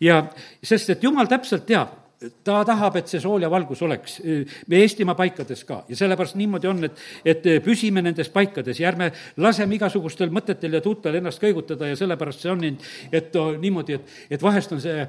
ja 0.01 0.23
sest, 0.63 0.91
et 0.91 1.03
jumal 1.03 1.27
täpselt 1.27 1.67
teab, 1.67 1.97
ta 2.45 2.63
tahab, 2.67 2.97
et 3.01 3.11
see 3.11 3.21
sool 3.23 3.43
ja 3.43 3.51
valgus 3.51 3.83
oleks 3.83 4.19
me 4.23 4.81
Eestimaa 4.83 5.17
paikades 5.19 5.65
ka. 5.69 5.83
Ja 5.89 5.99
sellepärast 5.99 6.37
niimoodi 6.39 6.71
on, 6.71 6.85
et, 6.89 7.05
et 7.25 7.47
püsime 7.65 8.03
nendes 8.05 8.31
paikades. 8.33 8.81
Ja 8.81 8.91
ärme 8.93 9.11
laseme 9.43 9.77
igasugustel 9.79 10.33
mõtetel 10.35 10.79
ja 10.79 10.83
tuutel 10.85 11.21
ennast 11.21 11.43
kõigutada 11.43 11.91
ja 11.91 11.99
sellepärast 11.99 12.45
see 12.45 12.53
on 12.53 12.63
nii, 12.63 12.75
et 13.13 13.39
niimoodi, 13.63 13.99
et, 13.99 14.19
et 14.37 14.43
vahest 14.43 14.75
on 14.75 14.83
see 14.83 15.07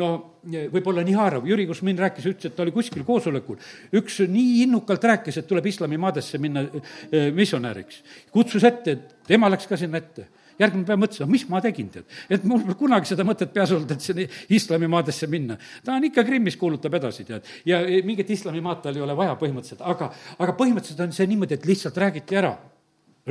no 0.00 0.10
võib-olla 0.44 1.04
nii 1.06 1.16
haarav, 1.16 1.48
Jüri 1.48 1.66
Kusmin 1.68 1.98
rääkis, 1.98 2.26
ütles, 2.28 2.50
et 2.50 2.56
ta 2.56 2.64
oli 2.64 2.74
kuskil 2.74 3.04
koosolekul, 3.06 3.58
üks 3.96 4.20
nii 4.28 4.64
innukalt 4.66 5.04
rääkis, 5.10 5.38
et 5.40 5.48
tuleb 5.48 5.68
islamimaadesse 5.70 6.40
minna 6.42 6.64
äh, 6.66 7.28
missionäriks. 7.34 8.02
kutsus 8.34 8.64
ette, 8.64 8.98
tema 9.26 9.50
läks 9.52 9.70
ka 9.70 9.78
sinna 9.80 10.02
ette 10.02 10.28
järgmine 10.60 10.86
päev 10.88 11.00
mõtlesin, 11.04 11.30
mis 11.30 11.46
ma 11.50 11.60
tegin, 11.64 11.88
tead. 11.94 12.04
et 12.30 12.44
mul 12.48 12.62
pole 12.64 12.78
kunagi 12.78 13.10
seda 13.12 13.26
mõtet 13.26 13.52
peas 13.54 13.72
olnud, 13.74 13.90
et 13.90 14.04
sinna 14.04 14.26
islamimaadesse 14.48 15.30
minna. 15.30 15.58
ta 15.84 15.96
on 15.96 16.10
ikka 16.10 16.24
Krimmis, 16.24 16.58
kuulutab 16.60 16.94
edasi, 17.00 17.24
tead. 17.28 17.48
ja 17.68 17.80
mingit 18.04 18.30
islamimaad 18.30 18.82
tal 18.84 18.96
ei 18.96 19.04
ole 19.04 19.16
vaja 19.16 19.34
põhimõtteliselt, 19.40 19.82
aga, 19.82 20.12
aga 20.38 20.56
põhimõtteliselt 20.58 21.06
on 21.06 21.12
see 21.16 21.26
niimoodi, 21.30 21.58
et 21.58 21.66
lihtsalt 21.68 21.98
räägiti 22.06 22.40
ära 22.40 22.56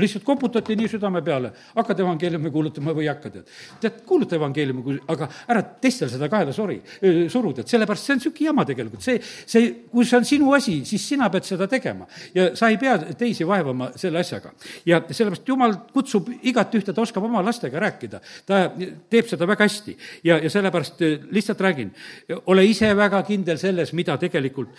lihtsalt 0.02 0.24
koputati 0.26 0.76
nii 0.78 0.90
südame 0.90 1.22
peale, 1.22 1.52
hakkad 1.76 2.00
evangeeliumi 2.02 2.52
kuulutama 2.52 2.96
või 2.98 3.06
ei 3.06 3.12
hakka, 3.12 3.30
tead. 3.30 3.50
tead, 3.82 4.00
kuuluta 4.10 4.36
evangeeliumi, 4.40 4.96
aga 5.14 5.28
ära 5.54 5.62
teistel 5.84 6.10
seda 6.10 6.30
kaela 6.32 6.54
sori, 6.56 6.80
suru, 7.30 7.52
tead, 7.54 7.70
sellepärast 7.70 8.08
see 8.08 8.16
on 8.16 8.22
niisugune 8.22 8.48
jama 8.48 8.66
tegelikult, 8.66 9.06
see, 9.06 9.20
see, 9.22 9.70
kui 9.92 10.08
see 10.10 10.18
on 10.18 10.26
sinu 10.26 10.56
asi, 10.58 10.80
siis 10.90 11.06
sina 11.14 11.30
pead 11.34 11.46
seda 11.46 11.68
tegema. 11.70 12.08
ja 12.34 12.50
sa 12.58 12.72
ei 12.74 12.80
pea 12.82 12.96
teisi 13.20 13.46
vaevama 13.48 13.92
selle 14.00 14.24
asjaga. 14.24 14.54
ja 14.86 15.02
sellepärast 15.10 15.54
Jumal 15.54 15.78
kutsub 15.94 16.32
igat 16.42 16.74
ühte, 16.74 16.94
ta 16.94 17.02
oskab 17.02 17.30
oma 17.30 17.44
lastega 17.46 17.80
rääkida, 17.86 18.22
ta 18.50 18.64
teeb 19.10 19.30
seda 19.30 19.48
väga 19.48 19.68
hästi. 19.68 19.98
ja, 20.24 20.40
ja 20.42 20.50
sellepärast 20.50 21.06
lihtsalt 21.30 21.62
räägin, 21.62 21.94
ole 22.46 22.66
ise 22.66 22.90
väga 22.98 23.22
kindel 23.30 23.62
selles, 23.62 23.94
mida 23.94 24.18
tegelikult 24.18 24.74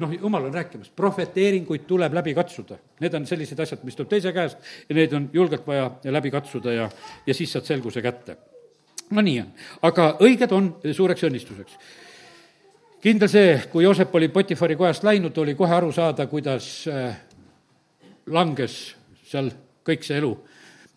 noh, 0.00 0.16
Jumal 0.16 0.48
on 0.48 0.54
rääkimas, 0.54 0.88
prohveteeringuid 0.96 1.84
tuleb 1.86 2.14
läbi 2.14 2.34
katsuda. 2.34 2.78
Need 3.02 3.14
on 3.18 3.26
sellised 3.26 3.60
asjad, 3.60 3.82
mis 3.84 3.96
tuleb 3.98 4.08
teise 4.12 4.21
teise 4.22 4.32
käest 4.32 4.88
ja 4.88 4.94
neid 4.94 5.12
on 5.12 5.28
julgelt 5.32 5.66
vaja 5.66 5.90
läbi 6.04 6.30
katsuda 6.30 6.72
ja, 6.72 6.88
ja 7.26 7.34
siis 7.34 7.52
saad 7.52 7.66
selguse 7.66 8.02
kätte. 8.02 8.36
no 9.10 9.20
nii 9.20 9.40
on, 9.40 9.50
aga 9.82 10.08
õiged 10.22 10.54
on 10.54 10.70
suureks 10.92 11.26
õnnistuseks. 11.28 11.76
Kindel 13.02 13.28
see, 13.28 13.56
kui 13.70 13.82
Joosep 13.84 14.14
oli 14.14 14.28
Potifari 14.30 14.76
kojast 14.78 15.02
läinud, 15.04 15.36
oli 15.38 15.56
kohe 15.58 15.74
aru 15.74 15.90
saada, 15.92 16.26
kuidas 16.30 16.86
äh, 16.86 17.16
langes 18.30 18.94
seal 19.26 19.50
kõik 19.82 20.06
see 20.06 20.20
elu 20.22 20.32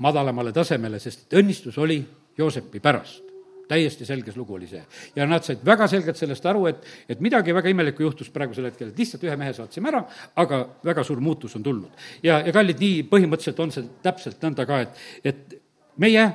madalamale 0.06 0.54
tasemele, 0.54 1.00
sest 1.00 1.34
õnnistus 1.34 1.78
oli 1.82 2.04
Joosepi 2.38 2.80
pärast 2.80 3.25
täiesti 3.68 4.06
selges 4.06 4.38
lugu 4.38 4.56
oli 4.58 4.68
see. 4.68 4.84
ja 5.16 5.28
nad 5.28 5.44
said 5.44 5.66
väga 5.66 5.88
selgelt 5.88 6.18
sellest 6.18 6.46
aru, 6.46 6.66
et, 6.72 6.86
et 7.10 7.22
midagi 7.24 7.54
väga 7.56 7.70
imelikku 7.70 8.04
juhtus 8.04 8.30
praegusel 8.34 8.70
hetkel, 8.70 8.92
et 8.92 9.00
lihtsalt 9.00 9.24
ühe 9.28 9.36
mehe 9.40 9.54
saatsime 9.54 9.92
ära, 9.92 10.06
aga 10.36 10.62
väga 10.86 11.04
suur 11.04 11.22
muutus 11.22 11.56
on 11.56 11.64
tulnud. 11.64 12.08
ja, 12.24 12.40
ja 12.46 12.56
kallid, 12.56 12.82
nii 12.82 13.04
põhimõtteliselt 13.12 13.62
on 13.64 13.76
see 13.76 13.86
täpselt 14.06 14.42
nõnda 14.44 14.66
ka, 14.70 14.82
et, 14.86 15.06
et 15.24 15.60
meie 15.98 16.26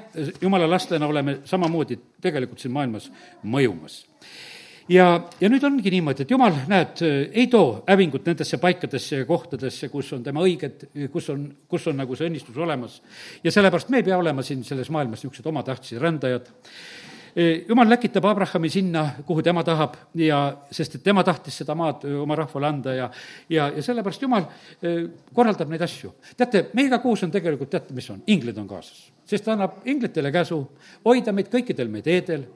jumala 0.40 0.68
lastena 0.70 1.06
oleme 1.06 1.40
samamoodi 1.44 1.98
tegelikult 2.22 2.62
siin 2.62 2.72
maailmas 2.74 3.10
mõjumas 3.44 4.02
ja, 4.90 5.06
ja 5.40 5.50
nüüd 5.50 5.64
ongi 5.66 5.92
niimoodi, 5.92 6.24
et 6.24 6.32
jumal, 6.32 6.56
näed, 6.70 7.02
ei 7.30 7.46
too 7.52 7.80
hävingut 7.88 8.26
nendesse 8.26 8.58
paikadesse 8.62 9.22
ja 9.22 9.28
kohtadesse, 9.28 9.90
kus 9.92 10.12
on 10.16 10.24
tema 10.26 10.42
õiged, 10.46 10.88
kus 11.12 11.30
on, 11.34 11.46
kus 11.70 11.86
on 11.90 12.00
nagu 12.00 12.18
see 12.18 12.30
õnnistus 12.30 12.58
olemas. 12.58 13.00
ja 13.44 13.52
sellepärast 13.54 13.90
me 13.90 14.00
ei 14.00 14.08
pea 14.08 14.18
olema 14.18 14.42
siin 14.46 14.64
selles 14.66 14.90
maailmas 14.90 15.22
niisugused 15.22 15.46
omatahtsi 15.46 15.98
rändajad 16.00 16.50
jumal 17.68 17.88
läkitab 17.90 18.24
Abrahami 18.24 18.70
sinna, 18.70 19.04
kuhu 19.26 19.42
tema 19.42 19.62
tahab 19.64 19.94
ja 20.18 20.40
sest 20.70 20.98
et 20.98 21.04
tema 21.04 21.24
tahtis 21.26 21.60
seda 21.62 21.74
maad 21.78 22.04
oma 22.22 22.36
rahvale 22.36 22.66
anda 22.66 22.94
ja 22.94 23.10
ja, 23.48 23.68
ja 23.68 23.82
sellepärast 23.82 24.22
Jumal 24.22 24.46
korraldab 25.34 25.70
neid 25.70 25.82
asju. 25.82 26.12
teate, 26.36 26.66
meiega 26.74 26.98
koos 26.98 27.22
on 27.24 27.30
tegelikult, 27.30 27.70
teate, 27.70 27.94
mis 27.94 28.10
on, 28.10 28.22
inglid 28.26 28.58
on 28.58 28.68
kaasas. 28.68 29.10
sest 29.30 29.44
ta 29.44 29.54
annab 29.54 29.86
inglitele 29.86 30.32
käsu 30.34 30.58
hoida 31.04 31.32
meid 31.32 31.50
kõikidel 31.52 31.88
meie 31.88 32.02
teedel. 32.02 32.46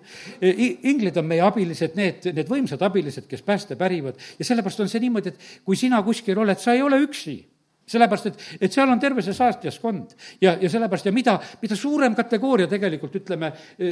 inglid 0.40 1.16
on 1.16 1.26
meie 1.26 1.42
abilised, 1.46 1.96
need, 1.96 2.30
need 2.34 2.50
võimsad 2.50 2.82
abilised, 2.82 3.28
kes 3.30 3.42
pääste 3.42 3.76
pärivad 3.76 4.18
ja 4.38 4.44
sellepärast 4.44 4.80
on 4.80 4.88
see 4.88 5.00
niimoodi, 5.06 5.34
et 5.34 5.64
kui 5.64 5.76
sina 5.76 6.02
kuskil 6.02 6.38
oled, 6.38 6.58
sa 6.58 6.74
ei 6.74 6.82
ole 6.82 7.00
üksi 7.06 7.42
sellepärast, 7.86 8.26
et, 8.30 8.44
et 8.64 8.72
seal 8.72 8.88
on 8.88 9.00
terve 9.00 9.22
see 9.24 9.34
saatjaskond 9.36 10.14
ja, 10.40 10.54
ja 10.60 10.68
sellepärast 10.72 11.08
ja 11.08 11.12
mida, 11.12 11.34
mida 11.60 11.76
suurem 11.76 12.14
kategooria 12.16 12.68
tegelikult 12.70 13.18
ütleme, 13.20 13.50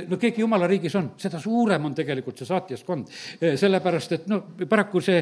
no 0.08 0.18
keegi 0.20 0.40
jumala 0.44 0.68
riigis 0.70 0.94
on, 0.98 1.10
seda 1.20 1.40
suurem 1.42 1.84
on 1.88 1.96
tegelikult 1.96 2.40
see 2.40 2.48
saatjaskond. 2.48 3.10
sellepärast, 3.60 4.14
et 4.16 4.30
no 4.32 4.40
paraku 4.68 5.02
see 5.04 5.20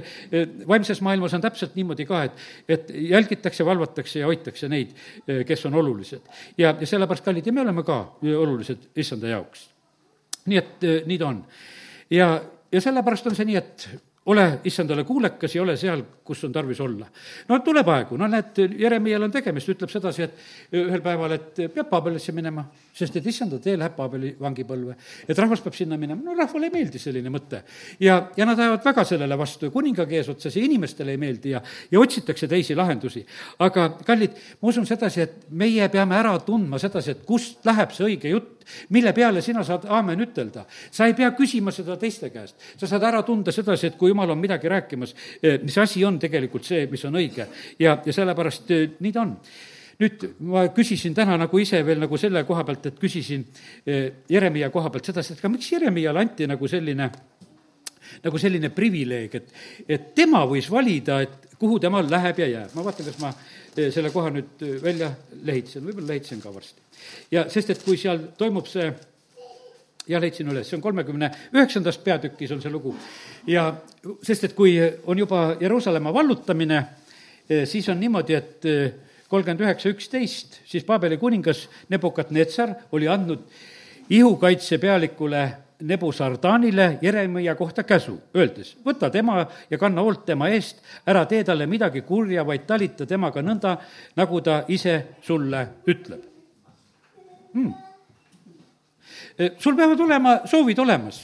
vaimses 0.68 1.02
maailmas 1.02 1.34
on 1.34 1.42
täpselt 1.42 1.74
niimoodi 1.78 2.06
ka, 2.06 2.22
et, 2.28 2.44
et 2.68 2.92
jälgitakse, 3.10 3.66
valvatakse 3.66 4.22
ja 4.22 4.30
hoitakse 4.30 4.70
neid, 4.70 4.94
kes 5.46 5.66
on 5.66 5.74
olulised. 5.82 6.22
ja, 6.58 6.74
ja 6.78 6.86
sellepärast, 6.86 7.24
kallid, 7.26 7.46
ja 7.46 7.52
me 7.56 7.64
oleme 7.64 7.84
ka 7.86 8.00
olulised 8.22 8.90
issanda 8.96 9.34
jaoks. 9.34 9.66
nii 10.46 10.58
et 10.58 10.86
nii 11.06 11.18
ta 11.18 11.26
on. 11.26 11.42
ja, 12.10 12.30
ja 12.72 12.80
sellepärast 12.80 13.26
on 13.26 13.36
see 13.36 13.50
nii, 13.50 13.58
et 13.58 13.88
ole 14.30 14.46
issandale 14.64 15.04
kuulekas 15.04 15.54
ja 15.54 15.62
ole 15.62 15.76
seal, 15.80 16.02
kus 16.24 16.44
on 16.46 16.52
tarvis 16.52 16.80
olla. 16.80 17.06
no 17.48 17.58
tuleb 17.64 17.88
aegu, 17.88 18.16
no 18.20 18.28
näed, 18.30 18.58
Jeremial 18.78 19.26
on 19.26 19.32
tegemist, 19.34 19.68
ütleb 19.72 19.90
sedasi, 19.90 20.26
et 20.26 20.76
ühel 20.78 21.02
päeval, 21.04 21.34
et 21.36 21.60
peab 21.74 21.88
Paabelisse 21.90 22.32
minema, 22.36 22.64
sest 22.94 23.16
et 23.18 23.26
issanda 23.26 23.58
tee 23.62 23.76
läheb 23.80 23.96
Paabeli 23.96 24.34
vangipõlve. 24.40 24.96
et 25.28 25.38
rahvas 25.38 25.64
peab 25.64 25.76
sinna 25.78 25.98
minema, 26.00 26.22
no 26.22 26.36
rahvale 26.38 26.70
ei 26.70 26.74
meeldi 26.74 27.02
selline 27.02 27.32
mõte. 27.32 27.62
ja, 28.00 28.20
ja 28.36 28.46
nad 28.46 28.58
ajavad 28.58 28.84
väga 28.84 29.04
sellele 29.04 29.38
vastu 29.38 29.66
ja 29.66 29.74
kuningagi 29.74 30.20
eesotsas 30.20 30.56
ja 30.56 30.64
inimestele 30.64 31.16
ei 31.16 31.20
meeldi 31.20 31.56
ja, 31.56 31.62
ja 31.90 32.00
otsitakse 32.00 32.48
teisi 32.48 32.76
lahendusi. 32.78 33.24
aga 33.58 33.88
kallid, 34.06 34.38
ma 34.60 34.68
usun 34.68 34.86
sedasi, 34.86 35.20
et 35.26 35.50
meie 35.50 35.88
peame 35.88 36.16
ära 36.16 36.38
tundma 36.46 36.78
sedasi, 36.78 37.16
et 37.16 37.26
kust 37.26 37.64
läheb 37.66 37.96
see 37.96 38.12
õige 38.12 38.30
jutt, 38.36 38.59
mille 38.90 39.12
peale 39.16 39.42
sina 39.42 39.64
saad 39.64 39.86
aamen 39.88 40.20
ütelda. 40.26 40.64
sa 40.90 41.06
ei 41.06 41.14
pea 41.14 41.30
küsima 41.36 41.72
seda 41.72 41.96
teiste 41.96 42.30
käest, 42.30 42.56
sa 42.76 42.86
saad 42.86 43.02
ära 43.02 43.22
tunda 43.22 43.52
sedasi, 43.52 43.86
et 43.86 43.98
kui 43.98 44.10
jumal 44.10 44.30
on 44.30 44.38
midagi 44.38 44.68
rääkimas, 44.68 45.14
eh, 45.42 45.58
mis 45.62 45.78
asi 45.78 46.04
on 46.04 46.18
tegelikult 46.18 46.64
see, 46.64 46.86
mis 46.86 47.04
on 47.04 47.14
õige. 47.20 47.46
ja, 47.78 47.98
ja 48.04 48.12
sellepärast 48.12 48.70
eh, 48.70 48.88
nii 49.00 49.12
ta 49.12 49.20
on 49.26 49.36
nüüd 50.00 50.24
ma 50.48 50.64
küsisin 50.72 51.14
täna 51.16 51.36
nagu 51.40 51.58
ise 51.60 51.82
veel 51.84 52.00
nagu 52.00 52.16
selle 52.20 52.44
koha 52.48 52.64
pealt, 52.64 52.86
et 52.88 52.98
küsisin 53.00 53.44
eh, 53.84 54.24
Jeremiah 54.28 54.72
koha 54.72 54.90
pealt 54.90 55.10
sedasi, 55.10 55.34
et 55.34 55.44
aga 55.44 55.52
miks 55.52 55.68
Jeremiale 55.72 56.22
anti 56.22 56.48
nagu 56.48 56.68
selline, 56.68 57.10
nagu 58.24 58.40
selline 58.40 58.72
privileeg, 58.74 59.36
et, 59.36 59.52
et 59.88 60.10
tema 60.16 60.46
võis 60.48 60.70
valida, 60.72 61.20
et 61.26 61.50
kuhu 61.60 61.78
tema 61.82 62.00
läheb 62.02 62.40
ja 62.40 62.48
jääb. 62.48 62.74
ma 62.74 62.84
vaatan, 62.86 63.10
kas 63.10 63.18
ma 63.20 63.34
selle 63.74 64.10
koha 64.10 64.30
nüüd 64.34 64.64
välja 64.82 65.12
lehitsen, 65.44 65.84
võib-olla 65.86 66.14
lehitsen 66.14 66.40
ka 66.42 66.54
varsti. 66.54 66.80
ja 67.30 67.46
sest, 67.50 67.70
et 67.70 67.84
kui 67.84 67.96
seal 67.96 68.18
toimub 68.38 68.66
see 68.66 68.88
ja 70.10 70.20
leidsin 70.20 70.48
üles, 70.50 70.68
see 70.68 70.78
on 70.78 70.82
kolmekümne 70.84 71.30
üheksandas 71.54 71.98
peatükis 72.02 72.50
on 72.54 72.62
see 72.62 72.72
lugu. 72.72 72.94
ja 73.46 73.68
sest, 74.26 74.48
et 74.48 74.56
kui 74.56 74.74
on 75.06 75.18
juba 75.18 75.56
Jeruusalemma 75.60 76.12
vallutamine, 76.14 76.82
eh, 77.48 77.66
siis 77.68 77.88
on 77.88 78.00
niimoodi, 78.00 78.34
et 78.34 78.66
eh, 78.66 78.92
kolmkümmend 79.30 79.62
üheksa, 79.62 79.92
üksteist, 79.94 80.60
siis 80.66 80.84
Paabeli 80.84 81.18
kuningas 81.18 81.68
Nebukat-Netsar 81.90 82.74
oli 82.92 83.08
andnud 83.08 83.44
ihukaitsepealikule 84.10 85.44
Nebusardanile 85.80 86.98
Jeremia 87.02 87.54
kohta 87.54 87.82
käsu, 87.88 88.18
öeldes, 88.36 88.76
võta 88.84 89.10
tema 89.10 89.46
ja 89.70 89.78
kanna 89.78 90.04
hoolt 90.04 90.24
tema 90.28 90.48
eest, 90.52 90.82
ära 91.06 91.24
tee 91.26 91.44
talle 91.44 91.66
midagi 91.66 92.02
kurja, 92.06 92.44
vaid 92.46 92.66
talita 92.66 93.06
temaga 93.06 93.42
nõnda, 93.42 93.76
nagu 94.16 94.40
ta 94.40 94.64
ise 94.68 94.96
sulle 95.24 95.66
ütleb 95.88 96.26
hmm 97.54 97.90
Eh, 99.40 99.52
sul 99.58 99.74
peavad 99.74 100.00
olema 100.00 100.40
soovid 100.44 100.78
olemas. 100.78 101.22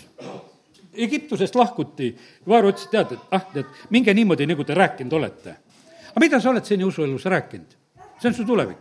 Egiptusest 0.97 1.55
lahkuti, 1.55 2.09
Vaaro 2.49 2.71
ütles, 2.73 2.87
tead, 2.89 3.11
et 3.13 3.35
ah, 3.37 3.43
tead, 3.53 3.69
minge 3.93 4.15
niimoodi, 4.17 4.47
nagu 4.49 4.65
te 4.65 4.75
rääkinud 4.75 5.13
olete. 5.19 5.57
aga 6.11 6.23
mida 6.25 6.41
sa 6.41 6.49
oled 6.51 6.65
seni 6.65 6.85
usuelus 6.85 7.25
rääkinud? 7.25 7.77
see 8.19 8.29
on 8.29 8.35
su 8.35 8.45
tulevik. 8.45 8.79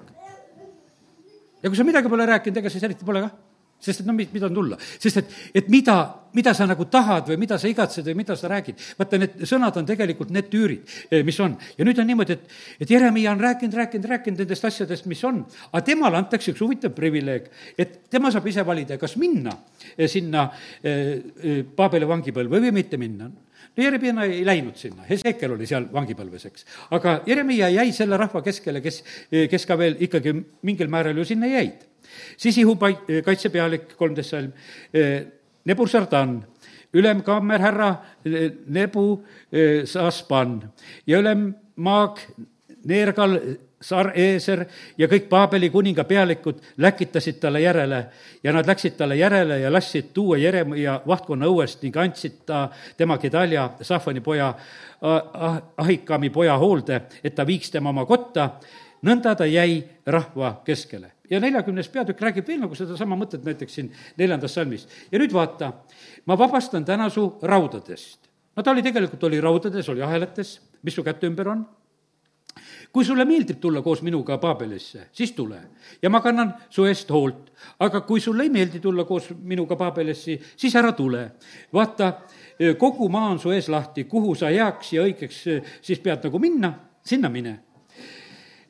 ja 1.64 1.70
kui 1.70 1.76
sa 1.76 1.84
midagi 1.84 2.10
pole 2.10 2.26
rääkinud, 2.26 2.58
ega 2.58 2.70
siis 2.70 2.84
eriti 2.84 3.06
pole 3.06 3.22
kah 3.22 3.34
sest 3.82 4.02
et 4.02 4.08
no 4.08 4.16
mis, 4.16 4.30
mida 4.34 4.48
on 4.50 4.56
tulla, 4.56 4.78
sest 4.80 5.22
et, 5.22 5.34
et 5.62 5.70
mida, 5.72 5.98
mida 6.36 6.54
sa 6.58 6.68
nagu 6.70 6.88
tahad 6.92 7.30
või 7.32 7.38
mida 7.44 7.58
sa 7.62 7.70
igatsed 7.70 8.08
või 8.10 8.18
mida 8.22 8.38
sa 8.40 8.50
räägid, 8.52 8.82
vaata, 9.00 9.20
need 9.22 9.46
sõnad 9.48 9.78
on 9.80 9.88
tegelikult 9.88 10.34
need 10.36 10.50
tüürid, 10.52 10.96
eh, 11.10 11.24
mis 11.28 11.40
on. 11.44 11.58
ja 11.78 11.88
nüüd 11.88 12.00
on 12.02 12.10
niimoodi, 12.10 12.38
et, 12.38 12.58
et 12.86 12.96
Jeremiah 12.96 13.34
on 13.36 13.44
rääkinud, 13.44 13.78
rääkinud, 13.82 14.10
rääkinud 14.16 14.44
nendest 14.44 14.68
asjadest, 14.72 15.10
mis 15.12 15.24
on, 15.28 15.44
aga 15.72 15.86
temale 15.86 16.20
antakse 16.22 16.54
üks 16.54 16.64
huvitav 16.66 16.96
privileeg, 16.98 17.50
et 17.78 18.06
tema 18.12 18.32
saab 18.34 18.48
ise 18.52 18.66
valida, 18.68 19.00
kas 19.02 19.18
minna 19.22 19.56
eh, 19.96 20.08
sinna 20.12 20.50
eh, 20.84 21.64
Paabeli 21.76 22.08
vangipõlve 22.10 22.62
või 22.64 22.72
mitte 22.76 22.98
minna. 23.02 23.30
No 23.76 23.84
Jeremiah 23.84 24.22
ei 24.24 24.46
läinud 24.48 24.78
sinna, 24.80 25.04
Hesekel 25.08 25.52
oli 25.52 25.68
seal 25.68 25.90
vangipõlves, 25.92 26.46
eks. 26.48 26.64
aga 26.96 27.18
Jeremiah 27.28 27.74
jäi 27.74 27.92
selle 27.96 28.16
rahva 28.18 28.40
keskele, 28.46 28.80
kes, 28.82 29.02
kes 29.52 29.68
ka 29.68 29.76
veel 29.80 29.98
ikkagi 30.06 30.32
mingil 30.64 30.88
määral 30.92 31.18
ju 31.20 31.26
sinna 31.28 31.50
jäid 31.52 31.84
siis 32.38 32.58
Ihu 32.58 32.78
kaitsepealik, 33.26 33.96
kolmteist 33.98 34.36
salm, 34.36 34.52
Nebur 35.66 35.90
Sardan, 35.90 36.38
ülem 36.94 37.22
kammerhärra 37.26 37.96
Nebu 38.68 39.24
Saspan 39.86 40.60
ja 41.08 41.20
ülem 41.20 41.50
Maag 41.76 42.22
Neergal 42.86 43.40
Sar-Eeser 43.86 44.64
ja 44.98 45.08
kõik 45.10 45.28
Paabeli 45.30 45.70
kuninga 45.70 46.06
pealikud 46.08 46.62
läkitasid 46.82 47.38
talle 47.42 47.62
järele 47.62 48.00
ja 48.44 48.54
nad 48.56 48.68
läksid 48.68 48.96
talle 48.98 49.18
järele 49.20 49.60
ja 49.62 49.72
lasksid 49.74 50.14
tuua 50.14 50.38
Jeremia 50.42 51.00
vahtkonna 51.08 51.50
õuest 51.50 51.84
ning 51.84 51.98
andsid 51.98 52.42
ta 52.48 52.68
tema 52.98 53.18
Gedalja, 53.22 53.70
Sahvani 53.82 54.24
poja, 54.26 54.54
Ahikami 55.78 56.32
poja 56.34 56.58
hoolde, 56.58 57.02
et 57.24 57.36
ta 57.36 57.46
viiks 57.46 57.74
tema 57.74 57.92
oma 57.92 58.06
kotta 58.10 58.50
nõnda 59.06 59.36
ta 59.36 59.46
jäi 59.46 59.84
rahva 60.08 60.62
keskele. 60.66 61.15
Ja 61.30 61.40
neljakümnes 61.40 61.90
peatükk 61.90 62.22
räägib 62.22 62.48
veel 62.48 62.62
nagu 62.64 62.76
sedasama 62.76 63.18
mõtet 63.20 63.46
näiteks 63.46 63.80
siin 63.80 63.92
neljandas 64.18 64.54
salmis. 64.54 64.88
ja 65.12 65.20
nüüd 65.20 65.34
vaata, 65.34 65.72
ma 66.26 66.38
vabastan 66.38 66.86
täna 66.86 67.10
su 67.10 67.28
raudadest. 67.42 68.30
no 68.56 68.64
ta 68.64 68.72
oli 68.72 68.84
tegelikult, 68.84 69.24
oli 69.24 69.42
raudades, 69.42 69.90
oli 69.90 70.02
ahelates, 70.02 70.60
mis 70.84 70.96
su 70.96 71.04
käte 71.04 71.28
ümber 71.28 71.50
on 71.50 71.66
kui 72.96 73.04
sulle 73.04 73.26
meeldib 73.28 73.60
tulla 73.60 73.82
koos 73.84 74.02
minuga 74.08 74.38
Paabelisse, 74.40 75.10
siis 75.12 75.34
tule 75.36 75.58
ja 76.02 76.10
ma 76.10 76.22
kannan 76.24 76.54
su 76.70 76.86
eest 76.88 77.10
hoolt. 77.12 77.52
aga 77.80 78.02
kui 78.02 78.22
sulle 78.22 78.44
ei 78.44 78.50
meeldi 78.50 78.80
tulla 78.80 79.04
koos 79.04 79.30
minuga 79.44 79.76
Paabelisse, 79.76 80.40
siis 80.56 80.76
ära 80.76 80.92
tule. 80.92 81.32
vaata, 81.74 82.14
kogu 82.80 83.10
maa 83.10 83.30
on 83.30 83.40
su 83.40 83.52
ees 83.52 83.70
lahti, 83.70 84.04
kuhu 84.04 84.36
sa 84.36 84.48
heaks 84.48 84.94
ja 84.94 85.04
õigeks 85.04 85.44
siis 85.82 86.00
pead 86.00 86.24
nagu 86.24 86.40
minna, 86.40 86.74
sinna 87.04 87.30
mine 87.30 87.65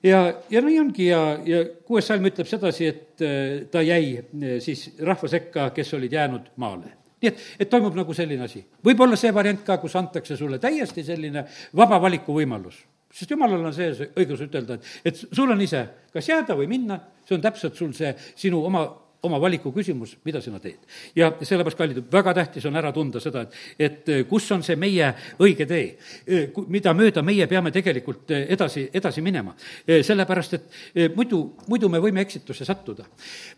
ja, 0.05 0.19
ja 0.49 0.61
nii 0.65 0.79
ongi 0.79 1.09
ja, 1.09 1.21
ja 1.45 1.63
kuues 1.87 2.07
salm 2.07 2.27
ütleb 2.29 2.49
sedasi, 2.49 2.91
et 2.91 3.25
äh, 3.25 3.65
ta 3.71 3.83
jäi 3.85 4.17
äh, 4.19 4.57
siis 4.63 4.87
rahva 5.01 5.29
sekka, 5.31 5.69
kes 5.75 5.93
olid 5.97 6.13
jäänud 6.13 6.53
maale 6.61 6.93
nii 7.23 7.31
et, 7.31 7.45
et 7.63 7.69
toimub 7.71 7.95
nagu 7.97 8.13
selline 8.13 8.43
asi. 8.45 8.61
võib 8.85 8.99
olla 9.01 9.17
see 9.19 9.33
variant 9.33 9.63
ka, 9.65 9.79
kus 9.81 9.95
antakse 9.97 10.37
sulle 10.37 10.59
täiesti 10.61 11.03
selline 11.03 11.45
vaba 11.75 11.99
valikuvõimalus 12.03 12.83
sest 13.15 13.31
jumalal 13.31 13.63
on 13.63 13.73
sees 13.73 14.01
õigus 14.11 14.43
ütelda, 14.43 14.75
et, 14.75 14.91
et 15.07 15.23
sul 15.31 15.51
on 15.51 15.61
ise 15.63 15.85
kas 16.13 16.29
jääda 16.29 16.57
või 16.59 16.67
minna, 16.71 16.99
see 17.25 17.37
on 17.37 17.43
täpselt 17.43 17.77
sul 17.79 17.93
see 17.95 18.11
sinu 18.35 18.61
oma 18.67 18.83
oma 19.25 19.39
valiku 19.41 19.71
küsimus, 19.75 20.15
mida 20.25 20.41
sina 20.41 20.59
teed. 20.63 20.77
ja 21.15 21.31
sellepärast, 21.41 21.77
kallid, 21.77 22.01
väga 22.11 22.33
tähtis 22.33 22.65
on 22.65 22.75
ära 22.75 22.91
tunda 22.93 23.19
seda, 23.23 23.45
et, 23.45 23.57
et 23.79 24.09
eh, 24.09 24.23
kus 24.29 24.49
on 24.51 24.63
see 24.63 24.77
meie 24.79 25.11
õige 25.41 25.67
tee, 25.69 25.97
eh, 26.27 26.61
mida 26.67 26.93
mööda 26.93 27.23
meie 27.25 27.47
peame 27.51 27.73
tegelikult 27.75 28.31
eh, 28.31 28.45
edasi, 28.55 28.87
edasi 28.93 29.21
minema. 29.25 29.55
sellepärast, 29.85 30.53
et 30.53 31.15
muidu, 31.15 31.41
muidu 31.69 31.89
me 31.89 31.99
võime 32.03 32.21
eksitusse 32.21 32.65
sattuda. 32.65 33.05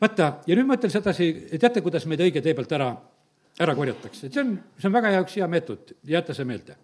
vaata, 0.02 0.32
ja 0.48 0.56
nüüd 0.56 0.68
ma 0.68 0.80
ütlen 0.80 0.92
sedasi, 0.94 1.32
teate, 1.60 1.82
kuidas 1.82 2.06
meid 2.06 2.24
õige 2.24 2.42
tee 2.42 2.56
pealt 2.58 2.72
ära 2.72 2.92
ära 3.60 3.74
korjatakse, 3.76 4.30
see 4.30 4.42
on, 4.42 4.52
see 4.78 4.90
on 4.90 4.94
väga 4.94 5.14
hea, 5.14 5.22
üks 5.26 5.38
hea 5.40 5.48
meetod, 5.50 5.96
jäta 6.08 6.36
see 6.38 6.46
meelde. 6.46 6.76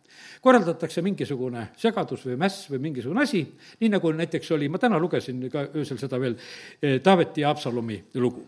korraldatakse 0.44 1.02
mingisugune 1.06 1.68
segadus 1.80 2.26
või 2.28 2.38
mäss 2.42 2.66
või 2.72 2.82
mingisugune 2.88 3.24
asi, 3.24 3.44
nii 3.80 3.92
nagu 3.94 4.12
näiteks 4.14 4.52
oli, 4.58 4.70
ma 4.70 4.82
täna 4.82 5.00
lugesin 5.00 5.46
ka 5.54 5.68
öösel 5.76 6.02
seda 6.02 6.20
veel, 6.20 6.36
Taaveti 7.04 7.46
ja 7.46 7.54
Absalomi 7.54 8.02
lugu 8.16 8.48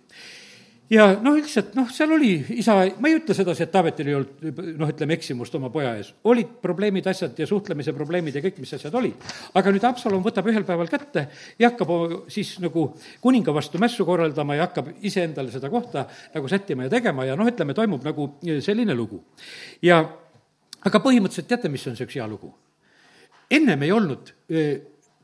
ja 0.89 1.05
noh, 1.21 1.35
lihtsalt 1.37 1.73
noh, 1.77 1.87
seal 1.93 2.11
oli 2.13 2.31
isa, 2.59 2.75
ma 3.01 3.09
ei 3.09 3.17
ütle 3.17 3.35
sedasi, 3.37 3.65
et 3.65 3.71
Taavetil 3.73 4.09
ei 4.11 4.17
olnud 4.17 4.59
noh, 4.79 4.91
ütleme 4.91 5.15
eksimust 5.17 5.55
oma 5.57 5.71
poja 5.73 5.95
ees, 5.97 6.11
olid 6.29 6.51
probleemid, 6.61 7.07
asjad 7.09 7.37
ja 7.41 7.47
suhtlemise 7.49 7.93
probleemid 7.95 8.37
ja 8.37 8.43
kõik, 8.45 8.59
mis 8.61 8.75
asjad 8.77 8.95
olid. 8.99 9.29
aga 9.57 9.73
nüüd 9.73 9.87
Haapsalum 9.87 10.25
võtab 10.25 10.49
ühel 10.51 10.67
päeval 10.67 10.91
kätte 10.91 11.27
ja 11.61 11.71
hakkab 11.71 11.93
siis 12.31 12.55
nagu 12.63 12.87
kuninga 13.23 13.55
vastu 13.55 13.81
mässu 13.81 14.05
korraldama 14.05 14.59
ja 14.59 14.67
hakkab 14.67 14.91
iseendale 15.01 15.53
seda 15.53 15.71
kohta 15.73 16.05
nagu 16.35 16.51
sättima 16.51 16.85
ja 16.85 16.93
tegema 16.97 17.25
ja 17.25 17.37
noh, 17.39 17.49
ütleme, 17.49 17.73
toimub 17.77 18.05
nagu 18.05 18.35
selline 18.61 18.97
lugu. 18.97 19.23
ja 19.81 20.03
aga 20.85 21.01
põhimõtteliselt 21.01 21.49
teate, 21.49 21.71
mis 21.73 21.87
on 21.89 21.97
see 21.97 22.05
üks 22.05 22.19
hea 22.19 22.27
lugu? 22.29 22.53
ennem 23.49 23.81
ei 23.85 23.93
olnud 23.93 24.33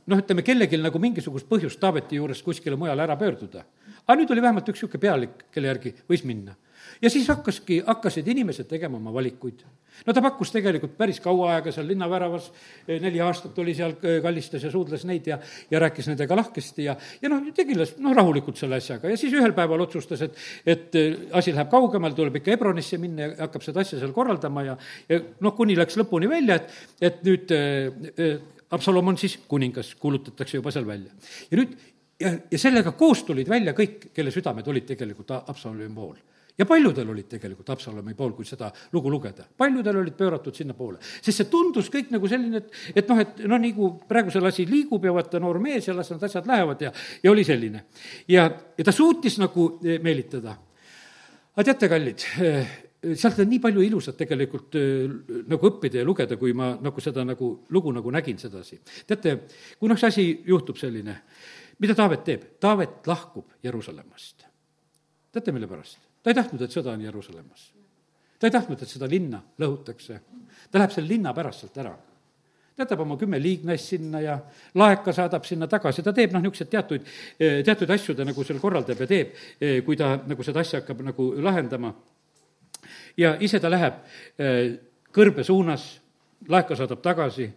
noh, 0.07 0.17
ütleme 0.17 0.45
kellelgi 0.45 0.79
nagu 0.81 0.99
mingisugust 0.99 1.49
põhjust 1.49 1.79
Taaveti 1.79 2.17
juurest 2.17 2.45
kuskile 2.45 2.79
mujale 2.79 3.03
ära 3.05 3.17
pöörduda 3.19 3.65
aga 4.07 4.19
nüüd 4.19 4.33
oli 4.33 4.43
vähemalt 4.43 4.67
üks 4.71 4.81
niisugune 4.81 5.01
pealik, 5.01 5.47
kelle 5.53 5.71
järgi 5.71 5.93
võis 6.09 6.25
minna. 6.27 6.57
ja 7.01 7.09
siis 7.09 7.27
hakkaski, 7.29 7.83
hakkasid 7.85 8.27
inimesed 8.27 8.67
tegema 8.67 8.97
oma 8.97 9.13
valikuid. 9.13 9.61
no 10.05 10.13
ta 10.13 10.21
pakkus 10.21 10.51
tegelikult 10.51 10.95
päris 10.97 11.19
kaua 11.21 11.51
aega 11.55 11.71
seal 11.71 11.87
linnaväravas, 11.87 12.51
neli 12.87 13.21
aastat 13.21 13.57
oli 13.59 13.75
seal, 13.77 13.93
eh, 14.03 14.19
kallistas 14.21 14.63
ja 14.63 14.71
suudles 14.71 15.05
neid 15.05 15.27
ja, 15.27 15.37
ja 15.71 15.79
rääkis 15.79 16.09
nendega 16.09 16.35
lahkesti 16.35 16.87
ja, 16.87 16.95
ja 17.21 17.29
noh, 17.29 17.43
tegeles 17.55 17.95
noh, 17.99 18.15
rahulikult 18.17 18.57
selle 18.57 18.81
asjaga 18.81 19.11
ja 19.11 19.17
siis 19.17 19.33
ühel 19.37 19.53
päeval 19.57 19.85
otsustas, 19.85 20.21
et, 20.25 20.39
et 20.65 20.95
eh, 20.95 21.19
asi 21.31 21.53
läheb 21.53 21.69
kaugemale, 21.69 22.17
tuleb 22.17 22.41
ikka 22.41 22.55
Hebronisse 22.55 22.97
minna 23.01 23.27
ja 23.27 23.35
hakkab 23.45 23.67
seda 23.67 23.85
asja 23.85 23.99
seal 24.01 24.15
korraldama 24.15 24.65
ja, 24.71 24.79
ja 25.09 25.21
noh, 25.39 25.55
kuni 25.57 25.77
läks 25.77 25.99
lõpuni 26.01 26.29
välja, 26.31 26.57
et, 26.57 26.81
et 27.11 27.23
nüüd 27.27 27.53
äh, 27.55 28.41
Absalom 28.71 29.07
on 29.11 29.17
siis 29.17 29.37
kuningas, 29.47 29.95
kuulutatakse 29.99 30.57
juba 30.57 30.71
seal 30.71 30.87
välja. 30.87 31.11
ja 31.51 31.57
nüüd 31.57 31.77
ja, 32.21 32.35
ja 32.51 32.59
sellega 32.59 32.91
koos 32.97 33.23
tulid 33.27 33.49
välja 33.49 33.73
kõik, 33.77 34.11
kelle 34.15 34.31
südamed 34.31 34.67
olid 34.67 34.85
tegelikult 34.89 35.33
Absalomi 35.41 35.89
pool 35.95 36.19
ja 36.57 36.65
paljudel 36.65 37.09
olid 37.09 37.29
tegelikult 37.31 37.69
Absalomi 37.73 38.13
pool, 38.17 38.33
kui 38.37 38.45
seda 38.45 38.71
lugu 38.93 39.11
lugeda. 39.11 39.45
paljudel 39.57 39.97
olid 40.01 40.15
pööratud 40.17 40.55
sinnapoole. 40.55 40.99
sest 41.21 41.41
see 41.41 41.49
tundus 41.49 41.89
kõik 41.93 42.11
nagu 42.13 42.27
selline, 42.27 42.61
et, 42.61 42.75
et 42.95 43.09
noh, 43.09 43.21
et 43.23 43.41
noh, 43.47 43.61
nii 43.61 43.73
kui 43.77 43.93
praegu 44.09 44.33
see 44.33 44.43
asi 44.47 44.67
liigub 44.69 45.05
ja 45.05 45.13
vaata, 45.15 45.39
noor 45.39 45.59
mees 45.63 45.87
ja 45.87 45.95
las 45.97 46.11
need 46.11 46.23
asjad 46.27 46.47
lähevad 46.47 46.81
ja, 46.81 46.91
ja 47.23 47.31
oli 47.31 47.43
selline. 47.47 47.85
ja, 48.27 48.49
ja 48.77 48.85
ta 48.85 48.91
suutis 48.91 49.39
nagu 49.41 49.67
meelitada. 50.03 50.57
aga 51.55 51.67
teate, 51.71 51.89
kallid, 51.89 52.27
sealt 53.01 53.39
on 53.41 53.49
nii 53.49 53.59
palju 53.63 53.81
ilusat 53.81 54.17
tegelikult 54.17 54.75
eh, 54.77 55.07
nagu 55.49 55.69
õppida 55.71 56.01
ja 56.01 56.05
lugeda, 56.05 56.37
kui 56.37 56.53
ma 56.53 56.73
nagu 56.81 57.01
seda 57.01 57.25
nagu 57.25 57.53
lugu 57.69 57.93
nagu 57.95 58.11
nägin 58.13 58.37
sedasi. 58.37 58.81
teate, 59.07 59.37
kui 59.79 59.89
noh, 59.89 59.99
see 59.99 60.13
asi 60.13 60.27
juhtub 60.45 60.77
selline 60.77 61.17
mida 61.81 61.95
Taavet 61.97 62.23
teeb? 62.23 62.45
Taavet 62.59 63.07
lahkub 63.07 63.57
Jeruusalemmast. 63.63 64.45
teate, 65.31 65.51
mille 65.51 65.67
pärast? 65.67 65.97
ta 66.23 66.29
ei 66.29 66.37
tahtnud, 66.37 66.61
et 66.61 66.71
sõda 66.71 66.93
on 66.93 67.01
Jeruusalemmas. 67.01 67.71
ta 68.39 68.47
ei 68.47 68.51
tahtnud, 68.51 68.81
et 68.81 68.89
seda 68.89 69.09
linna 69.09 69.41
lõhutakse. 69.59 70.19
ta 70.71 70.79
läheb 70.79 70.91
selle 70.91 71.07
linna 71.07 71.33
pärast 71.33 71.65
sealt 71.65 71.77
ära 71.77 71.97
jätab 72.81 73.01
oma 73.03 73.17
kümme 73.17 73.37
liignast 73.41 73.91
sinna 73.91 74.21
ja 74.21 74.39
laeka 74.73 75.13
saadab 75.13 75.45
sinna 75.45 75.67
tagasi, 75.67 76.01
ta 76.01 76.13
teeb 76.13 76.31
noh, 76.33 76.41
niisuguseid 76.41 76.69
teatuid, 76.71 77.03
teatuid 77.65 77.91
asju 77.93 78.15
ta 78.15 78.25
nagu 78.25 78.43
seal 78.43 78.59
korraldab 78.59 79.03
ja 79.03 79.07
teeb, 79.07 79.35
kui 79.85 79.97
ta 79.97 80.15
nagu 80.25 80.43
seda 80.43 80.63
asja 80.63 80.81
hakkab 80.81 81.03
nagu 81.05 81.27
lahendama. 81.43 81.93
Ja 83.17 83.35
ise 83.39 83.59
ta 83.59 83.69
läheb 83.69 84.03
kõrbe 85.11 85.43
suunas, 85.43 85.87
laeka 86.49 86.75
saadab 86.75 87.01
tagasi 87.01 87.49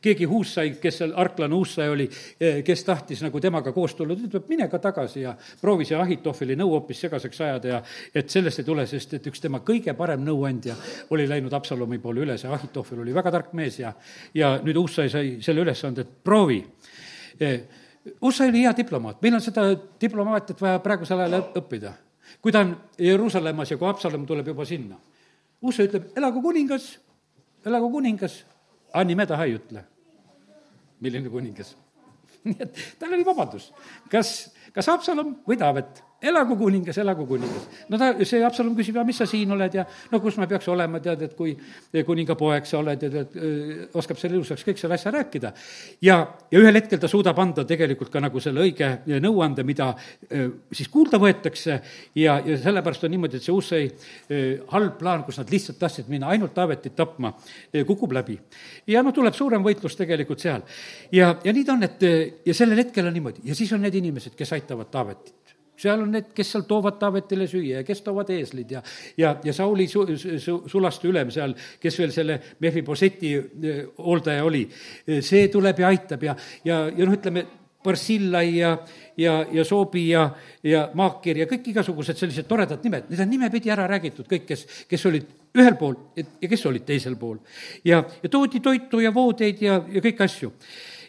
keegi 0.00 0.24
Huussai, 0.24 0.70
kes 0.80 1.00
seal 1.00 1.12
arklane 1.16 1.54
Huussai 1.54 1.88
oli, 1.88 2.08
eh, 2.40 2.62
kes 2.64 2.84
tahtis 2.84 3.22
nagu 3.22 3.40
temaga 3.40 3.72
koos 3.72 3.94
tulla, 3.94 4.16
ta 4.16 4.26
ütleb, 4.28 4.48
mine 4.48 4.68
ka 4.68 4.78
tagasi 4.78 5.22
ja 5.22 5.34
proovi 5.60 5.86
see 5.88 5.98
Ahitofeli 5.98 6.56
nõu 6.58 6.74
hoopis 6.76 7.00
segaseks 7.06 7.40
ajada 7.40 7.68
ja 7.68 7.82
et 8.14 8.30
sellest 8.30 8.62
ei 8.62 8.68
tule, 8.68 8.86
sest 8.86 9.14
et 9.18 9.26
üks 9.30 9.40
tema 9.40 9.60
kõige 9.66 9.94
parem 9.98 10.24
nõuandja 10.24 10.76
oli 11.10 11.28
läinud 11.28 11.54
Absalomi 11.54 11.98
poole 11.98 12.24
üle, 12.26 12.38
see 12.38 12.50
Ahitofel 12.50 13.02
oli 13.04 13.14
väga 13.14 13.32
tark 13.34 13.52
mees 13.58 13.78
ja, 13.80 13.92
ja 14.34 14.56
nüüd 14.62 14.78
Huussai 14.78 15.08
sai 15.10 15.36
selle 15.44 15.64
ülesande, 15.66 16.06
et 16.06 16.24
proovi. 16.24 16.62
Huussai 18.20 18.48
oli 18.48 18.64
hea 18.64 18.74
diplomaat, 18.76 19.22
meil 19.22 19.38
on 19.38 19.42
seda 19.44 19.70
diplomaatiat 20.00 20.60
vaja 20.60 20.78
praegusel 20.84 21.24
ajal 21.24 21.42
õppida. 21.58 21.92
Kui 22.42 22.52
ta 22.52 22.62
on 22.64 22.76
Jeruusalemmas 22.98 23.70
ja 23.70 23.78
kui 23.80 23.88
Absalom 23.88 24.26
tuleb 24.26 24.46
juba 24.52 24.64
sinna. 24.68 24.98
Huussai 25.62 25.88
ütleb, 25.88 26.12
elagu 26.16 26.42
kuningas, 26.42 26.92
elagu 27.66 27.90
kuningas 27.90 28.42
aga 28.92 29.04
nime 29.04 29.26
taha 29.26 29.46
ei 29.48 29.56
ütle. 29.58 29.84
milline 31.00 31.30
kuningas 31.30 31.76
nii 32.48 32.56
et 32.58 32.78
tal 32.98 33.12
oli 33.14 33.26
vabadus, 33.26 33.68
kas, 34.10 34.50
kas 34.74 34.88
Haapsalum 34.90 35.36
või 35.46 35.58
Taavet 35.58 36.00
elagu 36.18 36.56
kuningas, 36.58 36.98
elagu 36.98 37.26
kuningas. 37.26 37.66
no 37.88 37.98
ta, 37.98 38.10
see 38.26 38.42
Absalom 38.42 38.74
küsib, 38.74 38.96
aga 38.96 39.06
mis 39.06 39.20
sa 39.20 39.26
siin 39.28 39.52
oled 39.54 39.74
ja 39.78 39.84
no 40.10 40.18
kus 40.22 40.38
ma 40.40 40.48
peaks 40.50 40.66
olema, 40.72 40.98
tead, 41.02 41.22
et 41.28 41.36
kui 41.38 41.52
kuninga 42.06 42.34
poeg 42.38 42.66
sa 42.66 42.80
oled 42.80 43.04
ja 43.06 43.10
tead, 43.12 43.36
oskab 43.98 44.18
selle 44.18 44.34
ilusaks 44.34 44.66
kõik 44.66 44.80
selle 44.80 44.96
asja 44.98 45.12
rääkida. 45.14 45.52
ja, 46.02 46.18
ja 46.50 46.62
ühel 46.62 46.74
hetkel 46.80 46.98
ta 46.98 47.10
suudab 47.10 47.38
anda 47.38 47.62
tegelikult 47.68 48.10
ka 48.10 48.22
nagu 48.24 48.42
selle 48.42 48.66
õige 48.66 48.90
nõuande, 49.22 49.62
mida 49.62 49.92
siis 50.72 50.90
kuulda 50.90 51.22
võetakse 51.22 51.78
ja, 52.18 52.40
ja 52.42 52.58
sellepärast 52.66 53.06
on 53.06 53.14
niimoodi, 53.14 53.38
et 53.38 53.46
see 53.46 53.54
Ussei 53.54 53.86
halb 54.74 54.98
plaan, 54.98 55.22
kus 55.26 55.38
nad 55.38 55.54
lihtsalt 55.54 55.78
tahtsid 55.78 56.10
minna 56.10 56.34
ainult 56.34 56.56
Taavetit 56.58 56.96
tapma, 56.98 57.30
kukub 57.86 58.12
läbi. 58.16 58.34
ja 58.90 59.04
noh, 59.06 59.14
tuleb 59.14 59.38
suurem 59.38 59.62
võitlus 59.62 59.94
tegelikult 59.94 60.42
seal. 60.42 60.66
ja, 61.14 61.36
ja 61.44 61.54
nii 61.54 61.64
ta 61.64 61.78
on, 61.78 61.86
et 61.86 62.08
ja 62.42 62.54
sellel 62.54 62.82
hetkel 62.82 63.06
on 63.06 63.14
niimoodi 63.14 63.46
ja 63.46 63.54
siis 63.54 63.70
on 63.72 63.86
need 63.86 63.94
inimesed, 64.02 64.34
kes 64.34 64.58
aitavad 64.58 64.90
Taavetit 64.90 65.47
seal 65.78 66.02
on 66.02 66.12
need, 66.12 66.32
kes 66.34 66.52
seal 66.54 66.64
toovad 66.68 66.98
Taavetile 67.00 67.46
süüa 67.50 67.82
ja 67.82 67.86
kes 67.86 68.02
toovad 68.06 68.30
eeslid 68.34 68.74
ja, 68.76 68.82
ja, 69.18 69.36
ja 69.44 69.54
Sauli 69.54 69.88
su-, 69.90 70.06
su-, 70.16 70.62
sulaste 70.70 71.08
ülem 71.10 71.30
seal, 71.34 71.54
kes 71.80 72.00
veel 72.00 72.14
selle 72.14 72.40
Mehhiposeti 72.60 73.34
eh, 73.36 73.84
hooldaja 73.98 74.44
oli, 74.44 74.64
see 75.22 75.46
tuleb 75.52 75.84
ja 75.84 75.92
aitab 75.92 76.28
ja, 76.28 76.36
ja, 76.66 76.82
ja 76.90 77.06
noh, 77.06 77.16
ütleme, 77.18 77.46
Barsillai 77.84 78.56
ja, 78.58 78.78
ja, 79.16 79.46
ja 79.52 79.64
Soobi 79.64 80.08
ja, 80.08 80.24
ja 80.66 80.88
Maakir 80.98 81.38
ja 81.38 81.46
kõik 81.46 81.70
igasugused 81.70 82.18
sellised 82.18 82.48
toredad 82.48 82.82
nimed, 82.84 83.06
need 83.08 83.22
on 83.22 83.30
nimepidi 83.30 83.70
ära 83.70 83.86
räägitud, 83.88 84.26
kõik, 84.28 84.48
kes, 84.48 84.64
kes 84.90 85.06
olid 85.06 85.28
ühel 85.58 85.76
pool 85.78 85.94
ja 86.18 86.50
kes 86.50 86.66
olid 86.66 86.84
teisel 86.88 87.14
pool. 87.16 87.38
ja, 87.86 88.02
ja 88.22 88.28
toodi 88.28 88.60
toitu 88.60 89.00
ja 89.00 89.14
voodeid 89.14 89.62
ja, 89.62 89.78
ja 89.94 90.02
kõiki 90.02 90.26
asju. 90.26 90.50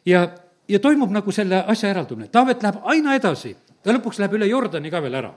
ja, 0.06 0.28
ja 0.70 0.80
toimub 0.80 1.12
nagu 1.12 1.34
selle 1.34 1.64
asja 1.66 1.90
eraldumine, 1.90 2.30
Taavet 2.30 2.64
läheb 2.64 2.86
aina 2.94 3.18
edasi 3.18 3.56
ta 3.84 3.96
lõpuks 3.96 4.20
läheb 4.22 4.36
üle 4.38 4.50
Jordani 4.50 4.92
ka 4.92 5.02
veel 5.04 5.20
ära. 5.22 5.32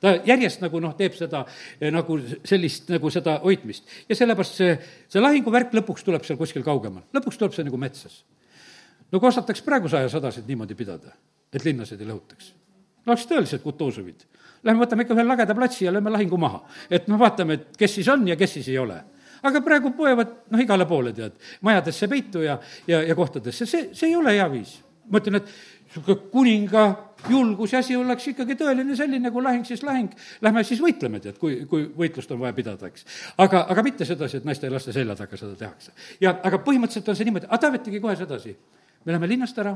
ta 0.00 0.12
järjest 0.28 0.60
nagu 0.60 0.80
noh, 0.80 0.92
teeb 0.94 1.14
seda 1.16 1.40
eh, 1.80 1.90
nagu 1.90 2.18
sellist, 2.44 2.90
nagu 2.92 3.10
seda 3.10 3.38
hoidmist. 3.42 3.88
ja 4.08 4.16
sellepärast 4.18 4.60
see, 4.60 4.76
see 5.08 5.22
lahinguvärk 5.22 5.74
lõpuks 5.74 6.04
tuleb 6.04 6.24
seal 6.24 6.38
kuskil 6.38 6.64
kaugemal, 6.66 7.06
lõpuks 7.16 7.40
tuleb 7.40 7.56
see 7.56 7.66
nagu 7.66 7.80
metsas. 7.80 8.22
no 9.10 9.20
kui 9.20 9.28
osataks 9.28 9.64
praeguse 9.64 9.98
aja 9.98 10.12
sadasid 10.12 10.46
niimoodi 10.48 10.78
pidada, 10.78 11.16
et 11.52 11.64
linnasid 11.64 12.00
ei 12.00 12.08
lõhutaks, 12.12 12.52
no 13.04 13.14
oleks 13.14 13.28
tõeliselt 13.30 13.64
Kutuzovid. 13.64 14.26
Lähme 14.64 14.82
võtame 14.82 15.04
ikka 15.04 15.14
ühe 15.14 15.22
lageda 15.22 15.54
platsi 15.54 15.84
ja 15.84 15.92
lööme 15.92 16.10
lahingu 16.10 16.38
maha. 16.40 16.64
et 16.90 17.08
noh, 17.08 17.18
vaatame, 17.18 17.54
et 17.54 17.76
kes 17.78 18.00
siis 18.00 18.08
on 18.08 18.26
ja 18.28 18.36
kes 18.36 18.58
siis 18.58 18.68
ei 18.68 18.78
ole 18.78 19.02
aga 19.46 19.60
praegu 19.62 19.92
poevad 19.96 20.32
noh, 20.50 20.60
igale 20.60 20.86
poole, 20.88 21.12
tead, 21.14 21.36
majadesse 21.66 22.08
peitu 22.10 22.42
ja, 22.42 22.56
ja, 22.88 23.02
ja 23.06 23.14
kohtadesse, 23.14 23.66
see, 23.68 23.88
see 23.94 24.10
ei 24.10 24.16
ole 24.16 24.34
hea 24.34 24.46
viis. 24.50 24.78
ma 25.06 25.20
ütlen, 25.20 25.38
et 25.38 25.50
niisugune 25.94 26.30
kuninga 26.32 26.86
julgus 27.30 27.72
ja 27.72 27.80
asi 27.82 27.96
oleks 27.96 28.28
ikkagi 28.32 28.56
tõeline 28.60 28.96
selline, 28.96 29.30
kui 29.32 29.42
lahing, 29.42 29.64
siis 29.66 29.82
lahing, 29.86 30.12
lähme 30.44 30.64
siis 30.64 30.82
võitleme, 30.82 31.20
tead, 31.22 31.38
kui, 31.40 31.62
kui 31.70 31.88
võitlust 31.96 32.32
on 32.34 32.42
vaja 32.42 32.54
pidada, 32.56 32.90
eks. 32.90 33.06
aga, 33.42 33.64
aga 33.72 33.84
mitte 33.86 34.08
sedasi, 34.08 34.40
et 34.40 34.48
naiste 34.48 34.68
ja 34.68 34.74
laste 34.74 34.94
selja 34.94 35.16
taga 35.18 35.40
seda 35.40 35.56
tehakse. 35.58 35.96
ja, 36.20 36.36
aga 36.44 36.60
põhimõtteliselt 36.66 37.10
on 37.12 37.18
see 37.18 37.28
niimoodi, 37.28 37.48
aga 37.50 37.62
Taavet 37.64 37.88
tegi 37.88 38.02
kohe 38.04 38.16
sedasi. 38.16 38.56
me 39.04 39.12
läheme 39.12 39.32
linnast 39.32 39.58
ära, 39.58 39.74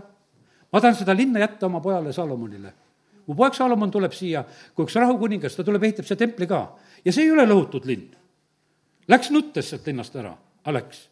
ma 0.72 0.80
tahan 0.80 1.00
seda 1.00 1.16
linna 1.16 1.42
jätta 1.42 1.66
oma 1.66 1.80
pojale 1.80 2.12
Salomonile 2.12 2.72
mu 3.26 3.34
poeg 3.38 3.54
Salomon 3.54 3.90
tuleb 3.90 4.14
siia 4.16 4.40
kui 4.74 4.88
üks 4.88 4.96
rahukuningas, 4.98 5.54
ta 5.54 5.62
tuleb, 5.64 5.84
ehitab 5.86 6.06
see 6.08 6.18
templi 6.18 6.48
ka. 6.50 6.64
ja 7.04 7.12
see 7.12 7.28
ei 7.28 7.30
ole 7.30 7.46
lõhutud 7.46 7.86
linn 7.86 8.08
Läks 9.10 9.30
nuttes 9.34 9.70
sealt 9.70 9.86
linnast 9.90 10.14
ära, 10.16 10.30
aga 10.62 10.76
läks, 10.76 11.06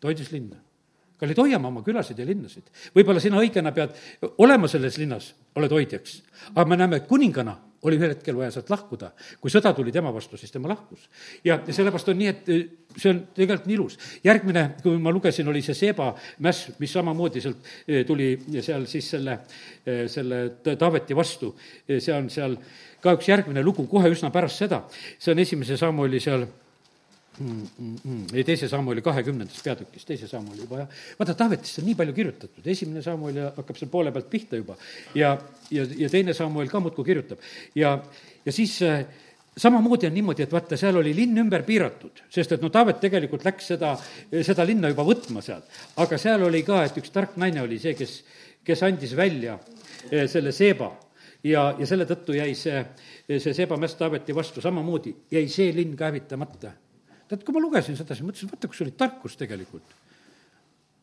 ta 0.00 0.08
hoidis 0.08 0.32
linna. 0.32 0.58
Kallid, 1.24 1.42
hoiame 1.42 1.70
oma 1.72 1.84
külasid 1.86 2.20
ja 2.20 2.28
linnasid. 2.28 2.70
võib-olla 2.96 3.22
sina 3.24 3.40
õigena 3.42 3.74
pead 3.74 3.96
olema 4.38 4.70
selles 4.70 4.98
linnas, 5.00 5.32
oled 5.56 5.72
hoidjaks. 5.72 6.20
aga 6.54 6.68
me 6.68 6.80
näeme, 6.80 7.02
et 7.02 7.08
kuningana 7.10 7.58
oli 7.84 7.98
ühel 7.98 8.14
hetkel 8.14 8.36
vaja 8.36 8.52
sealt 8.54 8.70
lahkuda. 8.72 9.10
kui 9.40 9.52
sõda 9.52 9.74
tuli 9.76 9.92
tema 9.92 10.12
vastu, 10.14 10.38
siis 10.40 10.52
tema 10.52 10.68
lahkus. 10.72 11.08
ja, 11.44 11.60
sellepärast 11.68 12.08
on 12.12 12.18
nii, 12.18 12.30
et 12.32 12.48
eh, 12.48 12.64
see 12.96 13.12
on 13.12 13.20
tegelikult 13.36 13.68
nii 13.68 13.76
ilus. 13.76 13.98
järgmine, 14.24 14.64
kui 14.82 14.98
ma 14.98 15.12
lugesin, 15.12 15.48
oli 15.48 15.62
see 15.62 15.76
Seeba 15.76 16.12
mäss, 16.44 16.72
mis 16.80 16.92
samamoodi 16.92 17.44
sealt 17.44 17.70
eh, 17.86 18.04
tuli 18.08 18.34
seal 18.60 18.88
siis 18.90 19.10
selle, 19.16 19.38
eh, 19.86 20.04
selle 20.08 20.42
Taaveti 20.64 21.16
vastu. 21.16 21.54
see 21.88 22.14
on 22.14 22.30
seal 22.30 22.56
ka 23.04 23.16
üks 23.18 23.28
järgmine 23.28 23.62
lugu 23.62 23.86
kohe 23.90 24.10
üsna 24.12 24.32
pärast 24.32 24.64
seda. 24.64 24.84
see 25.18 25.32
on 25.32 25.44
esimese 25.44 25.76
sammu 25.80 26.08
oli 26.08 26.20
seal. 26.20 26.46
Ei, 27.40 28.44
teise 28.46 28.68
sammu 28.70 28.92
oli 28.92 29.02
kahekümnendas 29.02 29.62
peatükis, 29.64 30.06
teise 30.06 30.28
sammu 30.30 30.54
oli 30.54 30.62
juba 30.62 30.84
jah. 30.84 31.00
vaata, 31.18 31.34
Taavetist 31.38 31.80
on 31.80 31.88
nii 31.88 31.96
palju 31.98 32.14
kirjutatud, 32.14 32.66
esimene 32.70 33.02
Samuel 33.02 33.40
hakkab 33.56 33.80
seal 33.80 33.90
poole 33.90 34.12
pealt 34.14 34.28
pihta 34.30 34.60
juba 34.60 34.76
ja, 35.18 35.32
ja, 35.74 35.86
ja 35.98 36.10
teine 36.12 36.34
Samuel 36.36 36.70
ka 36.70 36.80
muudkui 36.84 37.08
kirjutab. 37.08 37.42
ja, 37.74 37.96
ja 38.46 38.54
siis 38.54 38.76
äh, 38.86 39.02
samamoodi 39.56 40.06
on 40.06 40.14
niimoodi, 40.14 40.46
et 40.46 40.54
vaata, 40.54 40.78
seal 40.78 41.00
oli 41.00 41.14
linn 41.16 41.42
ümber 41.42 41.64
piiratud, 41.66 42.22
sest 42.30 42.54
et 42.54 42.62
no 42.62 42.70
Taavet 42.74 43.00
tegelikult 43.02 43.46
läks 43.46 43.72
seda, 43.74 43.96
seda 44.46 44.66
linna 44.66 44.92
juba 44.94 45.06
võtma 45.10 45.42
sealt. 45.42 45.66
aga 45.96 46.18
seal 46.20 46.46
oli 46.46 46.62
ka, 46.66 46.84
et 46.86 47.02
üks 47.02 47.10
tark 47.14 47.34
naine 47.40 47.64
oli 47.66 47.80
see, 47.82 47.96
kes, 47.98 48.20
kes 48.64 48.86
andis 48.86 49.16
välja 49.18 49.58
äh, 49.58 50.28
selle 50.30 50.54
seeba 50.54 50.92
ja, 51.42 51.72
ja 51.78 51.90
selle 51.90 52.06
tõttu 52.06 52.38
jäi 52.38 52.54
see, 52.54 52.86
see 53.26 53.58
seebamäss 53.58 53.98
Taaveti 53.98 54.38
vastu, 54.38 54.62
samamoodi 54.62 55.16
jäi 55.34 55.48
see 55.50 55.74
linn 55.74 55.98
ka 55.98 56.12
hävitamata 56.12 56.76
tead, 57.34 57.44
kui 57.46 57.54
ma 57.56 57.62
lugesin 57.62 57.96
seda, 57.98 58.14
siis 58.14 58.26
mõtlesin, 58.26 58.50
vaata, 58.52 58.68
kus 58.70 58.82
oli 58.84 58.94
tarkus 58.98 59.36
tegelikult. 59.36 59.96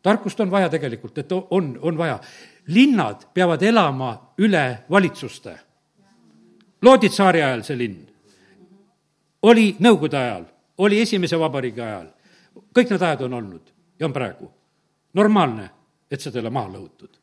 tarkust 0.01 0.39
on 0.39 0.51
vaja 0.51 0.69
tegelikult, 0.69 1.17
et 1.17 1.31
on, 1.31 1.77
on 1.81 1.97
vaja. 1.97 2.19
linnad 2.67 3.27
peavad 3.33 3.61
elama 3.61 4.33
üle 4.37 4.83
valitsuste. 4.89 5.59
loodi 6.81 7.09
tsaari 7.09 7.41
ajal 7.41 7.63
see 7.63 7.77
linn, 7.77 8.07
oli 9.41 9.75
Nõukogude 9.79 10.17
ajal, 10.17 10.45
oli 10.77 11.01
Esimese 11.01 11.39
Vabariigi 11.39 11.81
ajal, 11.81 12.07
kõik 12.73 12.89
need 12.89 13.01
ajad 13.01 13.21
on 13.21 13.33
olnud 13.33 13.71
ja 13.99 14.05
on 14.05 14.13
praegu. 14.13 14.51
normaalne, 15.13 15.69
et 16.11 16.21
seda 16.21 16.39
ei 16.39 16.41
ole 16.41 16.49
maha 16.49 16.69
lõhutud. 16.69 17.17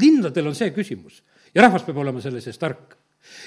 linnadel 0.00 0.46
on 0.46 0.54
see 0.54 0.70
küsimus 0.70 1.22
ja 1.54 1.62
rahvas 1.62 1.82
peab 1.82 1.96
olema 1.96 2.20
selle 2.20 2.40
sees 2.40 2.58
tark. 2.58 2.96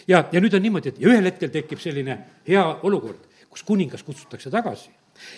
ja, 0.08 0.30
ja 0.32 0.40
nüüd 0.40 0.54
on 0.54 0.62
niimoodi, 0.62 0.90
et 0.90 1.00
ja 1.00 1.10
ühel 1.10 1.26
hetkel 1.26 1.50
tekib 1.50 1.80
selline 1.80 2.18
hea 2.48 2.66
olukord 2.84 3.33
kus 3.54 3.64
kuningas 3.64 4.04
kutsutakse 4.04 4.52
tagasi. 4.52 4.90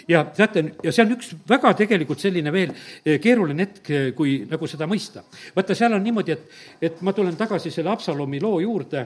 ja 0.08 0.22
teate, 0.32 0.62
ja 0.84 0.92
see 0.96 1.04
on 1.04 1.10
üks 1.18 1.34
väga 1.50 1.74
tegelikult 1.76 2.22
selline 2.24 2.52
veel 2.54 2.70
eh, 2.72 3.18
keeruline 3.20 3.66
hetk, 3.66 3.90
eh, 3.92 4.06
kui 4.16 4.38
nagu 4.48 4.70
seda 4.72 4.88
mõista. 4.88 5.26
vaata, 5.56 5.76
seal 5.76 5.98
on 5.98 6.04
niimoodi, 6.06 6.32
et, 6.32 6.56
et 6.90 7.02
ma 7.04 7.12
tulen 7.14 7.36
tagasi 7.36 7.74
selle 7.76 7.92
Absalomi 7.92 8.40
loo 8.40 8.62
juurde, 8.64 9.04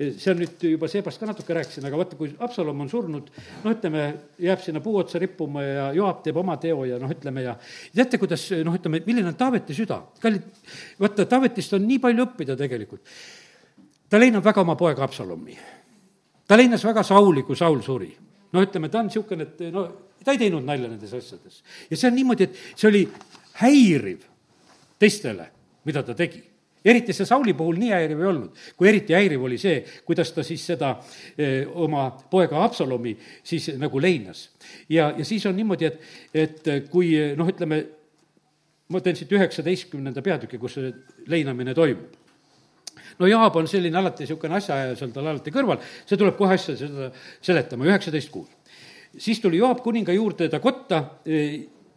eh, 0.00 0.14
see 0.16 0.32
on 0.32 0.40
nüüd 0.40 0.66
juba 0.72 0.88
Seebast 0.88 1.20
ka 1.20 1.28
natuke 1.28 1.58
rääkisin, 1.58 1.84
aga 1.84 2.00
vaata, 2.00 2.16
kui 2.16 2.32
Absalom 2.32 2.80
on 2.80 2.90
surnud, 2.90 3.30
noh, 3.64 3.76
ütleme, 3.76 4.08
jääb 4.40 4.64
sinna 4.64 4.80
puu 4.80 4.96
otsa 5.02 5.20
rippuma 5.20 5.66
ja 5.66 5.86
Joab 6.00 6.24
teeb 6.24 6.40
oma 6.40 6.56
teo 6.62 6.86
ja 6.88 7.00
noh, 7.02 7.12
ütleme 7.12 7.44
ja 7.44 7.58
teate, 7.92 8.16
kuidas 8.22 8.48
noh, 8.64 8.80
ütleme, 8.80 9.04
milline 9.06 9.34
on 9.34 9.40
Taaveti 9.40 9.76
süda? 9.76 10.00
kallid, 10.22 10.48
vaata, 11.00 11.28
Taavetist 11.28 11.76
on 11.76 11.84
nii 11.84 12.00
palju 12.00 12.30
õppida 12.30 12.56
tegelikult. 12.56 13.04
ta 14.08 14.16
leinab 14.22 14.44
väga 14.44 14.64
oma 14.64 14.80
poega 14.80 15.04
Absalomi. 15.04 15.58
ta 16.48 16.56
leinas 16.56 16.84
väga 16.88 17.04
Sauli, 17.04 17.44
kui 17.44 17.56
Saul 17.56 17.84
suri 17.84 18.14
no 18.56 18.64
ütleme, 18.64 18.90
ta 18.92 19.02
on 19.02 19.10
niisugune, 19.10 19.46
et 19.46 19.64
no 19.74 19.86
ta 20.24 20.34
ei 20.34 20.40
teinud 20.40 20.64
nalja 20.66 20.90
nendes 20.90 21.12
asjades. 21.16 21.62
ja 21.90 21.96
see 21.96 22.10
on 22.10 22.18
niimoodi, 22.18 22.48
et 22.48 22.60
see 22.74 22.90
oli 22.90 23.06
häiriv 23.62 24.24
teistele, 24.98 25.50
mida 25.86 26.02
ta 26.06 26.16
tegi 26.16 26.42
eriti 26.86 27.14
see 27.16 27.26
Sauli 27.26 27.54
puhul 27.58 27.78
nii 27.80 27.90
häiriv 27.90 28.20
ei 28.22 28.28
olnud, 28.30 28.60
kui 28.78 28.88
eriti 28.90 29.16
häiriv 29.16 29.42
oli 29.48 29.58
see, 29.58 29.80
kuidas 30.06 30.30
ta 30.34 30.44
siis 30.46 30.62
seda 30.70 30.92
eh, 31.34 31.64
oma 31.66 32.08
poega 32.30 32.62
Absalomi 32.64 33.16
siis 33.44 33.72
nagu 33.80 34.00
leinas. 34.02 34.48
ja, 34.88 35.12
ja 35.18 35.24
siis 35.24 35.46
on 35.46 35.56
niimoodi, 35.56 35.90
et, 35.90 35.98
et 36.34 36.70
kui 36.90 37.12
noh, 37.36 37.50
ütleme, 37.50 37.82
ma 38.88 39.02
teen 39.02 39.18
siit 39.18 39.32
üheksateistkümnenda 39.34 40.22
peatüki, 40.22 40.62
kus 40.62 40.78
see 40.78 40.92
leinamine 41.26 41.74
toimub 41.74 42.25
no 43.18 43.30
Jaab 43.30 43.56
on 43.56 43.68
selline 43.68 43.98
alati 43.98 44.24
niisugune 44.24 44.58
asjaaja 44.58 44.96
seal 44.98 45.12
tal 45.14 45.30
alati 45.30 45.52
kõrval, 45.54 45.80
see 46.06 46.18
tuleb 46.20 46.36
kohe 46.38 46.56
asja 46.56 46.76
seda 46.78 47.10
seletama, 47.44 47.88
üheksateist 47.88 48.32
kuud. 48.32 48.50
siis 49.18 49.40
tuli 49.40 49.62
Joab 49.62 49.80
kuninga 49.84 50.12
juurde 50.12 50.48
ta 50.48 50.60
kotta, 50.60 51.02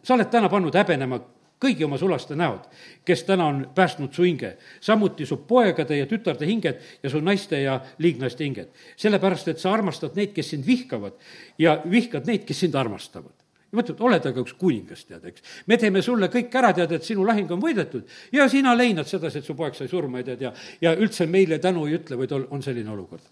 sa 0.02 0.16
oled 0.16 0.30
täna 0.32 0.48
pannud 0.48 0.74
häbenema 0.74 1.20
kõigi 1.60 1.84
oma 1.84 1.98
sulaste 2.00 2.36
näod, 2.36 2.64
kes 3.04 3.24
täna 3.28 3.46
on 3.52 3.58
päästnud 3.74 4.14
su 4.16 4.24
hinge. 4.24 4.56
samuti 4.80 5.26
su 5.26 5.36
poegade 5.36 5.98
ja 5.98 6.06
tütarde 6.06 6.46
hinged 6.46 6.80
ja 7.02 7.10
su 7.10 7.20
naiste 7.20 7.60
ja 7.62 7.80
liignaiste 7.98 8.44
hinged. 8.44 8.68
sellepärast, 8.96 9.48
et 9.48 9.58
sa 9.58 9.72
armastad 9.72 10.16
neid, 10.16 10.32
kes 10.32 10.50
sind 10.50 10.66
vihkavad 10.66 11.12
ja 11.58 11.80
vihkad 11.90 12.26
neid, 12.26 12.44
kes 12.44 12.60
sind 12.60 12.74
armastavad 12.74 13.39
ja 13.70 13.78
mõtled, 13.78 14.00
oled 14.02 14.26
aga 14.30 14.42
üks 14.42 14.54
kuningas, 14.58 15.04
tead, 15.08 15.24
eks. 15.30 15.44
me 15.70 15.78
teeme 15.80 16.02
sulle 16.02 16.28
kõik 16.32 16.54
ära, 16.58 16.72
tead, 16.76 16.92
et 16.96 17.06
sinu 17.06 17.24
lahing 17.26 17.50
on 17.54 17.62
võidetud 17.62 18.08
ja 18.34 18.48
sina 18.50 18.74
leinad 18.76 19.08
sedasi, 19.08 19.40
et 19.40 19.46
su 19.46 19.54
poeg 19.58 19.78
sai 19.78 19.88
surma, 19.90 20.22
tead, 20.26 20.42
ja, 20.42 20.52
ja 20.82 20.94
üldse 20.98 21.28
meile 21.30 21.60
tänu 21.62 21.86
ei 21.86 21.98
ütle, 22.00 22.18
vaid 22.20 22.34
on 22.40 22.64
selline 22.64 22.90
olukord. 22.90 23.22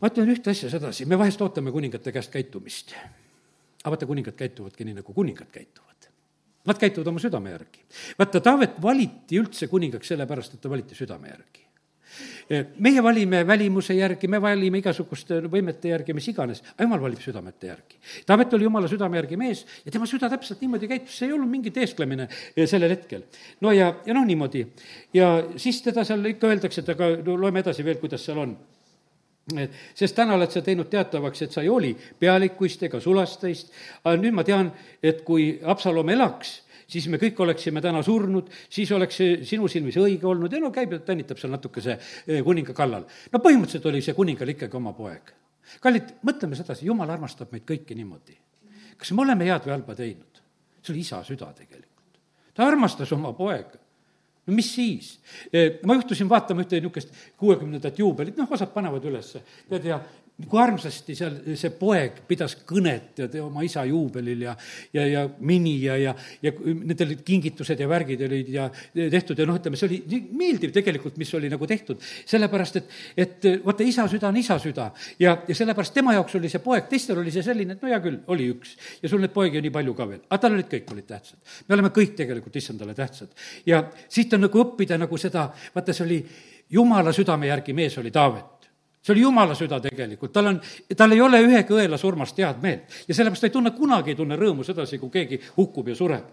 ma 0.00 0.12
ütlen 0.12 0.32
ühte 0.32 0.52
asja 0.54 0.70
sedasi, 0.72 1.06
me 1.06 1.18
vahest 1.18 1.42
ootame 1.42 1.74
kuningate 1.74 2.12
käest 2.12 2.32
käitumist. 2.32 2.96
aga 3.82 3.92
vaata, 3.94 4.08
kuningad 4.08 4.38
käituvadki 4.38 4.84
nii, 4.88 5.00
nagu 5.02 5.12
kuningad 5.12 5.52
käituvad. 5.52 6.10
Nad 6.66 6.80
käituvad 6.82 7.12
oma 7.12 7.22
südame 7.22 7.52
järgi. 7.52 7.84
vaata, 8.18 8.40
Taavet 8.40 8.82
valiti 8.82 9.38
üldse 9.38 9.68
kuningaks 9.68 10.14
sellepärast, 10.14 10.54
et 10.54 10.60
ta 10.60 10.72
valiti 10.72 10.94
südame 10.98 11.28
järgi 11.28 11.65
meie 12.48 13.02
valime 13.02 13.42
välimuse 13.46 13.94
järgi, 13.96 14.28
me 14.30 14.40
valime 14.42 14.78
igasuguste 14.78 15.40
võimete 15.50 15.90
järgi, 15.90 16.14
mis 16.16 16.28
iganes, 16.30 16.62
aga 16.74 16.86
jumal 16.86 17.02
valib 17.02 17.22
südamete 17.22 17.70
järgi. 17.70 17.98
Taavet 18.26 18.54
oli 18.54 18.68
jumala 18.68 18.90
südame 18.90 19.18
järgi 19.20 19.38
mees 19.40 19.64
ja 19.84 19.94
tema 19.94 20.06
süda 20.06 20.30
täpselt 20.30 20.62
niimoodi 20.62 20.90
käitus, 20.90 21.18
see 21.18 21.30
ei 21.30 21.34
olnud 21.34 21.50
mingi 21.50 21.72
teesklemine 21.74 22.28
eh, 22.28 22.64
sellel 22.70 22.94
hetkel. 22.94 23.26
no 23.60 23.72
ja, 23.74 23.92
ja 24.06 24.14
noh, 24.14 24.26
niimoodi. 24.26 24.66
ja 25.14 25.34
siis 25.56 25.82
teda 25.82 26.04
seal 26.04 26.24
ikka 26.32 26.50
öeldakse, 26.52 26.84
et 26.84 26.94
aga 26.94 27.16
no 27.26 27.36
loeme 27.40 27.64
edasi 27.64 27.84
veel, 27.84 28.00
kuidas 28.02 28.24
seal 28.26 28.42
on 28.44 28.56
sest 29.94 30.16
täna 30.16 30.34
oled 30.34 30.50
sa 30.50 30.62
teinud 30.64 30.88
teatavaks, 30.90 31.44
et 31.44 31.52
sa 31.54 31.62
ei 31.62 31.70
hooli 31.70 31.92
pealikuist 32.18 32.82
ega 32.88 32.98
sulasteist, 33.02 33.70
aga 34.02 34.18
nüüd 34.18 34.34
ma 34.34 34.42
tean, 34.46 34.72
et 35.02 35.22
kui 35.26 35.52
Absalom 35.62 36.10
elaks, 36.10 36.62
siis 36.86 37.08
me 37.12 37.20
kõik 37.20 37.40
oleksime 37.42 37.82
täna 37.84 38.02
surnud, 38.06 38.50
siis 38.70 38.90
oleks 38.94 39.20
see 39.20 39.38
sinu 39.48 39.68
silmis 39.70 39.98
õige 40.00 40.28
olnud 40.30 40.52
ja 40.52 40.60
no 40.62 40.70
käib 40.74 40.94
ja 40.94 41.00
tänitab 41.04 41.40
seal 41.40 41.54
natukese 41.54 41.96
eh, 41.98 42.42
kuninga 42.46 42.74
kallal. 42.76 43.06
no 43.32 43.42
põhimõtteliselt 43.42 43.88
oli 43.90 44.02
see 44.04 44.16
kuningal 44.16 44.54
ikkagi 44.54 44.78
oma 44.78 44.92
poeg. 44.96 45.32
kallid, 45.80 46.16
mõtleme 46.26 46.58
sedasi, 46.58 46.86
jumal 46.86 47.10
armastab 47.10 47.52
meid 47.52 47.66
kõiki 47.68 47.96
niimoodi. 47.98 48.38
kas 48.96 49.12
me 49.12 49.26
oleme 49.26 49.48
head 49.48 49.66
või 49.66 49.76
halba 49.76 49.98
teinud? 49.98 50.42
see 50.82 50.94
oli 50.94 51.02
isa 51.02 51.22
süda 51.26 51.50
tegelikult. 51.56 52.22
ta 52.54 52.66
armastas 52.66 53.12
oma 53.12 53.32
poega 53.32 53.84
no 54.46 54.54
mis 54.54 54.68
siis? 54.74 55.16
Eh, 55.52 55.80
ma 55.82 55.96
juhtusin 55.98 56.28
vaatama 56.30 56.62
ühte 56.62 56.78
niisugust 56.78 57.10
kuuekümnendat 57.40 57.98
juubelit, 57.98 58.36
noh, 58.38 58.50
osad 58.52 58.70
panevad 58.74 59.04
ülesse, 59.10 59.42
tead, 59.68 59.90
ja 59.90 59.98
kui 60.36 60.60
armsasti 60.60 61.14
seal 61.16 61.36
see 61.56 61.70
poeg 61.78 62.18
pidas 62.28 62.58
kõnet 62.68 63.22
ja 63.22 63.28
oma 63.40 63.62
isa 63.64 63.86
juubelil 63.88 64.42
ja, 64.44 64.52
ja, 64.92 65.04
ja 65.08 65.22
mini 65.40 65.78
ja, 65.80 65.94
ja, 65.96 66.12
ja 66.44 66.50
need 66.52 67.00
olid 67.06 67.22
kingitused 67.24 67.80
ja 67.80 67.86
värgid 67.88 68.20
olid 68.26 68.50
ja 68.52 68.66
tehtud 68.92 69.38
ja 69.40 69.46
noh, 69.48 69.56
ütleme, 69.56 69.78
see 69.80 69.88
oli 69.88 70.00
nii 70.12 70.36
meeldiv 70.36 70.74
tegelikult, 70.76 71.16
mis 71.16 71.32
oli 71.38 71.48
nagu 71.48 71.66
tehtud. 71.66 72.04
sellepärast, 72.28 72.76
et, 72.82 72.92
et 73.16 73.46
vaata, 73.64 73.86
isa 73.88 74.04
süda 74.12 74.28
on 74.28 74.36
isa 74.36 74.58
süda 74.60 74.90
ja, 75.22 75.38
ja 75.48 75.56
sellepärast 75.56 75.96
tema 75.96 76.12
jaoks 76.18 76.36
oli 76.36 76.50
see 76.52 76.60
poeg, 76.64 76.84
teistel 76.90 77.22
oli 77.22 77.32
see 77.32 77.44
selline, 77.46 77.78
et 77.78 77.86
no 77.86 77.88
hea 77.88 78.00
küll, 78.04 78.18
oli 78.34 78.50
üks. 78.52 78.74
ja 79.00 79.08
sul 79.08 79.24
neid 79.24 79.32
poegi 79.32 79.62
nii 79.64 79.72
palju 79.72 79.94
ka 79.96 80.08
veel, 80.10 80.20
aga 80.28 80.40
tal 80.42 80.58
olid 80.58 80.68
kõik 80.74 80.92
olid 80.92 81.08
tähtsad. 81.14 81.40
me 81.64 81.78
oleme 81.78 81.92
kõik 81.96 82.12
tegelikult 82.20 82.60
issandale 82.60 82.92
tähtsad. 82.98 83.32
ja 83.64 83.86
siit 84.04 84.36
on 84.36 84.44
nagu 84.44 84.60
õppida 84.66 85.00
nagu 85.00 85.16
seda, 85.16 85.48
vaata, 85.72 85.96
see 85.96 86.04
oli 86.04 86.20
jumala 86.76 87.16
südame 87.16 87.48
järgi 87.48 87.72
mees 87.72 87.96
oli 87.96 88.12
Taavet 88.12 88.55
see 89.06 89.14
oli 89.14 89.22
jumala 89.22 89.54
süda 89.54 89.78
tegelikult, 89.82 90.32
tal 90.34 90.50
on, 90.50 90.56
tal 90.98 91.12
ei 91.14 91.20
ole 91.22 91.38
ühe 91.44 91.60
kõela 91.68 91.98
surmast 92.00 92.38
head 92.42 92.58
meelt 92.62 92.94
ja 93.06 93.14
sellepärast 93.14 93.44
ta 93.44 93.46
ei 93.46 93.54
tunne, 93.54 93.70
kunagi 93.76 94.12
ei 94.12 94.18
tunne 94.18 94.38
rõõmu 94.38 94.64
sedasi, 94.66 94.98
kui 94.98 95.12
keegi 95.14 95.38
hukkub 95.56 95.92
ja 95.92 95.94
sureb. 95.94 96.24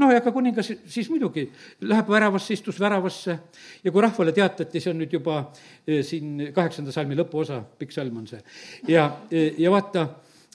noh, 0.00 0.12
ja 0.14 0.22
ka 0.24 0.32
kuningas 0.32 0.70
siis 0.88 1.10
muidugi 1.12 1.44
läheb 1.84 2.08
väravasse, 2.08 2.54
istus 2.56 2.80
väravasse 2.80 3.36
ja 3.84 3.92
kui 3.92 4.04
rahvale 4.04 4.32
teatati, 4.32 4.80
see 4.80 4.94
on 4.94 5.02
nüüd 5.02 5.12
juba 5.12 5.42
eh, 5.86 6.00
siin 6.06 6.46
kaheksanda 6.56 6.94
salmi 6.94 7.18
lõpuosa, 7.18 7.60
pikk 7.78 7.92
salm 7.92 8.16
on 8.22 8.30
see, 8.30 8.40
ja, 8.88 9.10
ja 9.30 9.72
vaata, 9.74 10.06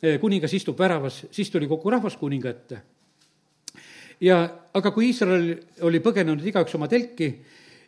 eh, 0.01 0.18
kuningas 0.22 0.55
istub 0.57 0.80
väravas, 0.80 1.28
siis 1.32 1.53
tuli 1.53 1.70
kogu 1.70 1.93
rahvas 1.93 2.18
kuninga 2.18 2.49
ette. 2.49 2.82
ja 4.22 4.41
aga 4.74 4.91
kui 4.95 5.12
Iisrael 5.12 5.53
oli 5.86 6.01
põgenenud 6.01 6.41
igaüks 6.41 6.74
oma 6.80 6.89
telki, 6.89 7.30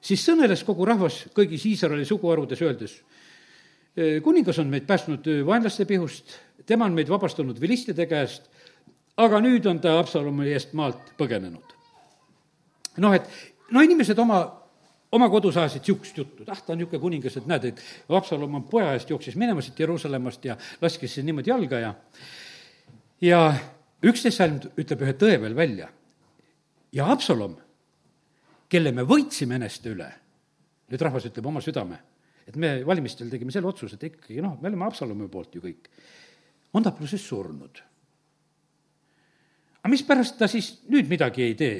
siis 0.02 0.22
sõneles 0.22 0.62
kogu 0.62 0.86
rahvas 0.86 1.24
kõigis 1.34 1.66
Iisraeli 1.72 2.06
suguharudes, 2.06 2.62
öeldes 2.62 3.02
kuningas 4.24 4.60
on 4.60 4.72
meid 4.74 4.88
päästnud 4.90 5.28
vaenlaste 5.46 5.86
pihust, 5.86 6.34
tema 6.66 6.86
on 6.86 6.96
meid 6.98 7.10
vabastanud 7.10 7.60
vilistide 7.62 8.06
käest, 8.10 8.50
aga 9.18 9.42
nüüd 9.44 9.66
on 9.70 9.80
ta 9.82 9.98
Absalomi 10.00 10.50
eest 10.54 10.74
maalt 10.74 11.14
põgenenud. 11.20 11.76
noh, 12.98 13.14
et 13.14 13.30
no 13.72 13.82
inimesed 13.82 14.18
oma, 14.20 14.40
oma 15.12 15.30
kodus 15.30 15.58
ajasid 15.58 15.82
niisugust 15.82 16.18
juttu, 16.18 16.46
ah, 16.48 16.62
ta 16.62 16.74
on 16.74 16.82
niisugune 16.82 17.02
kuningas, 17.02 17.38
et 17.38 17.50
näed, 17.50 17.66
et 17.70 17.84
Absalom 18.10 18.56
on 18.56 18.64
poja 18.70 18.94
eest, 18.94 19.10
jooksis 19.10 19.36
minema 19.36 19.62
siit 19.62 19.80
Jeruusalemmast 19.80 20.46
ja 20.46 20.58
laskis 20.82 21.14
siin 21.14 21.26
niimoodi 21.26 21.50
jalga 21.50 21.80
ja 21.80 21.94
ja 23.22 23.44
üksteist 24.04 24.42
salm 24.42 24.58
ütleb 24.78 25.06
ühe 25.06 25.14
tõe 25.14 25.38
veel 25.42 25.56
välja. 25.56 25.90
ja 26.92 27.12
Absalom, 27.12 27.56
kelle 28.70 28.92
me 28.92 29.06
võitsime 29.06 29.56
eneste 29.62 29.90
üle, 29.94 30.10
nüüd 30.90 31.02
rahvas 31.02 31.30
ütleb 31.30 31.46
oma 31.46 31.62
südame 31.62 32.02
et 32.48 32.56
me 32.60 32.76
valimistel 32.86 33.30
tegime 33.32 33.54
selle 33.54 33.70
otsuse, 33.70 33.98
et 33.98 34.08
ikkagi 34.10 34.42
noh, 34.44 34.58
me 34.62 34.70
oleme 34.70 34.88
Absalomi 34.88 35.30
poolt 35.32 35.56
ju 35.56 35.64
kõik, 35.64 35.90
on 36.74 36.84
ta 36.84 36.94
plussist 36.96 37.30
surnud. 37.30 37.82
aga 39.84 39.92
mispärast 39.92 40.38
ta 40.40 40.48
siis 40.48 40.74
nüüd 40.90 41.10
midagi 41.10 41.44
ei 41.44 41.56
tee? 41.56 41.78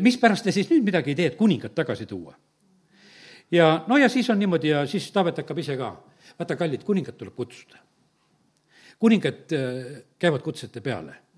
mispärast 0.00 0.44
ta 0.44 0.52
siis 0.52 0.70
nüüd 0.70 0.84
midagi 0.84 1.12
ei 1.12 1.18
tee, 1.18 1.32
et 1.32 1.36
kuningat 1.36 1.74
tagasi 1.74 2.06
tuua? 2.06 2.34
ja 3.50 3.84
no 3.88 3.96
ja 3.98 4.08
siis 4.08 4.30
on 4.30 4.38
niimoodi 4.38 4.74
ja 4.74 4.86
siis 4.86 5.10
Taavet 5.12 5.42
hakkab 5.42 5.58
ise 5.58 5.76
ka, 5.76 5.94
vaata, 6.38 6.56
kallid, 6.56 6.84
kuningat 6.84 7.18
tuleb 7.18 7.34
kutsuda. 7.34 7.78
kuningad 8.98 9.52
äh, 9.52 10.04
käivad 10.18 10.42
kutsete 10.42 10.80
peale 10.80 11.29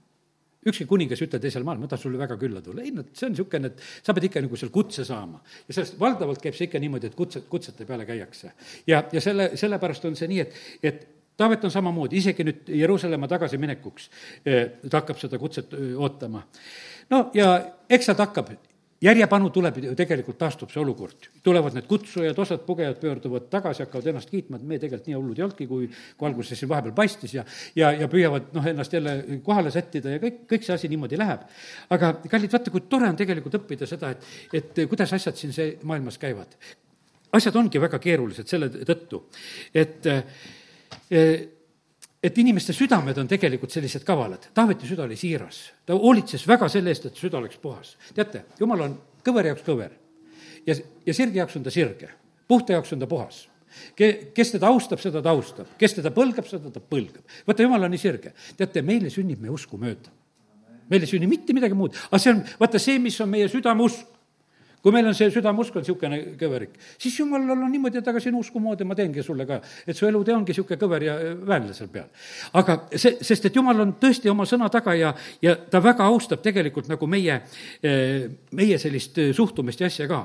ükski 0.67 0.87
kuningas 0.89 1.23
ei 1.23 1.29
ütle 1.29 1.41
teisel 1.43 1.65
maal, 1.67 1.81
ma 1.81 1.89
tahan 1.91 2.03
sulle 2.05 2.21
väga 2.21 2.37
külla 2.41 2.63
tulla, 2.63 2.85
ei 2.85 2.93
no 2.95 3.05
see 3.13 3.27
on 3.29 3.35
niisugune, 3.35 3.73
et 3.73 3.83
sa 4.07 4.15
pead 4.15 4.29
ikka 4.29 4.43
nagu 4.45 4.59
seal 4.59 4.71
kutse 4.75 5.07
saama. 5.09 5.43
ja 5.69 5.75
sellest 5.75 5.99
valdavalt 6.01 6.43
käib 6.43 6.59
see 6.59 6.69
ikka 6.69 6.83
niimoodi, 6.83 7.11
et 7.11 7.19
kutse, 7.19 7.45
kutsete 7.51 7.87
peale 7.89 8.07
käiakse. 8.09 8.53
ja, 8.87 9.05
ja 9.13 9.25
selle, 9.25 9.51
sellepärast 9.59 10.07
on 10.11 10.17
see 10.19 10.31
nii, 10.31 10.47
et, 10.47 10.63
et 10.83 11.09
Taavet 11.37 11.63
on 11.65 11.73
samamoodi, 11.73 12.19
isegi 12.21 12.45
nüüd 12.45 12.67
Jeruusalemma 12.77 13.27
tagasiminekuks 13.31 14.09
eh, 14.45 14.67
ta 14.85 15.01
hakkab 15.01 15.17
seda 15.19 15.39
kutset 15.41 15.73
eh, 15.75 15.95
ootama. 15.97 16.43
no 17.11 17.23
ja 17.35 17.55
eks 17.89 18.11
sealt 18.11 18.21
hakkab, 18.21 18.53
järjepanu 19.03 19.51
tuleb 19.53 19.79
ju 19.83 19.95
tegelikult, 19.99 20.39
taastub 20.39 20.71
see 20.73 20.81
olukord. 20.83 21.29
tulevad 21.43 21.75
need 21.75 21.87
kutsujad, 21.91 22.39
osad 22.39 22.63
pugejad 22.67 22.99
pöörduvad 23.01 23.49
tagasi, 23.51 23.83
hakkavad 23.83 24.07
ennast 24.13 24.31
kiitma, 24.31 24.57
et 24.57 24.67
me 24.67 24.79
tegelikult 24.79 25.09
nii 25.11 25.17
hullud 25.17 25.39
ei 25.39 25.45
olnudki, 25.47 25.67
kui, 25.67 25.89
kui 26.17 26.29
alguses 26.29 26.59
siin 26.59 26.71
vahepeal 26.71 26.95
paistis 26.97 27.35
ja 27.35 27.45
ja, 27.77 27.93
ja 27.93 28.09
püüavad 28.11 28.53
noh, 28.57 28.67
ennast 28.73 28.93
jälle 28.93 29.17
kohale 29.45 29.73
sättida 29.75 30.15
ja 30.15 30.23
kõik, 30.23 30.45
kõik 30.51 30.67
see 30.67 30.77
asi 30.77 30.91
niimoodi 30.93 31.19
läheb. 31.19 31.47
aga 31.91 32.15
kallid, 32.29 32.53
vaata, 32.53 32.75
kui 32.75 32.85
tore 32.89 33.09
on 33.11 33.19
tegelikult 33.19 33.59
õppida 33.63 33.89
seda, 33.91 34.13
et, 34.15 34.29
et 34.53 34.85
kuidas 34.89 35.13
asjad 35.19 35.39
siin 35.39 35.55
see 35.57 35.77
maailmas 35.83 36.19
käivad. 36.23 36.55
asjad 37.33 37.57
ongi 37.57 37.81
väga 37.81 37.99
keerulised 37.99 38.49
selle 38.49 38.71
tõttu, 38.71 39.25
et 39.75 40.07
eh, 40.07 41.52
et 42.23 42.39
inimeste 42.39 42.73
südamed 42.73 43.19
on 43.19 43.29
tegelikult 43.29 43.75
sellised 43.75 44.05
kavalad. 44.07 44.49
Taaveti 44.55 44.87
süda 44.87 45.07
oli 45.09 45.17
siiras, 45.19 45.65
ta 45.87 45.97
hoolitses 45.99 46.47
väga 46.49 46.69
selle 46.71 46.93
eest, 46.95 47.09
et 47.11 47.19
süda 47.19 47.41
oleks 47.41 47.59
puhas. 47.59 47.97
teate, 48.15 48.45
jumal 48.61 48.87
on 48.87 48.99
kõveri 49.25 49.53
jaoks 49.53 49.65
kõver 49.67 49.91
ja, 50.67 50.77
ja 51.07 51.15
sirge 51.15 51.43
jaoks 51.43 51.57
on 51.59 51.67
ta 51.67 51.75
sirge, 51.75 52.11
puhta 52.49 52.77
jaoks 52.77 52.93
on 52.95 53.03
ta 53.03 53.11
puhas 53.11 53.47
ke-, 53.97 54.33
kes 54.35 54.55
teda 54.57 54.71
austab, 54.71 55.01
seda 55.03 55.23
ta 55.25 55.33
austab, 55.35 55.75
kes 55.81 55.99
teda 55.99 56.13
põlgab, 56.15 56.49
seda 56.49 56.73
ta 56.73 56.83
põlgab. 56.83 57.23
vaata, 57.47 57.67
jumal 57.67 57.87
on 57.87 57.95
nii 57.95 58.03
sirge. 58.03 58.35
teate, 58.59 58.83
meile 58.87 59.11
sünnib 59.13 59.43
meie 59.43 59.55
usku 59.55 59.81
mööda. 59.81 60.13
meil 60.91 61.07
ei 61.07 61.09
sünni 61.09 61.29
mitte 61.31 61.55
midagi 61.57 61.77
muud, 61.79 61.97
aga 62.11 62.19
see 62.21 62.35
on, 62.35 62.43
vaata 62.61 62.81
see, 62.83 62.99
mis 63.01 63.17
on 63.25 63.31
meie 63.33 63.49
südameusk, 63.49 64.12
kui 64.83 64.93
meil 64.95 65.07
on 65.07 65.15
see 65.15 65.31
südameusk 65.31 65.77
on 65.79 65.85
niisugune 65.85 66.19
kõverik, 66.39 66.75
siis 67.01 67.15
jumalal 67.21 67.55
on 67.55 67.71
niimoodi, 67.71 68.01
et 68.01 68.09
aga 68.11 68.21
sinu 68.23 68.41
usku 68.43 68.61
moodi 68.63 68.87
ma 68.89 68.97
teengi 68.99 69.23
sulle 69.23 69.47
ka, 69.47 69.61
et 69.87 69.97
su 69.97 70.07
elutee 70.09 70.35
ongi 70.35 70.51
niisugune 70.51 70.79
kõver 70.81 71.07
ja 71.07 71.17
väänle 71.47 71.75
seal 71.77 71.91
peal. 71.93 72.09
aga 72.59 72.79
see, 72.91 73.17
sest 73.23 73.47
et 73.47 73.57
jumal 73.57 73.85
on 73.85 73.95
tõesti 74.03 74.31
oma 74.33 74.47
sõna 74.49 74.69
taga 74.73 74.95
ja, 74.99 75.13
ja 75.43 75.55
ta 75.71 75.83
väga 75.83 76.07
austab 76.11 76.43
tegelikult 76.43 76.91
nagu 76.91 77.07
meie, 77.07 77.39
meie 77.83 78.79
sellist 78.83 79.21
suhtumist 79.37 79.81
ja 79.81 79.91
asja 79.91 80.09
ka. 80.11 80.23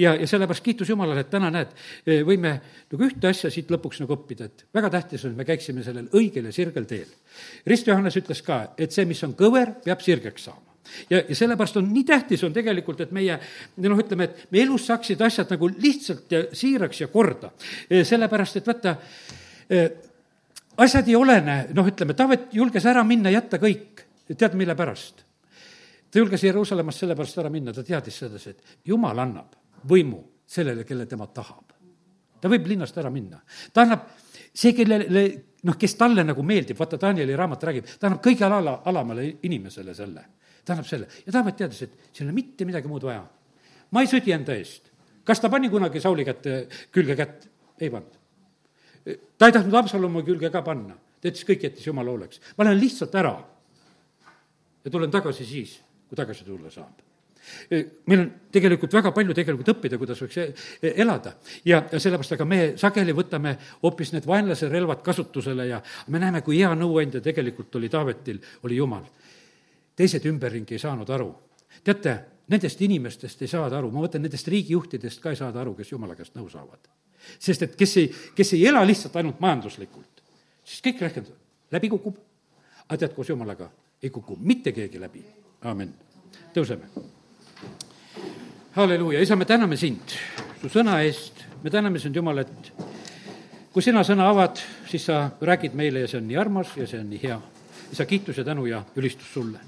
ja, 0.00 0.14
ja 0.14 0.28
sellepärast 0.30 0.64
kiitus 0.64 0.88
Jumalale, 0.88 1.26
et 1.26 1.32
täna 1.32 1.50
näed, 1.52 1.74
võime 2.26 2.54
nagu 2.92 3.04
ühte 3.04 3.28
asja 3.28 3.52
siit 3.52 3.70
lõpuks 3.72 4.00
nagu 4.04 4.16
õppida, 4.16 4.48
et 4.48 4.64
väga 4.74 4.92
tähtis 4.96 5.26
on, 5.26 5.36
et 5.36 5.42
me 5.42 5.48
käiksime 5.48 5.84
sellel 5.84 6.08
õigel 6.16 6.48
ja 6.48 6.54
sirgel 6.54 6.88
teel. 6.88 7.12
Rist 7.68 7.86
Johannes 7.88 8.16
ütles 8.16 8.40
ka, 8.46 8.62
et 8.78 8.94
see, 8.94 9.04
mis 9.08 9.20
on 9.26 9.36
kõver, 9.38 9.76
peab 9.84 10.00
sirgeks 10.04 10.48
saama 10.48 10.67
ja, 11.10 11.22
ja 11.28 11.36
sellepärast 11.36 11.76
on 11.80 11.88
nii 11.92 12.04
tähtis 12.08 12.44
on 12.44 12.52
tegelikult, 12.54 13.00
et 13.04 13.12
meie 13.14 13.38
noh, 13.84 13.98
ütleme, 13.98 14.28
et 14.28 14.52
meie 14.54 14.66
elus 14.66 14.88
saaksid 14.88 15.20
asjad 15.26 15.50
nagu 15.54 15.70
lihtsalt 15.70 16.32
ja 16.32 16.42
siiraks 16.52 17.00
ja 17.00 17.08
korda. 17.12 17.50
sellepärast, 17.88 18.60
et 18.60 18.66
vaata, 18.66 18.96
asjad 20.84 21.08
ei 21.08 21.16
olene, 21.16 21.58
noh, 21.74 21.88
ütleme, 21.88 22.16
Taavet 22.18 22.52
julges 22.54 22.86
ära 22.86 23.04
minna, 23.04 23.32
jätta 23.34 23.60
kõik. 23.62 24.04
tead, 24.36 24.54
mille 24.54 24.74
pärast? 24.76 25.24
ta 26.10 26.18
julges 26.18 26.44
Jeruusalemmast 26.44 27.04
sellepärast 27.04 27.38
ära 27.38 27.50
minna, 27.52 27.72
ta 27.72 27.82
teadis 27.84 28.16
sedasi, 28.18 28.50
et 28.50 28.88
jumal 28.88 29.18
annab 29.18 29.56
võimu 29.88 30.22
sellele, 30.46 30.84
kelle 30.84 31.06
tema 31.06 31.26
tahab. 31.26 31.74
ta 32.40 32.48
võib 32.48 32.66
linnast 32.66 32.96
ära 32.98 33.10
minna, 33.10 33.40
ta 33.72 33.82
annab 33.82 34.08
see, 34.52 34.72
kellele 34.72 35.24
noh, 35.66 35.76
kes 35.78 35.94
talle 35.98 36.24
nagu 36.24 36.42
meeldib, 36.42 36.78
vaata 36.78 37.00
Danieli 37.00 37.36
raamat 37.36 37.64
räägib, 37.64 37.94
ta 37.98 38.08
annab 38.08 38.22
kõige 38.24 38.46
ala, 38.46 38.80
alamale 38.84 39.26
inimesele 39.42 39.94
selle 39.94 40.24
ta 40.68 40.76
annab 40.76 40.88
selle 40.88 41.08
ja 41.24 41.34
Taavet 41.34 41.58
teadis, 41.62 41.82
et 41.86 42.12
siin 42.12 42.26
ei 42.26 42.28
ole 42.28 42.36
mitte 42.36 42.68
midagi 42.68 42.90
muud 42.90 43.06
vaja. 43.08 43.24
ma 43.90 44.04
ei 44.04 44.10
sõdi 44.10 44.34
enda 44.36 44.56
eest. 44.58 44.92
kas 45.24 45.40
ta 45.40 45.50
pani 45.52 45.70
kunagi 45.72 46.00
Sauli 46.04 46.26
kätte, 46.28 46.60
külge 46.94 47.16
kätt? 47.16 47.48
ei 47.80 47.90
pannud. 47.90 48.14
ta 49.38 49.48
ei 49.48 49.56
tahtnud 49.56 49.80
Absalomi 49.80 50.24
külge 50.26 50.52
ka 50.52 50.62
panna, 50.66 50.96
ta 51.20 51.32
ütles, 51.32 51.46
kõik 51.48 51.68
jättis 51.68 51.88
jumala 51.88 52.12
hooleks. 52.14 52.40
ma 52.56 52.68
lähen 52.68 52.80
lihtsalt 52.80 53.14
ära 53.18 53.36
ja 54.84 54.90
tulen 54.90 55.10
tagasi 55.10 55.46
siis, 55.48 55.78
kui 56.08 56.18
tagasi 56.18 56.44
tulla 56.46 56.70
saab 56.72 57.08
meil 57.70 58.20
on 58.20 58.26
tegelikult 58.52 58.92
väga 58.92 59.12
palju 59.16 59.32
tegelikult 59.36 59.70
õppida, 59.72 59.98
kuidas 60.00 60.20
võiks 60.20 60.38
e-, 60.42 60.50
elada. 61.00 61.34
ja, 61.64 61.80
ja 61.92 62.00
sellepärast, 62.00 62.34
aga 62.36 62.46
me 62.48 62.58
sageli 62.80 63.14
võtame 63.16 63.54
hoopis 63.82 64.12
need 64.12 64.26
vaenlase 64.28 64.68
relvad 64.68 65.00
kasutusele 65.06 65.68
ja 65.70 65.80
me 66.12 66.20
näeme, 66.20 66.42
kui 66.44 66.60
hea 66.60 66.74
nõuandja 66.76 67.22
tegelikult 67.24 67.74
oli 67.80 67.88
Taavetil, 67.92 68.42
oli 68.68 68.76
Jumal 68.76 69.06
teised 69.98 70.26
ümberringi 70.30 70.76
ei 70.76 70.82
saanud 70.82 71.10
aru. 71.10 71.32
teate, 71.84 72.14
nendest 72.48 72.80
inimestest 72.82 73.42
ei 73.42 73.50
saada 73.50 73.78
aru, 73.78 73.90
ma 73.92 74.04
mõtlen, 74.04 74.24
nendest 74.24 74.48
riigijuhtidest 74.48 75.20
ka 75.22 75.34
ei 75.34 75.40
saada 75.40 75.60
aru, 75.62 75.74
kes 75.78 75.92
jumala 75.92 76.16
käest 76.18 76.36
nõu 76.38 76.48
saavad. 76.50 76.88
sest 77.38 77.66
et 77.66 77.76
kes 77.76 77.96
ei, 77.96 78.08
kes 78.34 78.52
ei 78.56 78.66
ela 78.70 78.84
lihtsalt 78.86 79.16
ainult 79.16 79.40
majanduslikult, 79.40 80.22
siis 80.64 80.80
kõik 80.84 81.02
rehkendab, 81.02 81.34
läbi 81.74 81.90
kukub, 81.92 82.16
aga 82.86 82.98
tead, 83.02 83.14
koos 83.16 83.28
jumalaga 83.28 83.70
ei 84.02 84.10
kuku 84.10 84.38
mitte 84.40 84.72
keegi 84.72 85.00
läbi, 85.00 85.24
aamen. 85.64 85.92
tõuseme. 86.54 86.88
halleluuja, 88.78 89.20
isa, 89.20 89.36
me 89.36 89.44
täname 89.44 89.76
sind 89.76 90.16
su 90.62 90.70
sõna 90.70 91.02
eest, 91.02 91.44
me 91.62 91.70
täname 91.70 91.98
sind, 91.98 92.16
Jumal, 92.16 92.38
et 92.38 92.72
kui 93.72 93.82
sina 93.82 94.04
sõna 94.06 94.30
avad, 94.30 94.62
siis 94.88 95.04
sa 95.10 95.30
räägid 95.40 95.74
meile 95.74 96.06
ja 96.06 96.08
see 96.08 96.22
on 96.22 96.28
nii 96.28 96.36
armas 96.38 96.76
ja 96.76 96.86
see 96.86 97.00
on 97.02 97.10
nii 97.10 97.22
hea 97.22 97.40
isa, 97.92 98.06
kiitus 98.06 98.38
ja 98.38 98.44
tänu 98.44 98.66
ja 98.66 98.82
ülistus 98.96 99.32
sulle. 99.32 99.58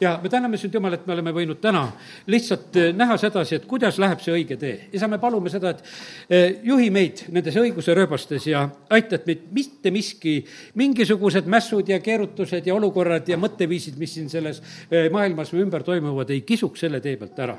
ja 0.00 0.20
me 0.22 0.28
täname 0.28 0.56
sind, 0.56 0.74
Jumal, 0.74 0.92
et 0.94 1.06
me 1.06 1.12
oleme 1.12 1.32
võinud 1.34 1.58
täna 1.60 1.84
lihtsalt 2.26 2.76
eh, 2.76 2.92
näha 2.96 3.16
sedasi, 3.18 3.58
et 3.58 3.66
kuidas 3.68 3.98
läheb 3.98 4.20
see 4.22 4.34
õige 4.34 4.56
tee. 4.58 4.88
isa, 4.92 5.08
me 5.08 5.18
palume 5.18 5.50
seda, 5.50 5.70
et 5.70 5.82
eh, 6.30 6.60
juhi 6.64 6.90
meid 6.94 7.24
nendes 7.34 7.56
õiguse 7.56 7.94
rööbastes 7.94 8.46
ja 8.46 8.64
aita, 8.90 9.18
et 9.18 9.26
meid 9.26 9.46
mitte 9.54 9.92
miski, 9.94 10.36
mingisugused 10.74 11.46
mässud 11.50 11.88
ja 11.88 12.00
keerutused 12.00 12.66
ja 12.66 12.74
olukorrad 12.74 13.28
ja 13.28 13.38
mõtteviisid, 13.40 13.98
mis 13.98 14.14
siin 14.18 14.30
selles 14.32 14.62
eh, 14.90 15.10
maailmas 15.12 15.52
ümber 15.54 15.86
toimuvad, 15.86 16.30
ei 16.34 16.42
kisuks 16.46 16.86
selle 16.86 17.02
tee 17.04 17.16
pealt 17.20 17.38
ära. 17.38 17.58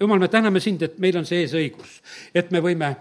jumal, 0.00 0.18
me 0.18 0.28
täname 0.28 0.60
sind, 0.60 0.82
et 0.82 0.98
meil 0.98 1.16
on 1.18 1.26
see 1.28 1.44
eesõigus, 1.44 2.00
et 2.34 2.50
me 2.50 2.60
võime 2.64 2.94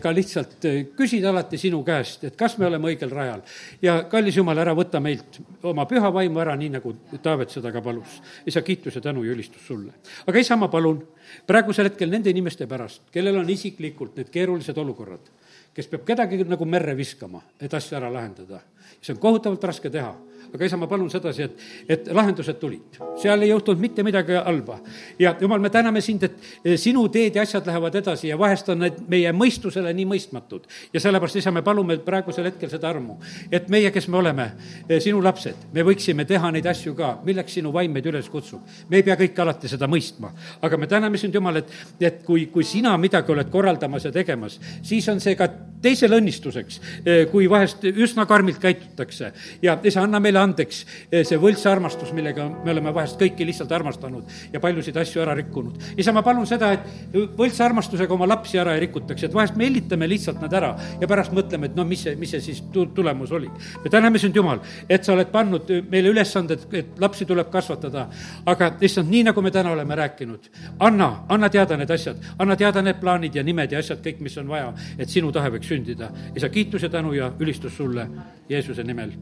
ka 0.00 0.12
lihtsalt 0.14 0.64
küsida 0.96 1.30
alati 1.30 1.58
sinu 1.58 1.82
käest, 1.84 2.24
et 2.24 2.36
kas 2.36 2.58
me 2.58 2.66
oleme 2.66 2.92
õigel 2.92 3.10
rajal. 3.10 3.42
ja 3.82 4.02
kallis 4.10 4.36
Jumal, 4.36 4.58
ära 4.58 4.74
võta 4.74 5.00
meilt 5.00 5.40
oma 5.62 5.86
püha 5.86 6.01
vaimu 6.12 6.40
ära, 6.42 6.56
nii 6.58 6.72
nagu 6.72 6.94
Taavet 7.22 7.50
seda 7.50 7.72
ka 7.72 7.82
palus. 7.82 8.20
isa, 8.46 8.62
kiitus 8.62 8.94
ja 8.94 9.00
tänu 9.00 9.24
ja 9.24 9.32
ülistus 9.32 9.66
sulle. 9.66 9.92
aga 10.26 10.38
isa, 10.38 10.56
ma 10.56 10.68
palun 10.68 11.02
praegusel 11.46 11.90
hetkel 11.90 12.10
nende 12.10 12.30
inimeste 12.30 12.66
pärast, 12.66 13.02
kellel 13.12 13.38
on 13.38 13.50
isiklikult 13.50 14.16
need 14.16 14.30
keerulised 14.30 14.78
olukorrad, 14.78 15.30
kes 15.74 15.86
peab 15.88 16.04
kedagi 16.04 16.44
nagu 16.44 16.64
merre 16.64 16.96
viskama, 16.96 17.42
et 17.60 17.74
asja 17.74 17.98
ära 17.98 18.12
lahendada. 18.12 18.60
see 19.00 19.14
on 19.14 19.20
kohutavalt 19.20 19.64
raske 19.64 19.90
teha 19.90 20.14
aga 20.54 20.66
isa, 20.66 20.76
ma 20.76 20.86
palun 20.86 21.08
sedasi, 21.10 21.46
et, 21.46 21.62
et 21.88 22.08
lahendused 22.12 22.58
tulid. 22.60 22.98
seal 23.20 23.42
ei 23.42 23.48
juhtunud 23.48 23.80
mitte 23.80 24.02
midagi 24.04 24.36
halba. 24.36 24.78
ja 25.18 25.34
jumal, 25.40 25.60
me 25.60 25.70
täname 25.70 26.00
sind, 26.00 26.22
et 26.22 26.36
eh, 26.64 26.76
sinu 26.76 27.06
teed 27.08 27.36
ja 27.36 27.42
asjad 27.42 27.66
lähevad 27.66 27.94
edasi 28.02 28.28
ja 28.28 28.38
vahest 28.38 28.68
on 28.68 28.84
need 28.84 29.00
meie 29.08 29.32
mõistusele 29.32 29.94
nii 29.96 30.06
mõistmatud. 30.12 30.68
ja 30.92 31.00
sellepärast, 31.00 31.40
isa, 31.40 31.50
me 31.50 31.62
palume 31.62 31.96
praegusel 32.04 32.50
hetkel 32.50 32.70
seda 32.70 32.90
armu, 32.90 33.16
et 33.50 33.68
meie, 33.72 33.90
kes 33.90 34.08
me 34.12 34.20
oleme 34.20 34.50
eh, 34.88 35.00
sinu 35.00 35.22
lapsed, 35.24 35.68
me 35.72 35.86
võiksime 35.88 36.26
teha 36.28 36.52
neid 36.52 36.68
asju 36.68 36.94
ka, 36.98 37.14
milleks 37.24 37.56
sinu 37.56 37.72
vaim 37.72 37.92
meid 37.92 38.06
üles 38.12 38.28
kutsub. 38.28 38.60
me 38.88 39.00
ei 39.00 39.06
pea 39.08 39.16
kõike 39.16 39.42
alati 39.42 39.72
seda 39.72 39.88
mõistma, 39.88 40.34
aga 40.60 40.76
me 40.76 40.86
täname 40.86 41.18
sind, 41.18 41.32
Jumal, 41.32 41.62
et, 41.62 41.70
et 42.00 42.20
kui, 42.26 42.46
kui 42.52 42.64
sina 42.64 42.92
midagi 43.00 43.32
oled 43.32 43.48
korraldamas 43.50 44.04
ja 44.04 44.12
tegemas, 44.12 44.60
siis 44.84 45.08
on 45.08 45.20
see 45.20 45.32
ka 45.38 45.48
teisele 45.82 46.20
õnnistuseks, 46.20 46.80
eh, 47.06 47.24
kui 47.30 47.48
vahest 47.50 47.84
üsna 47.88 48.26
karmilt 48.28 48.60
käitutakse. 48.60 49.32
ja 49.62 49.78
isa, 49.82 50.02
anna 50.02 50.20
meile 50.20 50.41
andeks 50.42 50.82
eh, 51.10 51.22
see 51.26 51.38
võltsarmastus, 51.40 52.12
millega 52.16 52.48
me 52.52 52.72
oleme 52.74 52.92
vahest 52.94 53.20
kõiki 53.20 53.46
lihtsalt 53.48 53.72
armastanud 53.72 54.28
ja 54.52 54.60
paljusid 54.62 54.96
asju 55.00 55.22
ära 55.24 55.34
rikkunud. 55.38 55.78
isa, 55.96 56.12
ma 56.12 56.22
palun 56.26 56.46
seda, 56.48 56.72
et 56.76 57.16
võltsarmastusega 57.38 58.14
oma 58.14 58.28
lapsi 58.28 58.60
ära 58.60 58.76
ei 58.76 58.84
rikutaks, 58.86 59.26
et 59.26 59.34
vahest 59.34 59.56
me 59.56 59.66
hellitame 59.68 60.08
lihtsalt 60.10 60.40
nad 60.42 60.52
ära 60.52 60.72
ja 61.00 61.08
pärast 61.08 61.34
mõtleme, 61.36 61.70
et 61.70 61.76
no 61.78 61.86
mis 61.88 62.04
see, 62.06 62.16
mis 62.20 62.32
see 62.34 62.42
siis 62.44 62.62
tulemus 62.72 63.32
oli. 63.32 63.50
me 63.84 63.90
täname 63.90 64.18
sind, 64.18 64.36
Jumal, 64.36 64.62
et 64.88 65.04
sa 65.04 65.14
oled 65.16 65.30
pannud 65.32 65.68
meile 65.90 66.12
ülesanded, 66.12 66.66
et 66.72 67.00
lapsi 67.00 67.26
tuleb 67.28 67.50
kasvatada, 67.52 68.08
aga 68.46 68.72
issand, 68.80 69.10
nii 69.12 69.28
nagu 69.30 69.42
me 69.42 69.52
täna 69.54 69.72
oleme 69.76 69.96
rääkinud, 69.98 70.50
anna, 70.80 71.10
anna 71.28 71.50
teada 71.52 71.76
need 71.76 71.90
asjad, 71.90 72.22
anna 72.38 72.56
teada 72.56 72.82
need 72.82 73.00
plaanid 73.00 73.36
ja 73.36 73.44
nimed 73.46 73.72
ja 73.72 73.82
asjad, 73.82 74.02
kõik, 74.04 74.22
mis 74.24 74.38
on 74.40 74.50
vaja, 74.50 74.72
et 74.98 75.12
sinu 75.12 75.32
tahe 75.32 75.52
võiks 75.56 75.68
sündida. 75.68 76.10
isa, 76.36 76.48
kiitus 76.48 76.82
ja 76.82 76.88
tänu 76.92 77.12
ja 77.12 77.32
ülistus 77.40 77.76
sulle 77.76 78.08
Jeesuse 78.48 78.84
nimel 78.84 79.12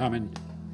Amen. 0.00 0.51